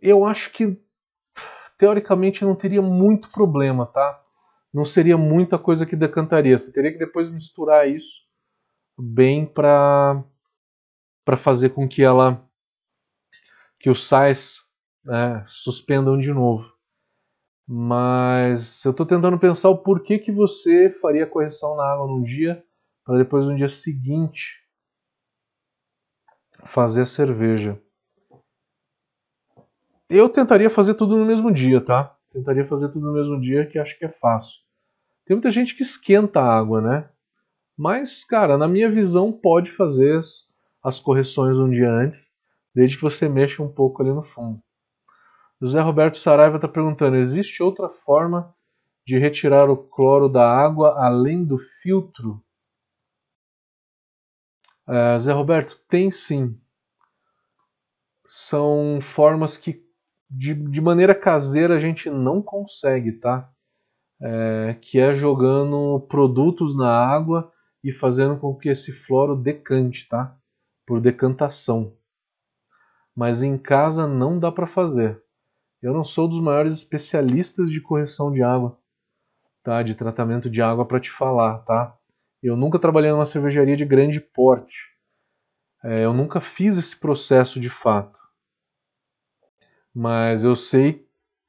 Eu 0.00 0.26
acho 0.26 0.52
que 0.52 0.76
teoricamente 1.78 2.44
não 2.44 2.56
teria 2.56 2.82
muito 2.82 3.30
problema, 3.30 3.86
tá? 3.86 4.20
Não 4.74 4.84
seria 4.84 5.16
muita 5.16 5.56
coisa 5.56 5.86
que 5.86 5.94
decantaria. 5.94 6.58
Você 6.58 6.72
teria 6.72 6.90
que 6.90 6.98
depois 6.98 7.30
misturar 7.30 7.88
isso 7.88 8.26
bem 8.98 9.46
para 9.46 10.24
para 11.24 11.36
fazer 11.36 11.68
com 11.68 11.86
que 11.86 12.02
ela 12.02 12.44
que 13.78 13.88
os 13.88 14.08
sais 14.08 14.62
né, 15.04 15.44
suspendam 15.46 16.18
de 16.18 16.32
novo. 16.32 16.71
Mas 17.66 18.84
eu 18.84 18.90
estou 18.90 19.06
tentando 19.06 19.38
pensar 19.38 19.70
o 19.70 19.78
porquê 19.78 20.18
que 20.18 20.32
você 20.32 20.90
faria 21.00 21.26
correção 21.26 21.76
na 21.76 21.84
água 21.84 22.06
num 22.06 22.22
dia 22.22 22.62
para 23.04 23.18
depois 23.18 23.46
no 23.46 23.56
dia 23.56 23.68
seguinte 23.68 24.60
fazer 26.64 27.02
a 27.02 27.06
cerveja. 27.06 27.80
Eu 30.08 30.28
tentaria 30.28 30.68
fazer 30.68 30.94
tudo 30.94 31.16
no 31.16 31.24
mesmo 31.24 31.50
dia, 31.50 31.80
tá? 31.80 32.16
Tentaria 32.30 32.66
fazer 32.66 32.88
tudo 32.90 33.06
no 33.06 33.14
mesmo 33.14 33.40
dia, 33.40 33.66
que 33.66 33.78
acho 33.78 33.98
que 33.98 34.04
é 34.04 34.08
fácil. 34.08 34.60
Tem 35.24 35.34
muita 35.34 35.50
gente 35.50 35.74
que 35.74 35.82
esquenta 35.82 36.40
a 36.40 36.58
água, 36.58 36.80
né? 36.80 37.08
Mas, 37.76 38.24
cara, 38.24 38.58
na 38.58 38.68
minha 38.68 38.90
visão, 38.90 39.32
pode 39.32 39.70
fazer 39.70 40.18
as, 40.18 40.50
as 40.82 41.00
correções 41.00 41.58
um 41.58 41.70
dia 41.70 41.90
antes, 41.90 42.36
desde 42.74 42.96
que 42.96 43.02
você 43.02 43.28
mexa 43.28 43.62
um 43.62 43.72
pouco 43.72 44.02
ali 44.02 44.12
no 44.12 44.22
fundo. 44.22 44.62
José 45.62 45.80
Roberto 45.80 46.18
Saraiva 46.18 46.56
está 46.56 46.66
perguntando: 46.66 47.14
existe 47.14 47.62
outra 47.62 47.88
forma 47.88 48.52
de 49.06 49.16
retirar 49.16 49.70
o 49.70 49.76
cloro 49.76 50.28
da 50.28 50.44
água 50.44 50.96
além 50.98 51.44
do 51.44 51.56
filtro? 51.80 52.42
É, 54.88 55.16
Zé 55.20 55.32
Roberto, 55.32 55.78
tem 55.88 56.10
sim. 56.10 56.60
São 58.26 58.98
formas 59.14 59.56
que 59.56 59.86
de, 60.28 60.52
de 60.52 60.80
maneira 60.80 61.14
caseira 61.14 61.76
a 61.76 61.78
gente 61.78 62.10
não 62.10 62.42
consegue, 62.42 63.12
tá? 63.12 63.48
É, 64.20 64.76
que 64.82 64.98
é 64.98 65.14
jogando 65.14 66.00
produtos 66.08 66.76
na 66.76 66.90
água 66.90 67.52
e 67.84 67.92
fazendo 67.92 68.36
com 68.36 68.52
que 68.56 68.68
esse 68.68 68.90
floro 68.90 69.36
decante, 69.36 70.08
tá? 70.08 70.36
Por 70.84 71.00
decantação. 71.00 71.96
Mas 73.14 73.44
em 73.44 73.56
casa 73.56 74.08
não 74.08 74.40
dá 74.40 74.50
para 74.50 74.66
fazer. 74.66 75.22
Eu 75.82 75.92
não 75.92 76.04
sou 76.04 76.28
dos 76.28 76.40
maiores 76.40 76.74
especialistas 76.74 77.68
de 77.68 77.80
correção 77.80 78.32
de 78.32 78.42
água, 78.42 78.78
tá? 79.64 79.82
De 79.82 79.96
tratamento 79.96 80.48
de 80.48 80.62
água 80.62 80.86
para 80.86 81.00
te 81.00 81.10
falar, 81.10 81.58
tá? 81.60 81.98
Eu 82.40 82.56
nunca 82.56 82.78
trabalhei 82.78 83.10
numa 83.10 83.26
cervejaria 83.26 83.76
de 83.76 83.84
grande 83.84 84.20
porte. 84.20 84.96
É, 85.82 86.04
eu 86.04 86.12
nunca 86.12 86.40
fiz 86.40 86.78
esse 86.78 86.98
processo 86.98 87.58
de 87.58 87.68
fato. 87.68 88.16
Mas 89.92 90.44
eu 90.44 90.54
sei 90.54 91.06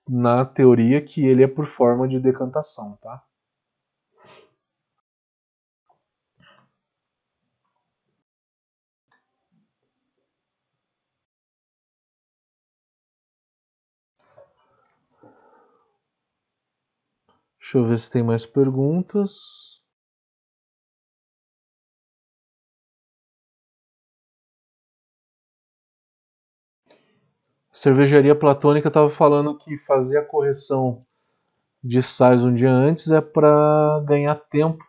na 0.09 0.43
teoria 0.43 0.99
que 1.01 1.23
ele 1.25 1.43
é 1.43 1.47
por 1.47 1.67
forma 1.67 2.07
de 2.07 2.19
decantação, 2.19 2.97
tá? 3.01 3.23
Deixa 17.73 17.85
eu 17.85 17.89
ver 17.89 17.97
se 17.97 18.11
tem 18.11 18.21
mais 18.21 18.45
perguntas. 18.45 19.81
A 27.71 27.75
cervejaria 27.75 28.35
platônica 28.35 28.89
estava 28.89 29.09
falando 29.09 29.57
que 29.57 29.75
fazer 29.79 30.19
a 30.19 30.23
correção 30.23 31.03
de 31.83 31.99
sais 32.03 32.43
um 32.43 32.53
dia 32.53 32.69
antes 32.69 33.09
é 33.11 33.19
para 33.19 34.03
ganhar 34.05 34.35
tempo 34.35 34.85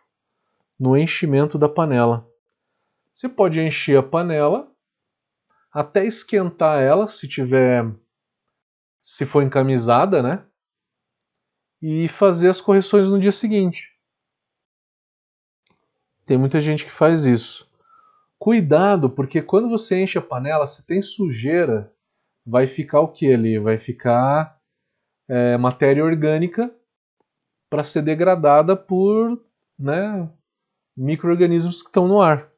no 0.79 0.95
enchimento 0.95 1.57
da 1.57 1.67
panela. 1.67 2.29
Você 3.11 3.27
pode 3.27 3.59
encher 3.59 3.97
a 3.97 4.03
panela 4.03 4.71
até 5.71 6.05
esquentar 6.05 6.83
ela, 6.83 7.07
se 7.07 7.27
tiver 7.27 7.83
se 9.01 9.25
for 9.25 9.41
encamisada, 9.41 10.21
né? 10.21 10.45
E 11.81 12.07
fazer 12.07 12.49
as 12.49 12.61
correções 12.61 13.09
no 13.09 13.19
dia 13.19 13.31
seguinte. 13.31 13.93
Tem 16.25 16.37
muita 16.37 16.59
gente 16.59 16.83
que 16.83 16.91
faz 16.91 17.25
isso. 17.25 17.69
Cuidado, 18.39 19.09
porque 19.09 19.41
quando 19.41 19.69
você 19.69 20.01
enche 20.01 20.17
a 20.17 20.21
panela, 20.21 20.65
se 20.65 20.85
tem 20.85 21.01
sujeira, 21.01 21.93
vai 22.45 22.67
ficar 22.67 22.99
o 23.01 23.07
que 23.07 23.33
ali? 23.33 23.57
Vai 23.59 23.77
ficar 23.77 24.59
é, 25.27 25.57
matéria 25.57 26.03
orgânica 26.03 26.73
para 27.69 27.83
ser 27.83 28.01
degradada 28.01 28.75
por 28.75 29.43
né, 29.77 30.29
micro-organismos 30.95 31.81
que 31.81 31.89
estão 31.89 32.07
no 32.07 32.21
ar. 32.21 32.49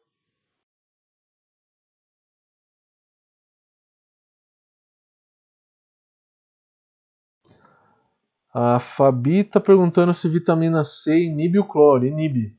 A 8.60 8.80
Fabi 8.80 9.42
está 9.42 9.60
perguntando 9.60 10.16
se 10.16 10.28
vitamina 10.28 10.84
C 10.84 11.16
inibe 11.16 11.60
o 11.60 11.64
cloro. 11.64 12.08
Inibe. 12.08 12.58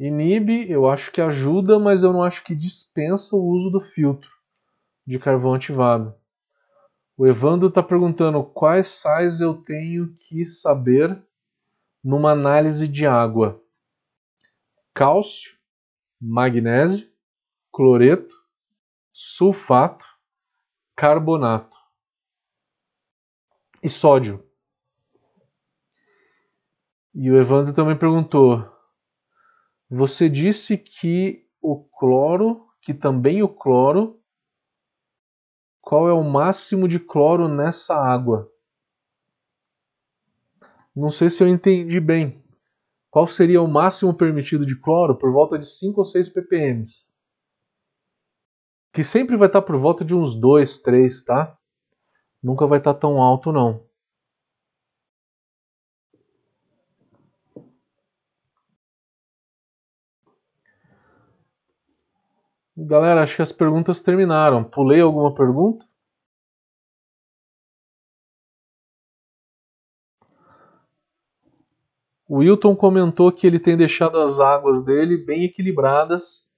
Inibe, 0.00 0.68
eu 0.68 0.90
acho 0.90 1.12
que 1.12 1.20
ajuda, 1.20 1.78
mas 1.78 2.02
eu 2.02 2.12
não 2.12 2.24
acho 2.24 2.42
que 2.42 2.56
dispensa 2.56 3.36
o 3.36 3.46
uso 3.46 3.70
do 3.70 3.80
filtro 3.80 4.28
de 5.06 5.16
carvão 5.16 5.54
ativado. 5.54 6.12
O 7.16 7.24
Evandro 7.24 7.68
está 7.68 7.84
perguntando 7.84 8.42
quais 8.42 8.88
sais 8.88 9.40
eu 9.40 9.54
tenho 9.54 10.12
que 10.16 10.44
saber 10.44 11.24
numa 12.02 12.32
análise 12.32 12.88
de 12.88 13.06
água: 13.06 13.62
cálcio, 14.92 15.56
magnésio, 16.20 17.08
cloreto, 17.72 18.34
sulfato, 19.12 20.04
carbonato 20.96 21.76
e 23.80 23.88
sódio. 23.88 24.45
E 27.18 27.30
o 27.30 27.38
Evandro 27.38 27.72
também 27.72 27.96
perguntou: 27.96 28.62
Você 29.88 30.28
disse 30.28 30.76
que 30.76 31.48
o 31.62 31.82
cloro, 31.82 32.68
que 32.82 32.92
também 32.92 33.42
o 33.42 33.48
cloro, 33.48 34.20
qual 35.80 36.10
é 36.10 36.12
o 36.12 36.22
máximo 36.22 36.86
de 36.86 37.00
cloro 37.00 37.48
nessa 37.48 37.96
água? 37.96 38.52
Não 40.94 41.10
sei 41.10 41.30
se 41.30 41.42
eu 41.42 41.48
entendi 41.48 42.00
bem. 42.00 42.44
Qual 43.10 43.26
seria 43.26 43.62
o 43.62 43.68
máximo 43.68 44.12
permitido 44.12 44.66
de 44.66 44.78
cloro? 44.78 45.16
Por 45.16 45.32
volta 45.32 45.58
de 45.58 45.66
5 45.66 46.00
ou 46.00 46.04
6 46.04 46.28
ppm. 46.28 46.84
Que 48.92 49.02
sempre 49.02 49.38
vai 49.38 49.46
estar 49.46 49.62
por 49.62 49.78
volta 49.78 50.04
de 50.04 50.14
uns 50.14 50.38
2, 50.38 50.80
3, 50.80 51.22
tá? 51.22 51.56
Nunca 52.42 52.66
vai 52.66 52.78
estar 52.78 52.92
tão 52.92 53.22
alto 53.22 53.52
não. 53.52 53.85
Galera, 62.78 63.22
acho 63.22 63.36
que 63.36 63.42
as 63.42 63.52
perguntas 63.52 64.02
terminaram. 64.02 64.62
Pulei 64.62 65.00
alguma 65.00 65.34
pergunta? 65.34 65.86
O 72.28 72.38
Wilton 72.38 72.76
comentou 72.76 73.32
que 73.32 73.46
ele 73.46 73.58
tem 73.58 73.78
deixado 73.78 74.20
as 74.20 74.40
águas 74.40 74.84
dele 74.84 75.16
bem 75.16 75.44
equilibradas 75.44 76.50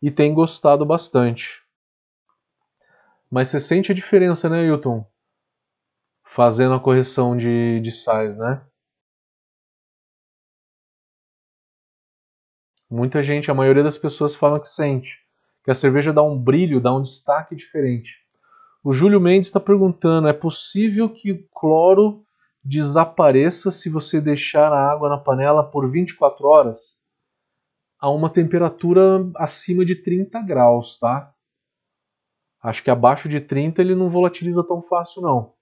e 0.00 0.10
tem 0.10 0.34
gostado 0.34 0.84
bastante. 0.84 1.62
Mas 3.30 3.48
você 3.48 3.60
sente 3.60 3.92
a 3.92 3.94
diferença, 3.94 4.48
né, 4.48 4.62
Wilton? 4.62 5.06
Fazendo 6.24 6.74
a 6.74 6.80
correção 6.80 7.36
de, 7.36 7.78
de 7.80 7.92
sais, 7.92 8.36
né? 8.36 8.66
Muita 12.90 13.22
gente, 13.22 13.50
a 13.50 13.54
maioria 13.54 13.84
das 13.84 13.96
pessoas 13.96 14.34
falam 14.34 14.58
que 14.58 14.68
sente 14.68 15.22
que 15.64 15.70
a 15.70 15.74
cerveja 15.74 16.12
dá 16.12 16.22
um 16.22 16.38
brilho, 16.38 16.80
dá 16.80 16.94
um 16.94 17.02
destaque 17.02 17.54
diferente. 17.54 18.22
O 18.84 18.92
Júlio 18.92 19.20
Mendes 19.20 19.48
está 19.48 19.60
perguntando: 19.60 20.28
é 20.28 20.32
possível 20.32 21.08
que 21.08 21.32
o 21.32 21.48
cloro 21.54 22.24
desapareça 22.64 23.70
se 23.70 23.88
você 23.88 24.20
deixar 24.20 24.72
a 24.72 24.90
água 24.90 25.08
na 25.08 25.18
panela 25.18 25.62
por 25.62 25.90
24 25.90 26.46
horas? 26.46 27.00
A 27.98 28.10
uma 28.10 28.28
temperatura 28.28 29.30
acima 29.36 29.84
de 29.84 29.94
30 29.94 30.40
graus, 30.42 30.98
tá? 30.98 31.32
Acho 32.60 32.82
que 32.82 32.90
abaixo 32.90 33.28
de 33.28 33.40
30 33.40 33.80
ele 33.80 33.94
não 33.94 34.10
volatiliza 34.10 34.64
tão 34.64 34.82
fácil, 34.82 35.22
não. 35.22 35.54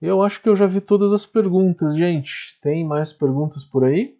Eu 0.00 0.22
acho 0.22 0.40
que 0.40 0.48
eu 0.48 0.54
já 0.54 0.66
vi 0.66 0.80
todas 0.80 1.12
as 1.12 1.26
perguntas, 1.26 1.96
gente. 1.96 2.58
Tem 2.60 2.84
mais 2.86 3.12
perguntas 3.12 3.64
por 3.64 3.84
aí? 3.84 4.16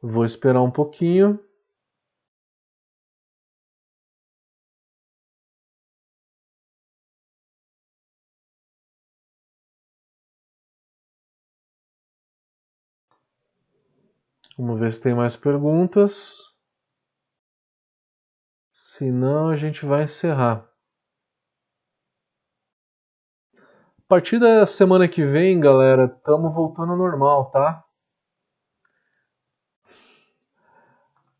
Vou 0.00 0.24
esperar 0.24 0.62
um 0.62 0.70
pouquinho. 0.70 1.38
Vamos 14.56 14.80
ver 14.80 14.92
se 14.92 15.02
tem 15.02 15.14
mais 15.14 15.36
perguntas. 15.36 16.56
Se 18.72 19.10
não, 19.10 19.48
a 19.50 19.56
gente 19.56 19.84
vai 19.84 20.04
encerrar. 20.04 20.67
A 24.08 24.14
partir 24.14 24.38
da 24.38 24.64
semana 24.64 25.06
que 25.06 25.22
vem, 25.22 25.60
galera, 25.60 26.06
estamos 26.06 26.54
voltando 26.54 26.92
ao 26.92 26.96
normal, 26.96 27.50
tá? 27.50 27.84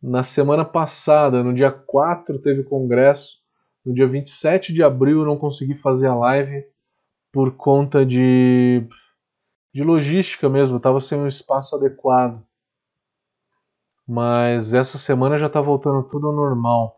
Na 0.02 0.22
semana 0.22 0.66
passada, 0.66 1.42
no 1.42 1.54
dia 1.54 1.72
4, 1.72 2.38
teve 2.42 2.62
congresso. 2.62 3.38
No 3.82 3.94
dia 3.94 4.06
27 4.06 4.74
de 4.74 4.82
abril, 4.82 5.20
eu 5.20 5.24
não 5.24 5.38
consegui 5.38 5.76
fazer 5.76 6.08
a 6.08 6.14
live 6.14 6.62
por 7.32 7.56
conta 7.56 8.04
de, 8.04 8.86
de 9.72 9.82
logística 9.82 10.46
mesmo, 10.46 10.76
estava 10.76 11.00
sem 11.00 11.18
um 11.18 11.26
espaço 11.26 11.74
adequado. 11.74 12.46
Mas 14.06 14.74
essa 14.74 14.98
semana 14.98 15.38
já 15.38 15.46
está 15.46 15.62
voltando 15.62 16.06
tudo 16.06 16.26
ao 16.26 16.34
normal. 16.34 16.97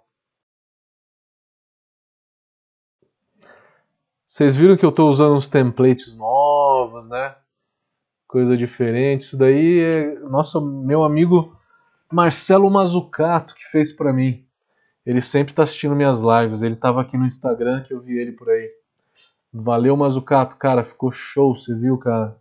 Vocês 4.30 4.54
viram 4.54 4.76
que 4.76 4.84
eu 4.84 4.90
estou 4.90 5.10
usando 5.10 5.34
uns 5.34 5.48
templates 5.48 6.16
novos, 6.16 7.08
né? 7.08 7.34
Coisa 8.28 8.56
diferente. 8.56 9.22
Isso 9.22 9.36
daí 9.36 9.80
é 9.80 10.20
nosso 10.20 10.60
meu 10.60 11.02
amigo 11.02 11.58
Marcelo 12.12 12.70
Mazucato 12.70 13.56
que 13.56 13.64
fez 13.72 13.90
para 13.90 14.12
mim. 14.12 14.46
Ele 15.04 15.20
sempre 15.20 15.50
está 15.50 15.64
assistindo 15.64 15.96
minhas 15.96 16.20
lives. 16.20 16.62
Ele 16.62 16.74
estava 16.74 17.00
aqui 17.00 17.16
no 17.16 17.26
Instagram 17.26 17.82
que 17.82 17.92
eu 17.92 18.00
vi 18.00 18.18
ele 18.18 18.30
por 18.30 18.48
aí. 18.48 18.70
Valeu, 19.52 19.96
Mazucato, 19.96 20.54
cara, 20.54 20.84
ficou 20.84 21.10
show, 21.10 21.52
você 21.52 21.74
viu, 21.74 21.98
cara? 21.98 22.40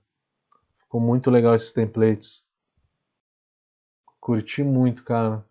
Ficou 0.82 1.02
muito 1.02 1.32
legal 1.32 1.56
esses 1.56 1.74
templates. 1.74 2.46
Curti 4.20 4.64
muito, 4.64 5.04
cara. 5.04 5.44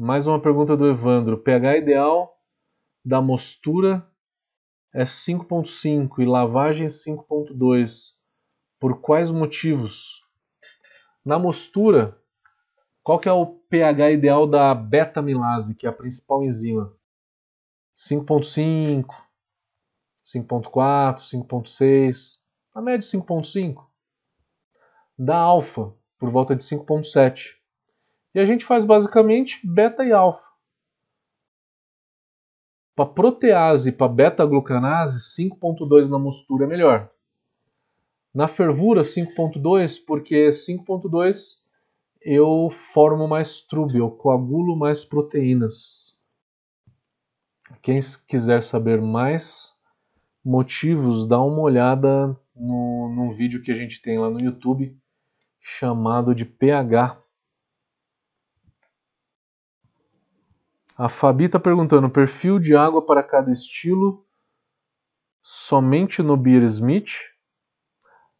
Mais 0.00 0.28
uma 0.28 0.40
pergunta 0.40 0.76
do 0.76 0.88
Evandro. 0.88 1.42
pH 1.42 1.78
ideal 1.78 2.40
da 3.04 3.20
mostura 3.20 4.08
é 4.94 5.02
5.5 5.02 6.20
e 6.20 6.24
lavagem 6.24 6.86
5.2. 6.86 8.12
Por 8.78 9.00
quais 9.00 9.32
motivos? 9.32 10.24
Na 11.24 11.36
mostura, 11.36 12.16
qual 13.02 13.18
que 13.18 13.28
é 13.28 13.32
o 13.32 13.44
pH 13.44 14.12
ideal 14.12 14.46
da 14.46 14.72
beta-amilase, 14.72 15.74
que 15.74 15.84
é 15.84 15.90
a 15.90 15.92
principal 15.92 16.44
enzima? 16.44 16.96
5.5, 17.96 19.04
5.4, 20.24 21.28
5.6, 21.28 22.38
a 22.72 22.80
média 22.80 23.04
5.5. 23.04 23.84
Da 25.18 25.36
alfa, 25.36 25.92
por 26.16 26.30
volta 26.30 26.54
de 26.54 26.62
5.7. 26.62 27.57
E 28.34 28.40
a 28.40 28.44
gente 28.44 28.64
faz 28.64 28.84
basicamente 28.84 29.60
beta 29.66 30.04
e 30.04 30.12
alfa. 30.12 30.46
Para 32.94 33.06
protease 33.06 33.90
e 33.90 33.92
para 33.92 34.08
beta-glucanase, 34.08 35.20
5.2 35.40 36.08
na 36.08 36.18
mostura 36.18 36.64
é 36.64 36.68
melhor. 36.68 37.10
Na 38.34 38.48
fervura, 38.48 39.02
5.2, 39.02 40.04
porque 40.04 40.48
5.2 40.48 41.62
eu 42.20 42.70
formo 42.92 43.28
mais 43.28 43.62
trube, 43.62 43.98
eu 43.98 44.10
coagulo 44.10 44.76
mais 44.76 45.04
proteínas. 45.04 46.18
Quem 47.80 48.00
quiser 48.26 48.62
saber 48.62 49.00
mais 49.00 49.76
motivos, 50.44 51.26
dá 51.26 51.40
uma 51.40 51.60
olhada 51.60 52.36
no, 52.54 53.12
num 53.14 53.30
vídeo 53.30 53.62
que 53.62 53.70
a 53.70 53.74
gente 53.74 54.02
tem 54.02 54.18
lá 54.18 54.28
no 54.28 54.40
YouTube 54.40 54.96
chamado 55.60 56.34
de 56.34 56.44
pH 56.44 57.22
A 60.98 61.08
Fabi 61.08 61.44
está 61.44 61.60
perguntando: 61.60 62.10
perfil 62.10 62.58
de 62.58 62.74
água 62.74 63.00
para 63.00 63.22
cada 63.22 63.52
estilo 63.52 64.26
somente 65.40 66.24
no 66.24 66.36
Beer 66.36 66.64
Smith? 66.64 67.12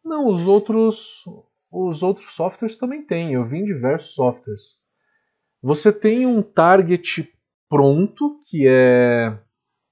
Não, 0.05 0.29
os 0.29 0.49
outros, 0.49 1.23
os 1.71 2.03
outros 2.03 2.35
softwares 2.35 2.77
também 2.77 3.07
têm. 3.07 3.35
Eu 3.35 3.47
vi 3.47 3.59
em 3.59 3.65
diversos 3.65 4.13
softwares. 4.13 4.81
Você 5.63 5.93
tem 5.93 6.27
um 6.27 6.43
target 6.43 7.33
pronto, 7.69 8.41
que 8.49 8.67
é 8.67 9.39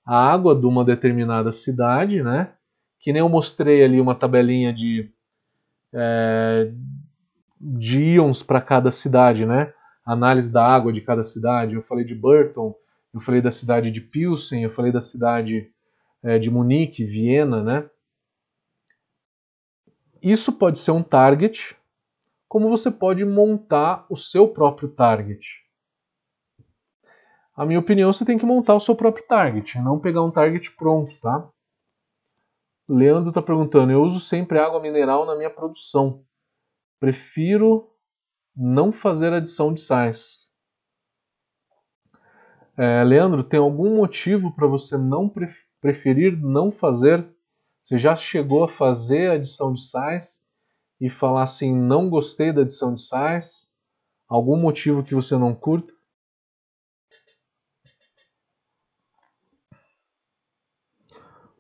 a 0.05 0.33
água 0.33 0.55
de 0.59 0.67
uma 0.67 0.85
determinada 0.85 1.53
cidade, 1.53 2.21
né? 2.21 2.53
Que 2.99 3.13
nem 3.13 3.21
eu 3.21 3.29
mostrei 3.29 3.85
ali 3.85 4.01
uma 4.01 4.15
tabelinha 4.15 4.73
de, 4.73 5.13
é, 5.93 6.73
de 7.61 8.03
íons 8.15 8.43
para 8.43 8.61
cada 8.61 8.91
cidade, 8.91 9.47
né? 9.47 9.73
Análise 10.07 10.53
da 10.53 10.65
água 10.65 10.93
de 10.93 11.01
cada 11.01 11.25
cidade. 11.25 11.75
Eu 11.75 11.83
falei 11.83 12.05
de 12.05 12.15
Burton, 12.15 12.75
eu 13.13 13.21
falei 13.21 13.43
da 13.43 13.51
cidade 13.51 13.91
de 13.91 14.01
Pilsen, 14.01 14.63
eu 14.63 14.71
falei 14.71 14.93
da 14.93 15.01
cidade 15.01 15.71
é, 16.23 16.39
de 16.39 16.51
Munique, 16.51 17.05
Viena, 17.05 17.63
né? 17.63 17.91
Isso 20.23 20.59
pode 20.59 20.79
ser 20.79 20.93
um 20.93 21.03
target, 21.03 21.77
como 22.49 22.69
você 22.69 22.91
pode 22.91 23.25
montar 23.25 24.07
o 24.09 24.17
seu 24.17 24.49
próprio 24.49 24.89
target. 24.89 25.65
A 27.55 27.65
minha 27.65 27.79
opinião, 27.79 28.13
você 28.13 28.25
tem 28.25 28.39
que 28.39 28.45
montar 28.45 28.75
o 28.75 28.81
seu 28.81 28.95
próprio 28.95 29.27
target, 29.27 29.79
não 29.79 29.99
pegar 29.99 30.23
um 30.23 30.31
target 30.31 30.71
pronto, 30.73 31.11
tá? 31.21 31.49
Leandro 32.89 33.31
está 33.31 33.43
perguntando: 33.43 33.93
eu 33.93 34.03
uso 34.03 34.21
sempre 34.21 34.59
água 34.59 34.81
mineral 34.81 35.27
na 35.27 35.35
minha 35.35 35.51
produção. 35.51 36.25
Prefiro 37.01 37.91
não 38.57 38.91
fazer 38.91 39.33
adição 39.33 39.75
de 39.75 39.81
sais. 39.81 40.51
É, 42.79 43.05
Leandro, 43.05 43.45
tem 43.45 43.61
algum 43.61 43.97
motivo 43.97 44.55
para 44.55 44.67
você 44.67 44.97
não 44.97 45.33
preferir 45.81 46.39
não 46.41 46.71
fazer? 46.71 47.29
Você 47.83 47.99
já 47.99 48.17
chegou 48.17 48.65
a 48.65 48.69
fazer 48.69 49.31
adição 49.31 49.73
de 49.73 49.81
sais 49.81 50.47
e 51.01 51.09
falar 51.09 51.43
assim, 51.43 51.75
não 51.75 52.09
gostei 52.09 52.53
da 52.53 52.63
adição 52.63 52.95
de 52.95 53.03
sais? 53.03 53.73
Algum 54.29 54.57
motivo 54.57 55.05
que 55.05 55.15
você 55.15 55.37
não 55.37 55.55
curta? 55.55 55.93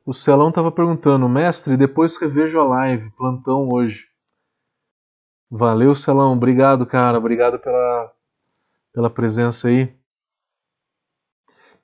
O 0.04 0.12
Celão 0.12 0.50
estava 0.50 0.70
perguntando, 0.70 1.28
mestre, 1.28 1.76
depois 1.76 2.16
revejo 2.16 2.60
a 2.60 2.64
live, 2.64 3.10
plantão 3.16 3.68
hoje. 3.72 4.06
Valeu, 5.50 5.94
Celão. 5.94 6.32
Obrigado, 6.32 6.84
cara. 6.84 7.18
Obrigado 7.18 7.58
pela, 7.58 8.12
pela 8.92 9.10
presença 9.10 9.68
aí. 9.68 9.94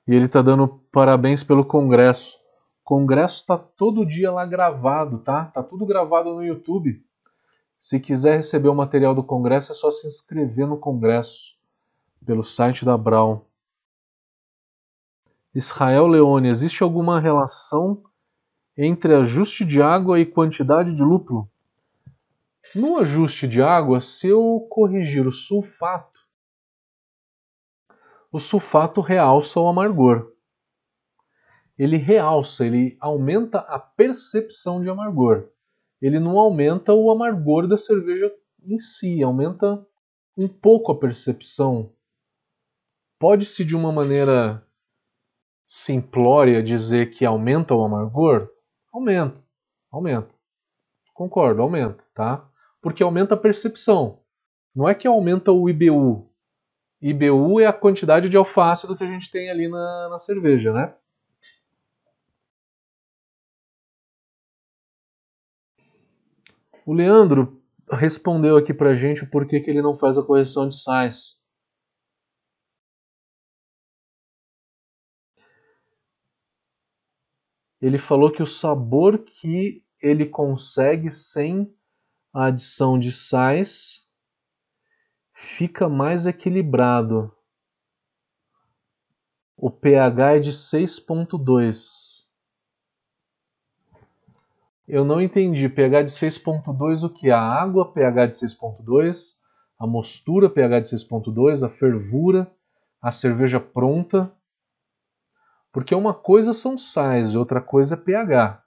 E 0.05 0.13
ele 0.13 0.27
tá 0.27 0.41
dando 0.41 0.67
parabéns 0.91 1.43
pelo 1.43 1.63
congresso. 1.63 2.37
O 2.81 2.83
congresso 2.83 3.45
tá 3.45 3.57
todo 3.57 4.05
dia 4.05 4.31
lá 4.31 4.45
gravado, 4.45 5.19
tá? 5.19 5.45
Tá 5.45 5.63
tudo 5.63 5.85
gravado 5.85 6.33
no 6.33 6.43
YouTube. 6.43 7.01
Se 7.79 7.99
quiser 7.99 8.37
receber 8.37 8.67
o 8.67 8.75
material 8.75 9.15
do 9.15 9.23
congresso, 9.23 9.71
é 9.71 9.75
só 9.75 9.89
se 9.91 10.07
inscrever 10.07 10.67
no 10.67 10.77
congresso 10.77 11.57
pelo 12.25 12.43
site 12.43 12.83
da 12.83 12.97
Brown. 12.97 13.41
Israel 15.55 16.07
Leone, 16.07 16.49
existe 16.49 16.83
alguma 16.83 17.19
relação 17.19 18.03
entre 18.75 19.15
ajuste 19.15 19.63
de 19.63 19.81
água 19.81 20.19
e 20.19 20.25
quantidade 20.25 20.93
de 20.95 21.03
lúpulo? 21.03 21.49
No 22.75 22.97
ajuste 22.97 23.47
de 23.47 23.61
água, 23.61 24.01
se 24.01 24.27
eu 24.27 24.65
corrigir 24.69 25.27
o 25.27 25.31
sulfato, 25.31 26.19
o 28.31 28.39
sulfato 28.39 28.99
realça 28.99 29.59
o 29.59 29.67
amargor. 29.67 30.33
Ele 31.77 31.97
realça, 31.97 32.65
ele 32.65 32.97
aumenta 32.99 33.59
a 33.59 33.77
percepção 33.77 34.81
de 34.81 34.89
amargor. 34.89 35.49
Ele 36.01 36.19
não 36.19 36.39
aumenta 36.39 36.93
o 36.93 37.11
amargor 37.11 37.67
da 37.67 37.77
cerveja 37.77 38.33
em 38.63 38.79
si, 38.79 39.21
aumenta 39.21 39.85
um 40.35 40.47
pouco 40.47 40.91
a 40.91 40.97
percepção. 40.97 41.93
Pode-se 43.19 43.63
de 43.63 43.75
uma 43.75 43.91
maneira 43.91 44.65
simplória 45.67 46.63
dizer 46.63 47.11
que 47.11 47.23
aumenta 47.23 47.75
o 47.75 47.83
amargor? 47.83 48.49
Aumenta, 48.91 49.43
aumenta. 49.91 50.33
Concordo, 51.13 51.61
aumenta, 51.61 52.03
tá? 52.13 52.49
Porque 52.83 53.01
aumenta 53.01 53.33
a 53.33 53.37
percepção. 53.37 54.19
não 54.75 54.89
é 54.89 54.93
que 54.93 55.07
aumenta 55.07 55.51
o 55.53 55.69
IBU. 55.69 56.29
IBU 57.01 57.61
é 57.61 57.65
a 57.65 57.73
quantidade 57.73 58.27
de 58.29 58.35
alfácido 58.35 58.97
que 58.97 59.03
a 59.03 59.07
gente 59.07 59.31
tem 59.31 59.49
ali 59.49 59.69
na, 59.69 60.09
na 60.09 60.17
cerveja, 60.17 60.73
né? 60.73 60.93
O 66.85 66.93
Leandro 66.93 67.63
respondeu 67.89 68.57
aqui 68.57 68.73
pra 68.73 68.95
gente 68.95 69.23
o 69.23 69.29
porquê 69.29 69.61
que 69.61 69.69
ele 69.69 69.81
não 69.81 69.97
faz 69.97 70.17
a 70.17 70.23
correção 70.23 70.67
de 70.67 70.75
sais. 70.75 71.39
Ele 77.81 77.97
falou 77.97 78.31
que 78.31 78.43
o 78.43 78.47
sabor 78.47 79.19
que 79.19 79.85
ele 80.01 80.25
consegue 80.25 81.09
sem 81.11 81.73
a 82.33 82.45
adição 82.45 82.97
de 82.97 83.11
sais 83.11 84.01
fica 85.33 85.87
mais 85.87 86.25
equilibrado. 86.25 87.31
O 89.55 89.69
pH 89.69 90.37
é 90.37 90.39
de 90.39 90.51
6.2. 90.51 92.23
Eu 94.87 95.05
não 95.05 95.21
entendi. 95.21 95.69
pH 95.69 96.01
de 96.01 96.11
6.2 96.11 97.03
o 97.03 97.09
que? 97.09 97.29
A 97.29 97.39
água, 97.39 97.93
pH 97.93 98.25
de 98.25 98.35
6.2, 98.35 99.37
a 99.79 99.85
mostura, 99.85 100.49
pH 100.49 100.79
de 100.79 100.87
6.2, 100.89 101.65
a 101.65 101.69
fervura, 101.69 102.51
a 103.01 103.11
cerveja 103.11 103.59
pronta. 103.59 104.33
Porque 105.71 105.93
uma 105.93 106.13
coisa 106.13 106.51
são 106.51 106.77
sais 106.77 107.33
e 107.33 107.37
outra 107.37 107.61
coisa 107.61 107.95
é 107.95 107.97
pH. 107.97 108.62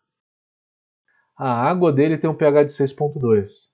A 1.37 1.51
água 1.51 1.93
dele 1.93 2.16
tem 2.16 2.30
um 2.30 2.34
pH 2.34 2.64
de 2.64 2.72
6.2. 2.72 3.70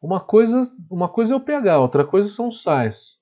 Uma 0.00 0.20
coisa, 0.20 0.62
uma 0.90 1.08
coisa 1.08 1.34
é 1.34 1.36
o 1.36 1.40
pH, 1.40 1.78
outra 1.80 2.04
coisa 2.04 2.28
são 2.28 2.48
os 2.48 2.62
sais. 2.62 3.20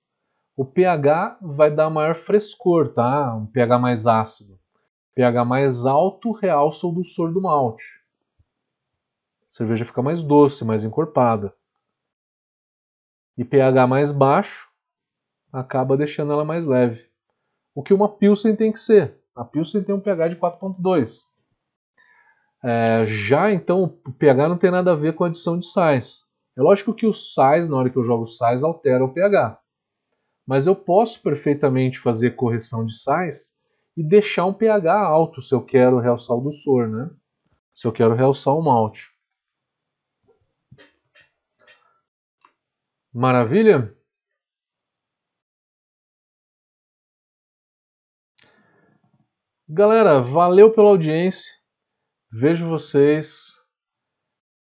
O 0.57 0.65
pH 0.65 1.39
vai 1.41 1.71
dar 1.71 1.89
maior 1.89 2.15
frescor, 2.15 2.89
tá? 2.89 3.35
Um 3.35 3.47
pH 3.47 3.79
mais 3.79 4.07
ácido. 4.07 4.59
pH 5.15 5.45
mais 5.45 5.87
alto 5.87 6.33
realça 6.33 6.87
o 6.87 6.93
dulçor 6.93 7.33
do 7.33 7.41
malte 7.41 8.03
a 9.53 9.55
cerveja 9.55 9.85
fica 9.85 10.01
mais 10.01 10.23
doce, 10.23 10.65
mais 10.65 10.83
encorpada. 10.83 11.55
E 13.37 13.45
pH 13.45 13.87
mais 13.87 14.11
baixo 14.11 14.71
acaba 15.53 15.95
deixando 15.95 16.33
ela 16.33 16.43
mais 16.43 16.65
leve. 16.65 17.07
O 17.75 17.83
que 17.83 17.93
uma 17.93 18.09
Pilsen 18.09 18.57
tem 18.57 18.73
que 18.73 18.79
ser. 18.79 19.21
A 19.37 19.45
Pilsen 19.45 19.85
tem 19.85 19.95
um 19.95 20.01
pH 20.01 20.29
de 20.29 20.37
4.2. 20.37 21.25
É, 22.65 23.05
já 23.07 23.51
então 23.51 23.83
o 24.07 24.13
pH 24.13 24.49
não 24.49 24.57
tem 24.57 24.71
nada 24.71 24.93
a 24.93 24.97
ver 24.97 25.15
com 25.15 25.25
a 25.25 25.27
adição 25.27 25.59
de 25.59 25.67
sais. 25.67 26.25
É 26.57 26.63
lógico 26.63 26.95
que 26.95 27.07
os 27.07 27.35
sais, 27.35 27.69
na 27.69 27.77
hora 27.77 27.91
que 27.91 27.97
eu 27.97 28.05
jogo 28.05 28.27
sais, 28.27 28.63
altera 28.63 29.05
o 29.05 29.13
pH. 29.13 29.59
Mas 30.47 30.67
eu 30.67 30.77
posso 30.77 31.23
perfeitamente 31.23 31.99
fazer 31.99 32.33
correção 32.33 32.85
de 32.85 32.95
sais 32.95 33.59
e 33.97 34.03
deixar 34.03 34.47
um 34.47 34.55
pH 34.55 35.01
alto 35.01 35.41
se 35.41 35.55
eu 35.55 35.65
quero 35.65 35.99
realçar 35.99 36.37
o 36.37 36.41
doçor, 36.41 36.89
né? 36.89 37.11
Se 37.75 37.87
eu 37.87 37.93
quero 37.93 38.15
realçar 38.15 38.55
o 38.55 38.63
malte. 38.63 39.11
Maravilha? 43.13 43.95
Galera, 49.69 50.21
valeu 50.21 50.71
pela 50.71 50.91
audiência. 50.91 51.62
Vejo 52.35 52.67
vocês 52.67 53.63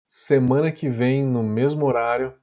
semana 0.05 0.69
que 0.69 0.89
vem 0.89 1.25
no 1.25 1.41
mesmo 1.41 1.85
horário. 1.85 2.37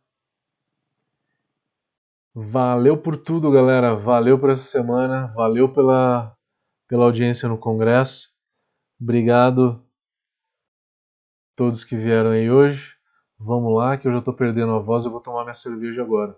Valeu 2.34 2.96
por 2.96 3.18
tudo, 3.18 3.50
galera. 3.50 3.94
Valeu 3.94 4.38
por 4.38 4.48
essa 4.48 4.62
semana. 4.62 5.26
Valeu 5.34 5.70
pela, 5.70 6.34
pela 6.88 7.04
audiência 7.04 7.50
no 7.50 7.58
Congresso. 7.58 8.34
Obrigado 8.98 9.84
a 11.52 11.54
todos 11.54 11.84
que 11.84 11.96
vieram 11.96 12.30
aí 12.30 12.50
hoje. 12.50 12.96
Vamos 13.38 13.76
lá, 13.76 13.98
que 13.98 14.08
eu 14.08 14.12
já 14.12 14.20
estou 14.20 14.32
perdendo 14.32 14.72
a 14.72 14.78
voz, 14.78 15.04
eu 15.04 15.10
vou 15.10 15.20
tomar 15.20 15.42
minha 15.42 15.52
cerveja 15.52 16.00
agora. 16.00 16.34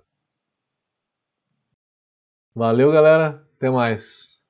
Valeu, 2.53 2.91
galera. 2.91 3.47
Até 3.57 3.71
mais. 3.71 4.42